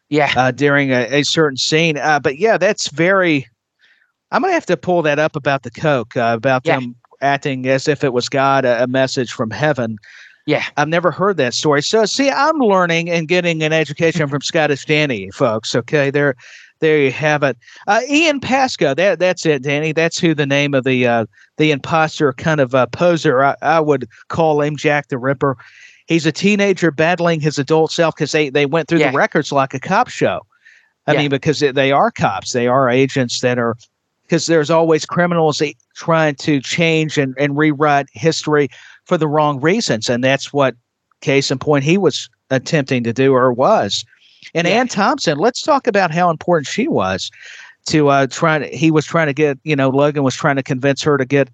yeah, 0.09 0.31
uh, 0.35 0.51
during 0.51 0.91
a, 0.91 1.19
a 1.19 1.23
certain 1.23 1.57
scene. 1.57 1.97
Uh, 1.97 2.19
but 2.19 2.37
yeah, 2.37 2.57
that's 2.57 2.89
very. 2.89 3.47
I'm 4.31 4.41
gonna 4.41 4.53
have 4.53 4.65
to 4.67 4.77
pull 4.77 5.01
that 5.03 5.19
up 5.19 5.35
about 5.35 5.63
the 5.63 5.71
Coke, 5.71 6.15
uh, 6.17 6.33
about 6.37 6.63
Yeah. 6.63 6.79
them 6.79 6.95
acting 7.21 7.67
as 7.67 7.87
if 7.87 8.03
it 8.03 8.13
was 8.13 8.29
God, 8.29 8.65
a, 8.65 8.83
a 8.83 8.87
message 8.87 9.31
from 9.31 9.49
heaven. 9.51 9.97
yeah, 10.45 10.63
I've 10.77 10.87
never 10.89 11.11
heard 11.11 11.37
that 11.37 11.53
story. 11.53 11.81
So 11.81 12.05
see, 12.05 12.29
I'm 12.29 12.57
learning 12.59 13.09
and 13.09 13.27
getting 13.27 13.63
an 13.63 13.73
education 13.73 14.27
from 14.27 14.41
Scottish 14.41 14.85
Danny, 14.85 15.31
folks. 15.31 15.73
Okay, 15.75 16.11
there, 16.11 16.35
there 16.81 16.99
you 16.99 17.11
have 17.11 17.41
it. 17.43 17.57
Uh, 17.87 18.01
Ian 18.09 18.39
Pasco, 18.39 18.93
that 18.93 19.17
that's 19.19 19.45
it, 19.45 19.63
Danny. 19.63 19.91
That's 19.91 20.19
who 20.19 20.35
the 20.35 20.45
name 20.45 20.73
of 20.73 20.83
the 20.83 21.07
uh, 21.07 21.25
the 21.57 21.71
imposter 21.71 22.33
kind 22.33 22.59
of 22.59 22.75
uh, 22.75 22.85
poser 22.87 23.43
I, 23.43 23.55
I 23.61 23.79
would 23.79 24.07
call 24.27 24.61
him, 24.61 24.75
Jack 24.75 25.07
the 25.07 25.17
Ripper. 25.17 25.57
He's 26.07 26.27
a 26.27 26.31
teenager 26.31 26.91
battling 26.91 27.39
his 27.39 27.57
adult 27.57 27.91
self 27.91 28.15
because 28.15 28.31
they 28.31 28.49
they 28.49 28.65
went 28.67 28.87
through 28.87 28.99
Yeah. 28.99 29.11
the 29.11 29.17
records 29.17 29.51
like 29.51 29.73
a 29.73 29.79
cop 29.79 30.09
show. 30.09 30.41
I 31.07 31.13
Yeah. 31.13 31.19
mean, 31.21 31.29
because 31.29 31.59
they- 31.61 31.71
they 31.71 31.91
are 31.91 32.11
cops, 32.11 32.51
they 32.51 32.67
are 32.67 32.89
agents 32.89 33.39
that 33.41 33.57
are 33.57 33.75
because 34.25 34.47
there's 34.47 34.69
always 34.69 35.05
criminals 35.05 35.61
trying 35.95 36.35
to 36.35 36.59
change 36.59 37.17
and, 37.17 37.35
and 37.37 37.57
rewrite 37.57 38.07
history 38.11 38.69
for 39.05 39.17
the 39.17 39.27
wrong 39.27 39.61
reasons. 39.61 40.09
And 40.09 40.23
that's 40.23 40.51
what, 40.51 40.75
case 41.21 41.51
in 41.51 41.59
point, 41.59 41.83
he 41.83 41.97
was 41.97 42.29
attempting 42.49 43.03
to 43.03 43.13
do 43.13 43.33
or 43.33 43.53
was. 43.53 44.05
And 44.53 44.67
yeah. 44.67 44.75
Anne 44.75 44.87
Thompson, 44.87 45.37
let's 45.37 45.61
talk 45.61 45.87
about 45.87 46.11
how 46.11 46.29
important 46.29 46.67
she 46.67 46.87
was 46.87 47.31
to 47.87 48.09
uh, 48.09 48.27
trying 48.27 48.61
to, 48.61 48.67
he 48.67 48.91
was 48.91 49.05
trying 49.05 49.27
to 49.27 49.33
get, 49.33 49.59
you 49.63 49.75
know, 49.75 49.89
Logan 49.89 50.23
was 50.23 50.35
trying 50.35 50.55
to 50.55 50.63
convince 50.63 51.03
her 51.03 51.17
to 51.17 51.25
get, 51.25 51.49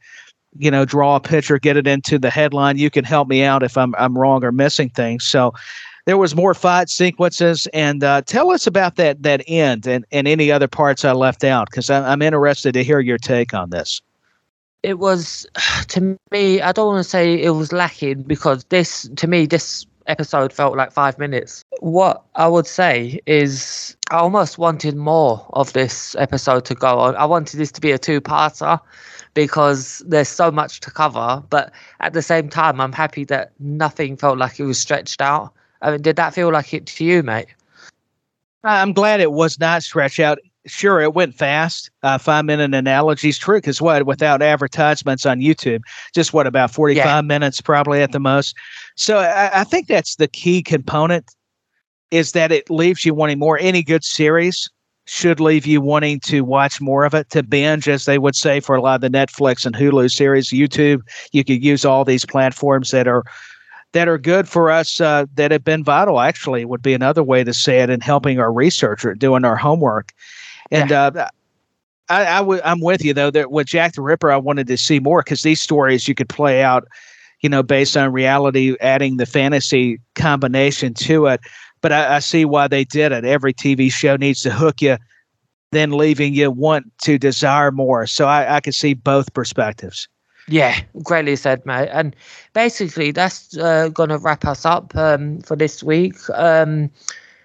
you 0.58 0.72
know, 0.72 0.86
draw 0.86 1.16
a 1.16 1.20
picture, 1.20 1.60
get 1.60 1.78
it 1.78 1.88
into 1.88 2.18
the 2.18 2.30
headline. 2.30 2.78
You 2.78 2.90
can 2.90 3.04
help 3.04 3.28
me 3.28 3.44
out 3.44 3.64
if 3.64 3.78
I'm, 3.78 3.96
I'm 3.98 4.18
wrong 4.18 4.44
or 4.44 4.52
missing 4.52 4.90
things. 4.90 5.24
So 5.24 5.54
there 6.06 6.18
was 6.18 6.36
more 6.36 6.54
fight 6.54 6.90
sequences 6.90 7.68
and 7.74 8.04
uh, 8.04 8.22
tell 8.22 8.52
us 8.52 8.68
about 8.68 8.96
that, 8.96 9.24
that 9.24 9.44
end 9.48 9.88
and, 9.88 10.06
and 10.12 10.28
any 10.28 10.52
other 10.52 10.68
parts 10.68 11.06
I 11.06 11.12
left 11.12 11.44
out. 11.44 11.70
Cause 11.72 11.90
I'm, 11.90 12.04
I'm 12.04 12.22
interested 12.22 12.74
to 12.74 12.84
hear 12.84 13.00
your 13.00 13.18
take 13.18 13.54
on 13.54 13.70
this 13.70 14.02
it 14.84 14.98
was 14.98 15.46
to 15.90 16.18
me 16.32 16.60
i 16.60 16.72
don't 16.72 16.88
want 16.88 17.04
to 17.04 17.08
say 17.08 17.40
it 17.40 17.52
was 17.52 17.72
lacking 17.72 18.24
because 18.24 18.64
this 18.66 19.08
to 19.16 19.28
me 19.28 19.46
this 19.46 19.86
episode 20.08 20.52
felt 20.54 20.76
like 20.76 20.92
five 20.92 21.18
minutes. 21.18 21.64
What 21.80 22.24
I 22.36 22.48
would 22.48 22.68
say 22.68 23.20
is 23.26 23.96
I 24.10 24.18
almost 24.18 24.58
wanted 24.58 24.96
more 24.96 25.46
of 25.54 25.74
this 25.74 26.16
episode 26.16 26.66
to 26.66 26.76
go 26.76 27.00
on. 27.00 27.16
I 27.16 27.26
wanted 27.26 27.58
this 27.58 27.72
to 27.74 27.82
be 27.82 27.92
a 27.92 27.98
two 27.98 28.22
parter 28.22 28.80
because 29.34 30.04
there's 30.06 30.28
so 30.28 30.52
much 30.52 30.82
to 30.82 30.92
cover. 30.92 31.44
But 31.50 31.72
at 32.00 32.14
the 32.14 32.22
same 32.22 32.50
time, 32.50 32.82
I'm 32.82 32.92
happy 32.92 33.24
that 33.26 33.54
nothing 33.60 34.18
felt 34.18 34.38
like 34.38 34.60
it 34.60 34.66
was 34.66 34.80
stretched 34.80 35.22
out. 35.22 35.54
I 35.82 35.92
mean, 35.92 36.02
did 36.02 36.16
that 36.18 36.34
feel 36.34 36.52
like 36.52 36.74
it 36.74 36.86
to 36.86 37.04
you, 37.04 37.24
mate? 37.24 37.48
I'm 38.64 38.94
glad 38.94 39.20
it 39.20 39.32
was 39.32 39.60
not 39.60 39.84
stretched 39.84 40.20
out. 40.20 40.40
Sure 40.68 41.02
it 41.02 41.16
went 41.16 41.34
fast. 41.34 41.90
Uh, 42.04 42.20
five 42.20 42.46
minute 42.46 42.74
analogies 42.74 43.40
true 43.40 43.58
because 43.58 43.82
what 43.82 44.06
without 44.06 44.44
advertisements 44.44 45.26
on 45.26 45.40
youtube. 45.40 45.82
Just 46.14 46.34
what 46.34 46.46
about 46.46 46.70
45 46.70 47.04
yeah. 47.04 47.22
minutes 47.22 47.62
probably 47.62 48.04
at 48.04 48.12
the 48.12 48.20
most. 48.20 48.56
So 48.96 49.18
I, 49.18 49.62
I, 49.62 49.64
think 49.64 49.88
that's 49.88 50.18
the 50.18 50.28
key 50.28 50.62
component 50.62 51.34
is 52.12 52.34
that 52.34 52.52
it 52.52 52.70
leaves 52.70 53.04
you 53.06 53.16
wanting 53.16 53.40
more. 53.40 53.58
Any 53.60 53.82
good 53.82 54.04
series 54.04 54.70
should 55.08 55.40
leave 55.40 55.66
you 55.66 55.82
wanting 55.82 56.20
to 56.22 56.42
watch 56.42 56.80
more 56.80 57.06
of 57.06 57.16
it 57.16 57.32
to 57.32 57.42
binge 57.42 57.90
as 57.90 58.06
they 58.06 58.20
would 58.20 58.36
say 58.36 58.60
for 58.60 58.76
a 58.76 58.82
lot 58.82 58.96
of 58.96 59.02
the 59.02 59.10
netflix 59.10 59.66
and 59.66 59.76
hulu 59.76 60.12
series 60.12 60.50
youtube. 60.50 61.02
You 61.32 61.44
could 61.44 61.64
use 61.64 61.86
all 61.86 62.06
these 62.06 62.26
platforms 62.26 62.92
that 62.92 63.08
are 63.08 63.24
that 63.94 64.08
are 64.08 64.18
good 64.18 64.48
for 64.48 64.72
us 64.72 65.02
uh, 65.02 65.26
that 65.36 65.52
have 65.52 65.64
been 65.64 65.84
vital 65.84 66.20
actually 66.20 66.66
would 66.66 66.82
be 66.82 66.94
another 66.94 67.24
way 67.24 67.44
to 67.44 67.54
say 67.54 67.80
it 67.80 67.90
in 67.90 68.02
helping 68.02 68.40
our 68.40 68.52
research 68.52 69.04
or 69.04 69.14
doing 69.14 69.44
our 69.46 69.56
homework 69.56 70.14
and 70.72 70.90
yeah. 70.90 71.04
uh, 71.04 71.30
I, 72.12 72.26
I 72.26 72.38
w- 72.40 72.62
I'm 72.64 72.82
with 72.82 73.04
you 73.04 73.14
though 73.14 73.32
that 73.32 73.52
with 73.52 73.68
Jack 73.68 73.94
the 73.94 74.02
Ripper, 74.02 74.32
I 74.32 74.38
wanted 74.38 74.68
to 74.68 74.78
see 74.78 75.00
more 75.00 75.22
because 75.22 75.44
these 75.44 75.62
stories 75.62 76.08
you 76.08 76.16
could 76.16 76.30
play 76.30 76.62
out, 76.62 76.88
you 77.40 77.50
know, 77.50 77.64
based 77.64 77.96
on 77.96 78.12
reality, 78.12 78.76
adding 78.82 79.18
the 79.18 79.26
fantasy 79.26 80.00
combination 80.16 80.94
to 80.96 81.28
it. 81.28 81.40
But 81.80 81.94
I, 81.94 82.18
I 82.18 82.20
see 82.20 82.44
why 82.44 82.68
they 82.68 82.84
did 82.84 83.12
it. 83.12 83.24
Every 83.24 83.54
TV 83.54 83.92
show 83.92 84.18
needs 84.18 84.42
to 84.44 84.52
hook 84.52 84.82
you, 84.82 84.98
then 85.72 85.92
leaving 85.92 86.34
you 86.34 86.52
want 86.52 86.92
to 87.04 87.18
desire 87.18 87.72
more. 87.72 88.06
So 88.08 88.28
I, 88.28 88.58
I 88.58 88.60
can 88.60 88.74
see 88.74 88.94
both 88.94 89.34
perspectives. 89.34 90.08
Yeah, 90.52 90.82
greatly 91.02 91.38
said, 91.38 91.66
mate. 91.66 91.90
And 91.92 92.16
basically, 92.54 93.12
that's 93.12 93.58
uh, 93.58 93.88
going 93.88 94.10
to 94.10 94.18
wrap 94.18 94.46
us 94.46 94.66
up 94.66 94.96
um, 94.96 95.40
for 95.42 95.56
this 95.56 95.82
week. 95.82 96.16
Um, 96.34 96.92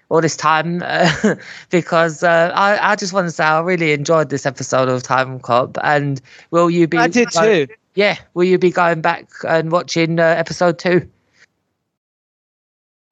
all 0.09 0.21
this 0.21 0.37
time 0.37 0.81
uh, 0.85 1.35
because 1.69 2.23
uh, 2.23 2.51
I, 2.53 2.91
I 2.91 2.95
just 2.95 3.13
want 3.13 3.27
to 3.27 3.31
say 3.31 3.43
I 3.43 3.59
really 3.59 3.91
enjoyed 3.91 4.29
this 4.29 4.45
episode 4.45 4.87
of 4.87 5.03
Time 5.03 5.39
Cop. 5.39 5.77
And 5.83 6.21
will 6.51 6.69
you 6.69 6.87
be? 6.87 6.97
I 6.97 7.07
did 7.07 7.29
too. 7.31 7.67
Yeah, 7.95 8.17
will 8.33 8.45
you 8.45 8.57
be 8.57 8.71
going 8.71 9.01
back 9.01 9.27
and 9.47 9.71
watching 9.71 10.19
uh, 10.19 10.23
episode 10.23 10.79
two? 10.79 11.09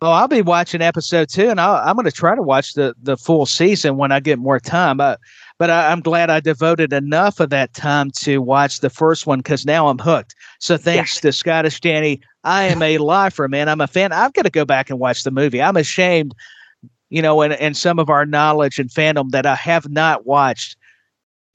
Oh, 0.01 0.11
I'll 0.11 0.27
be 0.27 0.41
watching 0.41 0.81
episode 0.81 1.29
two, 1.29 1.49
and 1.49 1.59
i 1.59 1.89
am 1.89 1.95
going 1.95 2.05
to 2.05 2.11
try 2.11 2.35
to 2.35 2.41
watch 2.41 2.73
the 2.73 2.93
the 3.01 3.17
full 3.17 3.45
season 3.45 3.97
when 3.97 4.11
I 4.11 4.19
get 4.19 4.39
more 4.39 4.59
time. 4.59 4.99
Uh, 4.99 5.15
but 5.57 5.69
I, 5.69 5.91
am 5.91 6.01
glad 6.01 6.29
I 6.29 6.39
devoted 6.39 6.91
enough 6.91 7.39
of 7.39 7.49
that 7.49 7.73
time 7.73 8.11
to 8.21 8.41
watch 8.41 8.79
the 8.79 8.89
first 8.89 9.25
one 9.25 9.39
because 9.39 9.65
now 9.65 9.87
I'm 9.87 9.99
hooked. 9.99 10.35
So 10.59 10.77
thanks 10.77 11.15
yeah. 11.15 11.21
to 11.21 11.31
Scottish 11.31 11.79
Danny, 11.79 12.21
I 12.43 12.63
am 12.65 12.81
a 12.81 12.97
lifer, 12.97 13.47
man. 13.47 13.69
I'm 13.69 13.81
a 13.81 13.87
fan. 13.87 14.11
I've 14.11 14.33
got 14.33 14.43
to 14.43 14.51
go 14.51 14.65
back 14.65 14.89
and 14.89 14.99
watch 14.99 15.23
the 15.23 15.31
movie. 15.31 15.61
I'm 15.61 15.77
ashamed 15.77 16.35
you 17.09 17.21
know, 17.21 17.41
and, 17.41 17.53
and 17.53 17.77
some 17.77 17.99
of 17.99 18.09
our 18.09 18.25
knowledge 18.25 18.79
and 18.79 18.89
fandom 18.89 19.29
that 19.31 19.45
I 19.45 19.55
have 19.55 19.89
not 19.89 20.25
watched 20.25 20.75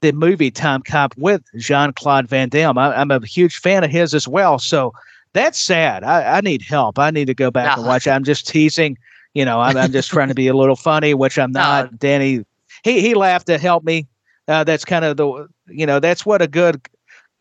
the 0.01 0.11
movie 0.11 0.51
Time 0.51 0.81
Cop 0.81 1.13
with 1.17 1.43
Jean 1.57 1.93
Claude 1.93 2.27
Van 2.27 2.49
Damme. 2.49 2.77
I, 2.77 2.99
am 2.99 3.11
a 3.11 3.23
huge 3.25 3.57
fan 3.57 3.83
of 3.83 3.91
his 3.91 4.13
as 4.13 4.27
well. 4.27 4.57
So 4.57 4.93
that's 5.33 5.59
sad. 5.59 6.03
I, 6.03 6.37
I 6.37 6.41
need 6.41 6.61
help. 6.61 6.97
I 6.97 7.11
need 7.11 7.25
to 7.25 7.33
go 7.33 7.51
back 7.51 7.65
no. 7.65 7.71
and 7.71 7.81
uh-huh. 7.81 7.89
watch. 7.89 8.07
I'm 8.07 8.23
just 8.23 8.47
teasing. 8.47 8.97
You 9.33 9.45
know, 9.45 9.61
I'm, 9.61 9.77
I'm 9.77 9.91
just 9.91 10.09
trying 10.09 10.27
to 10.27 10.33
be 10.33 10.47
a 10.47 10.55
little 10.55 10.75
funny, 10.75 11.13
which 11.13 11.37
I'm 11.37 11.51
not. 11.53 11.91
No. 11.91 11.97
Danny, 11.97 12.43
he 12.83 13.01
he 13.01 13.13
laughed 13.13 13.47
to 13.47 13.57
help 13.57 13.83
me. 13.83 14.07
Uh, 14.47 14.63
that's 14.63 14.85
kind 14.85 15.05
of 15.05 15.17
the 15.17 15.47
you 15.67 15.85
know 15.85 15.99
that's 15.99 16.25
what 16.25 16.41
a 16.41 16.47
good 16.47 16.81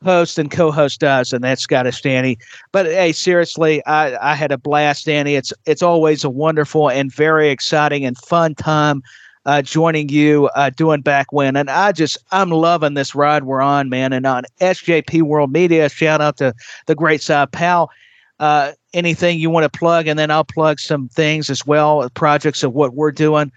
host 0.03 0.39
and 0.39 0.51
co-host 0.51 1.01
does, 1.01 1.33
and 1.33 1.45
that's 1.45 1.63
Scottish 1.63 2.01
Danny. 2.03 2.39
But 2.73 2.87
hey, 2.87 3.13
seriously, 3.13 3.85
I, 3.87 4.33
I 4.33 4.35
had 4.35 4.53
a 4.53 4.59
blast, 4.59 5.07
Danny. 5.07 5.35
It's 5.35 5.53
it's 5.67 5.83
always 5.83 6.25
a 6.25 6.31
wonderful 6.31 6.91
and 6.91 7.13
very 7.13 7.51
exciting 7.51 8.05
and 8.05 8.17
fun 8.19 8.55
time 8.55 9.03
uh, 9.47 9.63
joining 9.63 10.09
you 10.09 10.49
uh, 10.55 10.71
doing 10.71 11.01
back 11.01 11.33
when, 11.33 11.57
and 11.57 11.71
I 11.71 11.93
just 11.93 12.19
I'm 12.33 12.51
loving 12.51 12.95
this 12.95 13.15
ride 13.15 13.45
we're 13.45 13.61
on, 13.61 13.89
man. 13.89 14.13
And 14.13 14.27
on 14.27 14.45
SJP 14.61 15.23
World 15.23 15.53
Media, 15.53 15.89
shout 15.89 16.21
out 16.21 16.37
to 16.39 16.55
the 16.87 16.95
great 16.95 17.23
Cy 17.23 17.47
Powell. 17.47 17.91
Uh, 18.39 18.73
anything 18.95 19.39
you 19.39 19.51
want 19.51 19.71
to 19.71 19.79
plug, 19.79 20.07
and 20.07 20.19
then 20.19 20.31
I'll 20.31 20.45
plug 20.45 20.81
some 20.81 21.09
things 21.09 21.51
as 21.51 21.67
well, 21.67 22.09
projects 22.15 22.63
of 22.63 22.73
what 22.73 22.95
we're 22.95 23.13
doing. 23.13 23.53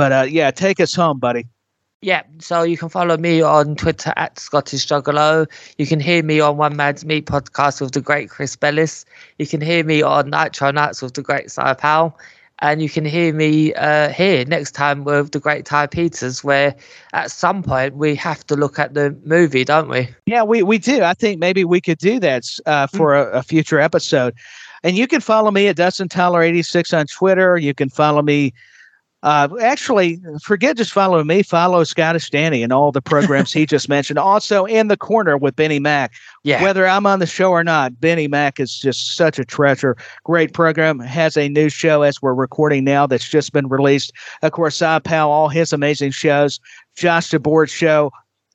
But 0.00 0.12
uh, 0.12 0.22
yeah, 0.22 0.50
take 0.50 0.80
us 0.80 0.94
home, 0.94 1.18
buddy. 1.18 1.46
Yeah, 2.00 2.22
so 2.38 2.62
you 2.62 2.78
can 2.78 2.88
follow 2.88 3.18
me 3.18 3.42
on 3.42 3.76
Twitter 3.76 4.14
at 4.16 4.38
Scottish 4.38 4.86
Juggalo. 4.86 5.46
You 5.76 5.86
can 5.86 6.00
hear 6.00 6.22
me 6.22 6.40
on 6.40 6.56
One 6.56 6.74
Man's 6.74 7.04
Meat 7.04 7.26
podcast 7.26 7.82
with 7.82 7.92
the 7.92 8.00
great 8.00 8.30
Chris 8.30 8.56
Bellis. 8.56 9.04
You 9.38 9.46
can 9.46 9.60
hear 9.60 9.84
me 9.84 10.00
on 10.00 10.30
Nitro 10.30 10.70
Nights 10.70 11.02
with 11.02 11.12
the 11.12 11.20
great 11.20 11.50
Cy 11.50 11.74
Powell. 11.74 12.18
And 12.60 12.80
you 12.80 12.88
can 12.88 13.04
hear 13.04 13.34
me 13.34 13.74
uh, 13.74 14.08
here 14.08 14.46
next 14.46 14.72
time 14.72 15.04
with 15.04 15.32
the 15.32 15.38
great 15.38 15.66
Ty 15.66 15.88
Peters, 15.88 16.42
where 16.42 16.74
at 17.12 17.30
some 17.30 17.62
point 17.62 17.94
we 17.96 18.14
have 18.14 18.46
to 18.46 18.56
look 18.56 18.78
at 18.78 18.94
the 18.94 19.14
movie, 19.26 19.66
don't 19.66 19.90
we? 19.90 20.08
Yeah, 20.24 20.44
we, 20.44 20.62
we 20.62 20.78
do. 20.78 21.02
I 21.02 21.12
think 21.12 21.40
maybe 21.40 21.66
we 21.66 21.82
could 21.82 21.98
do 21.98 22.18
that 22.20 22.44
uh, 22.64 22.86
for 22.86 23.12
mm. 23.12 23.34
a, 23.34 23.40
a 23.40 23.42
future 23.42 23.78
episode. 23.78 24.32
And 24.82 24.96
you 24.96 25.06
can 25.06 25.20
follow 25.20 25.50
me 25.50 25.68
at 25.68 25.76
Dustin 25.76 26.08
Tyler 26.08 26.40
86 26.40 26.94
on 26.94 27.06
Twitter. 27.06 27.58
You 27.58 27.74
can 27.74 27.90
follow 27.90 28.22
me 28.22 28.54
uh, 29.22 29.48
actually, 29.60 30.18
forget 30.42 30.78
just 30.78 30.92
following 30.92 31.26
me. 31.26 31.42
Follow 31.42 31.84
Scottish 31.84 32.30
Danny 32.30 32.62
and 32.62 32.72
all 32.72 32.90
the 32.90 33.02
programs 33.02 33.52
he 33.52 33.66
just 33.66 33.88
mentioned. 33.88 34.18
Also, 34.18 34.64
in 34.64 34.88
the 34.88 34.96
corner 34.96 35.36
with 35.36 35.56
Benny 35.56 35.78
Mack. 35.78 36.12
Yeah. 36.42 36.62
Whether 36.62 36.86
I'm 36.86 37.04
on 37.04 37.18
the 37.18 37.26
show 37.26 37.50
or 37.50 37.62
not, 37.62 38.00
Benny 38.00 38.28
Mack 38.28 38.58
is 38.58 38.78
just 38.78 39.16
such 39.16 39.38
a 39.38 39.44
treasure. 39.44 39.96
Great 40.24 40.54
program. 40.54 41.00
Has 41.00 41.36
a 41.36 41.50
new 41.50 41.68
show 41.68 42.00
as 42.00 42.22
we're 42.22 42.32
recording 42.32 42.84
now 42.84 43.06
that's 43.06 43.28
just 43.28 43.52
been 43.52 43.68
released. 43.68 44.12
Of 44.42 44.52
course, 44.52 44.76
Cy 44.76 44.98
Powell, 45.00 45.30
all 45.30 45.48
his 45.48 45.72
amazing 45.74 46.12
shows. 46.12 46.58
Josh 46.96 47.30
DeBoard 47.30 47.68
show. 47.68 48.10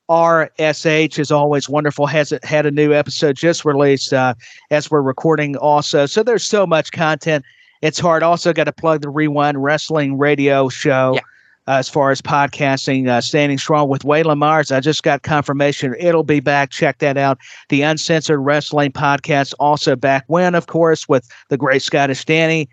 RSH 0.10 1.18
is 1.18 1.32
always 1.32 1.68
wonderful. 1.68 2.06
Has 2.06 2.32
had 2.44 2.66
a 2.66 2.72
new 2.72 2.94
episode 2.94 3.36
just 3.36 3.66
released 3.66 4.14
uh, 4.14 4.36
as 4.70 4.92
we're 4.92 5.02
recording 5.02 5.58
also. 5.58 6.06
So 6.06 6.22
there's 6.22 6.44
so 6.44 6.68
much 6.68 6.92
content 6.92 7.44
it's 7.82 8.00
hard. 8.00 8.24
Also, 8.24 8.54
got 8.54 8.66
to 8.66 8.74
plug 8.74 9.02
the 9.02 9.10
Rewind 9.10 9.64
Wrestling 9.64 10.18
Radio 10.18 10.70
show. 10.70 11.14
Yeah. 11.16 11.22
Uh, 11.68 11.80
as 11.80 11.90
far 11.90 12.12
as 12.12 12.22
podcasting, 12.22 13.08
uh, 13.10 13.20
standing 13.20 13.58
strong 13.58 13.90
with 13.90 14.04
Waylon 14.04 14.38
Mars. 14.38 14.72
I 14.72 14.80
just 14.80 15.02
got 15.02 15.24
confirmation 15.24 15.96
it'll 15.98 16.22
be 16.22 16.40
back. 16.40 16.70
Check 16.70 17.00
that 17.00 17.18
out. 17.18 17.40
The 17.70 17.82
Uncensored 17.82 18.40
Wrestling 18.40 18.92
Podcast 18.92 19.56
also 19.60 19.96
back 19.96 20.26
when, 20.28 20.54
of 20.54 20.68
course, 20.68 21.10
with 21.10 21.28
the 21.50 21.58
great 21.58 21.82
Scottish 21.82 22.24
Danny. 22.24 22.70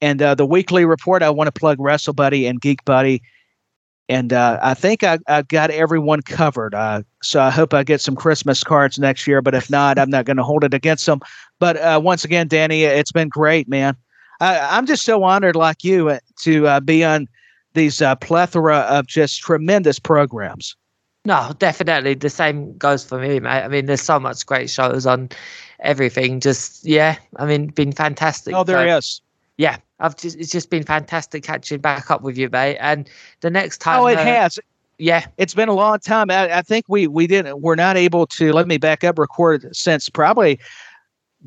And 0.00 0.22
uh, 0.22 0.36
the 0.36 0.46
weekly 0.46 0.84
report, 0.84 1.24
I 1.24 1.30
want 1.30 1.48
to 1.48 1.58
plug 1.58 1.80
Wrestle 1.80 2.14
Buddy 2.14 2.46
and 2.46 2.60
Geek 2.60 2.84
Buddy. 2.84 3.22
And 4.08 4.32
uh, 4.32 4.60
I 4.62 4.74
think 4.74 5.02
I, 5.02 5.18
have 5.26 5.48
got 5.48 5.70
everyone 5.70 6.22
covered. 6.22 6.74
Uh, 6.74 7.02
so 7.22 7.40
I 7.40 7.50
hope 7.50 7.74
I 7.74 7.82
get 7.82 8.00
some 8.00 8.14
Christmas 8.14 8.62
cards 8.62 8.98
next 8.98 9.26
year. 9.26 9.42
But 9.42 9.54
if 9.54 9.68
not, 9.68 9.98
I'm 9.98 10.10
not 10.10 10.26
going 10.26 10.36
to 10.36 10.44
hold 10.44 10.62
it 10.62 10.74
against 10.74 11.06
them. 11.06 11.20
But 11.58 11.76
uh, 11.78 12.00
once 12.02 12.24
again, 12.24 12.46
Danny, 12.46 12.84
it's 12.84 13.12
been 13.12 13.28
great, 13.28 13.68
man. 13.68 13.96
I, 14.40 14.78
am 14.78 14.86
just 14.86 15.04
so 15.04 15.22
honored, 15.24 15.56
like 15.56 15.84
you, 15.84 16.08
uh, 16.08 16.18
to 16.42 16.66
uh, 16.66 16.80
be 16.80 17.04
on 17.04 17.28
these 17.74 18.02
uh, 18.02 18.14
plethora 18.16 18.78
of 18.78 19.06
just 19.06 19.40
tremendous 19.40 19.98
programs. 19.98 20.76
No, 21.24 21.52
definitely. 21.58 22.14
The 22.14 22.30
same 22.30 22.76
goes 22.78 23.04
for 23.04 23.18
me, 23.18 23.40
mate. 23.40 23.62
I 23.62 23.68
mean, 23.68 23.86
there's 23.86 24.02
so 24.02 24.20
much 24.20 24.46
great 24.46 24.70
shows 24.70 25.06
on 25.06 25.28
everything. 25.80 26.40
Just 26.40 26.84
yeah, 26.84 27.16
I 27.36 27.46
mean, 27.46 27.68
been 27.68 27.92
fantastic. 27.92 28.54
Oh, 28.54 28.62
there 28.62 28.88
so, 28.88 28.96
is. 28.98 29.20
Yeah, 29.56 29.78
I've 29.98 30.16
just 30.16 30.36
it's 30.36 30.52
just 30.52 30.70
been 30.70 30.84
fantastic 30.84 31.42
catching 31.42 31.80
back 31.80 32.10
up 32.10 32.22
with 32.22 32.38
you, 32.38 32.48
mate. 32.50 32.76
And 32.80 33.08
the 33.40 33.50
next 33.50 33.78
time, 33.78 34.00
oh, 34.00 34.06
it 34.06 34.18
uh, 34.18 34.24
has. 34.24 34.58
Yeah, 34.98 35.26
it's 35.36 35.52
been 35.52 35.68
a 35.68 35.74
long 35.74 35.98
time. 35.98 36.30
I, 36.30 36.58
I 36.58 36.62
think 36.62 36.84
we 36.88 37.08
we 37.08 37.26
didn't. 37.26 37.60
We're 37.60 37.74
not 37.74 37.96
able 37.96 38.26
to. 38.28 38.52
Let 38.52 38.68
me 38.68 38.78
back 38.78 39.02
up. 39.02 39.18
Record 39.18 39.68
since 39.74 40.08
probably 40.08 40.60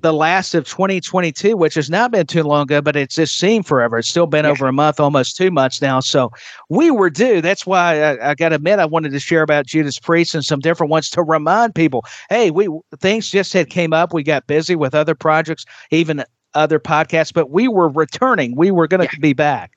the 0.01 0.13
last 0.13 0.55
of 0.55 0.65
2022, 0.65 1.55
which 1.55 1.75
has 1.75 1.89
not 1.89 2.11
been 2.11 2.25
too 2.25 2.43
long 2.43 2.63
ago, 2.63 2.81
but 2.81 2.95
it's 2.95 3.15
just 3.15 3.37
seemed 3.37 3.65
forever. 3.65 3.97
It's 3.97 4.09
still 4.09 4.27
been 4.27 4.45
yeah. 4.45 4.51
over 4.51 4.67
a 4.67 4.73
month, 4.73 4.99
almost 4.99 5.37
two 5.37 5.51
months 5.51 5.81
now. 5.81 5.99
So 5.99 6.31
we 6.69 6.91
were 6.91 7.09
due. 7.09 7.41
That's 7.41 7.65
why 7.65 8.01
I, 8.01 8.31
I 8.31 8.35
got 8.35 8.49
to 8.49 8.55
admit 8.55 8.79
I 8.79 8.85
wanted 8.85 9.11
to 9.11 9.19
share 9.19 9.41
about 9.41 9.65
Judas 9.65 9.99
Priest 9.99 10.35
and 10.35 10.43
some 10.43 10.59
different 10.59 10.91
ones 10.91 11.09
to 11.11 11.23
remind 11.23 11.75
people, 11.75 12.05
hey, 12.29 12.51
we 12.51 12.69
things 12.99 13.29
just 13.29 13.53
had 13.53 13.69
came 13.69 13.93
up. 13.93 14.13
We 14.13 14.23
got 14.23 14.47
busy 14.47 14.75
with 14.75 14.95
other 14.95 15.15
projects, 15.15 15.65
even 15.91 16.23
other 16.53 16.79
podcasts, 16.79 17.33
but 17.33 17.49
we 17.49 17.67
were 17.67 17.89
returning. 17.89 18.55
We 18.55 18.71
were 18.71 18.87
going 18.87 19.07
to 19.07 19.13
yeah. 19.13 19.19
be 19.19 19.33
back. 19.33 19.71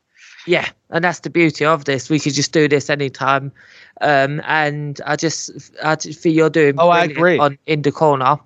Yeah, 0.47 0.69
and 0.91 1.05
that's 1.05 1.21
the 1.21 1.31
beauty 1.31 1.65
of 1.65 1.85
this. 1.85 2.11
We 2.11 2.19
could 2.19 2.35
just 2.35 2.53
do 2.53 2.67
this 2.69 2.91
anytime. 2.91 3.53
Um, 4.01 4.43
and 4.45 5.01
I 5.07 5.15
just, 5.15 5.73
I 5.85 5.95
just 5.95 6.19
feel 6.19 6.33
you're 6.33 6.51
doing. 6.51 6.75
Oh, 6.79 6.89
I 6.89 7.05
agree. 7.05 7.39
On 7.39 7.57
in 7.67 7.83
the 7.83 7.93
corner. 7.93 8.39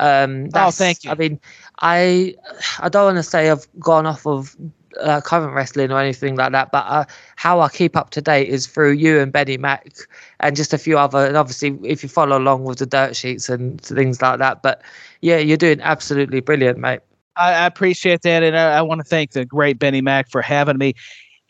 Um, 0.00 0.48
oh, 0.54 0.70
thank 0.70 1.04
you. 1.04 1.10
I 1.10 1.14
mean, 1.14 1.38
I, 1.80 2.34
I 2.80 2.88
don't 2.88 3.04
want 3.04 3.16
to 3.18 3.22
say 3.22 3.50
I've 3.50 3.68
gone 3.78 4.06
off 4.06 4.26
of 4.26 4.56
uh, 4.98 5.20
current 5.20 5.54
wrestling 5.54 5.92
or 5.92 6.00
anything 6.00 6.36
like 6.36 6.52
that, 6.52 6.72
but 6.72 6.86
uh, 6.86 7.04
how 7.36 7.60
I 7.60 7.68
keep 7.68 7.96
up 7.96 8.08
to 8.10 8.22
date 8.22 8.48
is 8.48 8.66
through 8.66 8.92
you 8.92 9.20
and 9.20 9.30
Benny 9.30 9.58
Mac 9.58 9.92
and 10.40 10.56
just 10.56 10.72
a 10.72 10.78
few 10.78 10.98
other. 10.98 11.26
And 11.26 11.36
obviously, 11.36 11.78
if 11.84 12.02
you 12.02 12.08
follow 12.08 12.38
along 12.38 12.64
with 12.64 12.78
the 12.78 12.86
dirt 12.86 13.14
sheets 13.14 13.50
and 13.50 13.78
things 13.82 14.22
like 14.22 14.38
that, 14.38 14.62
but 14.62 14.80
yeah, 15.20 15.36
you're 15.36 15.58
doing 15.58 15.82
absolutely 15.82 16.40
brilliant, 16.40 16.78
mate. 16.78 17.00
I, 17.36 17.52
I 17.52 17.66
appreciate 17.66 18.22
that, 18.22 18.42
and 18.42 18.56
I, 18.56 18.78
I 18.78 18.82
want 18.82 19.00
to 19.00 19.04
thank 19.04 19.32
the 19.32 19.44
great 19.44 19.78
Benny 19.78 20.00
Mac 20.00 20.30
for 20.30 20.40
having 20.40 20.78
me 20.78 20.94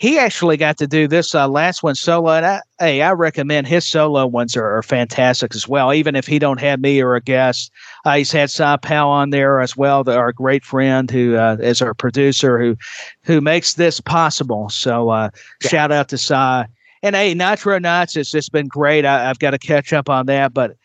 he 0.01 0.19
actually 0.19 0.57
got 0.57 0.79
to 0.79 0.87
do 0.87 1.07
this 1.07 1.35
uh, 1.35 1.47
last 1.47 1.83
one 1.83 1.95
solo, 1.95 2.33
and 2.33 2.47
I, 2.47 2.63
hey, 2.79 3.03
I 3.03 3.13
recommend 3.13 3.67
his 3.67 3.87
solo 3.87 4.27
ones 4.27 4.57
are, 4.57 4.79
are, 4.79 4.83
fantastic 4.83 5.55
as 5.55 5.69
well. 5.69 5.93
Even 5.93 6.17
if 6.17 6.27
he 6.27 6.39
don't 6.39 6.59
have 6.59 6.81
me 6.81 7.03
or 7.03 7.17
a 7.17 7.21
guest, 7.21 7.71
uh, 8.07 8.17
he's 8.17 8.33
had 8.33 8.51
Cy 8.51 8.79
Powell 8.79 9.11
on 9.11 9.29
there 9.29 9.61
as 9.61 9.77
well, 9.77 10.03
the, 10.03 10.17
our 10.17 10.33
great 10.33 10.65
friend 10.65 11.11
who 11.11 11.37
uh, 11.37 11.59
is 11.61 11.83
our 11.83 11.93
producer 11.93 12.59
who 12.59 12.79
who 13.25 13.43
makes 13.43 13.75
this 13.75 14.01
possible. 14.01 14.71
So 14.71 15.11
uh, 15.11 15.29
yeah. 15.63 15.69
shout 15.69 15.93
out 15.93 16.09
to 16.09 16.19
Cy. 16.19 16.67
And 17.03 17.15
hey, 17.15 17.35
Nitro 17.35 17.79
Nights 17.79 18.15
has 18.15 18.31
just 18.31 18.53
been 18.53 18.69
great. 18.69 19.05
I, 19.05 19.25
have 19.25 19.39
got 19.39 19.51
to 19.51 19.59
catch 19.59 19.93
up 19.93 20.09
on 20.09 20.25
that, 20.27 20.55
but 20.55 20.79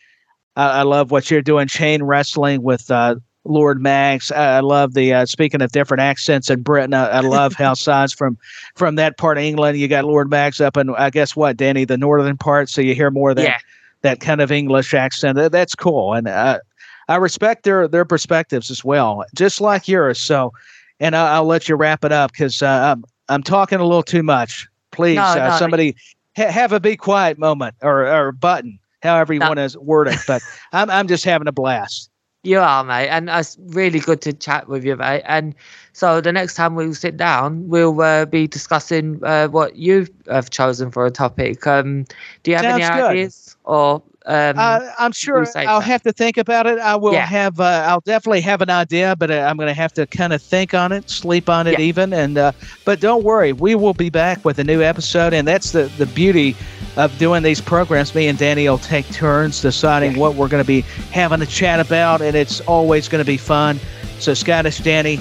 I, 0.56 0.80
I 0.80 0.82
love 0.82 1.10
what 1.10 1.30
you're 1.30 1.40
doing, 1.40 1.68
chain 1.68 2.02
wrestling 2.02 2.62
with 2.62 2.90
uh, 2.90 3.16
Lord 3.48 3.80
Max. 3.80 4.30
I, 4.32 4.56
I 4.56 4.60
love 4.60 4.94
the 4.94 5.12
uh, 5.12 5.26
speaking 5.26 5.62
of 5.62 5.72
different 5.72 6.00
accents 6.00 6.50
in 6.50 6.62
Britain. 6.62 6.94
I, 6.94 7.06
I 7.06 7.20
love 7.20 7.54
how 7.54 7.74
Cy's 7.74 8.12
from 8.12 8.36
from 8.74 8.96
that 8.96 9.16
part 9.16 9.38
of 9.38 9.44
England. 9.44 9.78
You 9.78 9.88
got 9.88 10.04
Lord 10.04 10.30
Max 10.30 10.60
up 10.60 10.76
in 10.76 10.90
I 10.90 11.10
guess 11.10 11.36
what 11.36 11.56
Danny 11.56 11.84
the 11.84 11.96
northern 11.96 12.36
part, 12.36 12.68
so 12.68 12.80
you 12.80 12.94
hear 12.94 13.10
more 13.10 13.30
of 13.30 13.36
that 13.36 13.42
yeah. 13.42 13.58
that 14.02 14.20
kind 14.20 14.40
of 14.40 14.52
English 14.52 14.94
accent. 14.94 15.36
That, 15.36 15.52
that's 15.52 15.74
cool, 15.74 16.14
and 16.14 16.28
I 16.28 16.60
I 17.08 17.16
respect 17.16 17.64
their 17.64 17.88
their 17.88 18.04
perspectives 18.04 18.70
as 18.70 18.84
well, 18.84 19.24
just 19.34 19.60
like 19.60 19.88
yours. 19.88 20.20
So, 20.20 20.52
and 21.00 21.14
I, 21.14 21.40
will 21.40 21.46
let 21.46 21.68
you 21.68 21.76
wrap 21.76 22.04
it 22.04 22.12
up 22.12 22.32
because 22.32 22.62
uh, 22.62 22.94
I'm 22.94 23.04
I'm 23.28 23.42
talking 23.42 23.78
a 23.78 23.84
little 23.84 24.02
too 24.02 24.22
much. 24.22 24.66
Please, 24.90 25.16
no, 25.16 25.24
uh, 25.24 25.48
no, 25.50 25.56
somebody 25.58 25.96
ha- 26.36 26.50
have 26.50 26.72
a 26.72 26.80
be 26.80 26.96
quiet 26.96 27.38
moment 27.38 27.76
or 27.82 28.06
or 28.06 28.32
button, 28.32 28.78
however 29.02 29.32
you 29.32 29.40
no. 29.40 29.48
want 29.48 29.70
to 29.70 29.78
word 29.80 30.08
it. 30.08 30.18
But 30.26 30.42
I'm 30.72 30.90
I'm 30.90 31.06
just 31.06 31.24
having 31.24 31.46
a 31.46 31.52
blast. 31.52 32.10
You 32.46 32.60
are, 32.60 32.84
mate, 32.84 33.08
and 33.08 33.28
it's 33.28 33.58
really 33.66 33.98
good 33.98 34.20
to 34.22 34.32
chat 34.32 34.68
with 34.68 34.84
you, 34.84 34.96
mate. 34.96 35.22
And 35.26 35.54
so 35.92 36.20
the 36.20 36.32
next 36.32 36.54
time 36.54 36.76
we 36.76 36.92
sit 36.94 37.16
down, 37.16 37.68
we'll 37.68 38.00
uh, 38.00 38.24
be 38.24 38.46
discussing 38.46 39.18
uh, 39.24 39.48
what 39.48 39.74
you 39.76 40.06
have 40.28 40.50
chosen 40.50 40.92
for 40.92 41.04
a 41.04 41.10
topic. 41.10 41.66
Um, 41.66 42.04
do 42.44 42.52
you 42.52 42.56
have 42.56 42.66
Sounds 42.66 42.84
any 42.84 43.00
good. 43.00 43.10
ideas 43.10 43.56
or 43.64 44.02
um, 44.28 44.56
uh, 44.58 44.80
I'm 44.98 45.12
sure 45.12 45.46
I'll 45.54 45.80
have 45.80 46.02
to 46.02 46.12
think 46.12 46.36
about 46.36 46.66
it. 46.66 46.80
I 46.80 46.96
will 46.96 47.12
yeah. 47.12 47.24
have. 47.26 47.60
Uh, 47.60 47.84
I'll 47.86 48.00
definitely 48.00 48.40
have 48.40 48.60
an 48.60 48.70
idea, 48.70 49.14
but 49.14 49.30
uh, 49.30 49.46
I'm 49.48 49.56
going 49.56 49.68
to 49.68 49.74
have 49.74 49.92
to 49.94 50.06
kind 50.06 50.32
of 50.32 50.42
think 50.42 50.74
on 50.74 50.90
it, 50.90 51.08
sleep 51.08 51.48
on 51.48 51.68
it, 51.68 51.78
yeah. 51.78 51.84
even. 51.84 52.12
And 52.12 52.36
uh, 52.36 52.50
but 52.84 52.98
don't 52.98 53.22
worry, 53.22 53.52
we 53.52 53.76
will 53.76 53.94
be 53.94 54.10
back 54.10 54.44
with 54.44 54.58
a 54.58 54.64
new 54.64 54.82
episode, 54.82 55.32
and 55.32 55.46
that's 55.46 55.70
the 55.70 55.84
the 55.96 56.06
beauty 56.06 56.56
of 56.96 57.16
doing 57.18 57.44
these 57.44 57.60
programs. 57.60 58.16
Me 58.16 58.26
and 58.26 58.36
Danny 58.36 58.68
will 58.68 58.78
take 58.78 59.08
turns 59.10 59.62
deciding 59.62 60.12
yeah. 60.12 60.18
what 60.18 60.34
we're 60.34 60.48
going 60.48 60.62
to 60.62 60.66
be 60.66 60.80
having 61.12 61.40
a 61.40 61.46
chat 61.46 61.78
about, 61.78 62.20
and 62.20 62.36
it's 62.36 62.60
always 62.62 63.06
going 63.06 63.22
to 63.22 63.26
be 63.26 63.36
fun. 63.36 63.78
So 64.18 64.34
Scottish 64.34 64.78
Danny, 64.78 65.20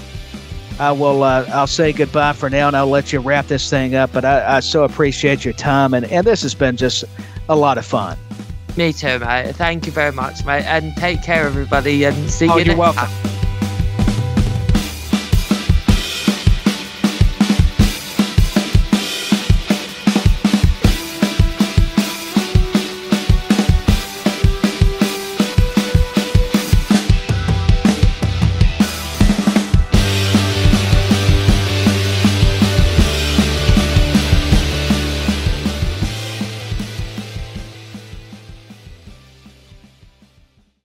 I 0.79 0.91
will. 0.91 1.21
Uh, 1.21 1.45
I'll 1.49 1.67
say 1.67 1.93
goodbye 1.93 2.33
for 2.33 2.49
now, 2.49 2.69
and 2.69 2.75
I'll 2.75 2.87
let 2.87 3.13
you 3.13 3.19
wrap 3.19 3.45
this 3.45 3.69
thing 3.69 3.93
up. 3.93 4.11
But 4.11 4.25
I, 4.25 4.57
I 4.57 4.59
so 4.61 4.83
appreciate 4.83 5.45
your 5.45 5.53
time, 5.53 5.93
and 5.93 6.07
and 6.07 6.25
this 6.25 6.41
has 6.41 6.55
been 6.55 6.75
just 6.75 7.03
a 7.49 7.55
lot 7.55 7.77
of 7.77 7.85
fun. 7.85 8.17
Me 8.77 8.91
too, 8.91 9.19
mate. 9.19 9.53
Thank 9.55 9.85
you 9.85 9.91
very 9.91 10.11
much, 10.11 10.43
mate. 10.45 10.65
And 10.65 10.95
take 10.97 11.23
care, 11.23 11.45
everybody, 11.45 12.03
and 12.03 12.29
see 12.29 12.49
oh, 12.49 12.57
you 12.57 12.65
next 12.65 12.77
welcome. 12.77 13.05
time. 13.05 13.34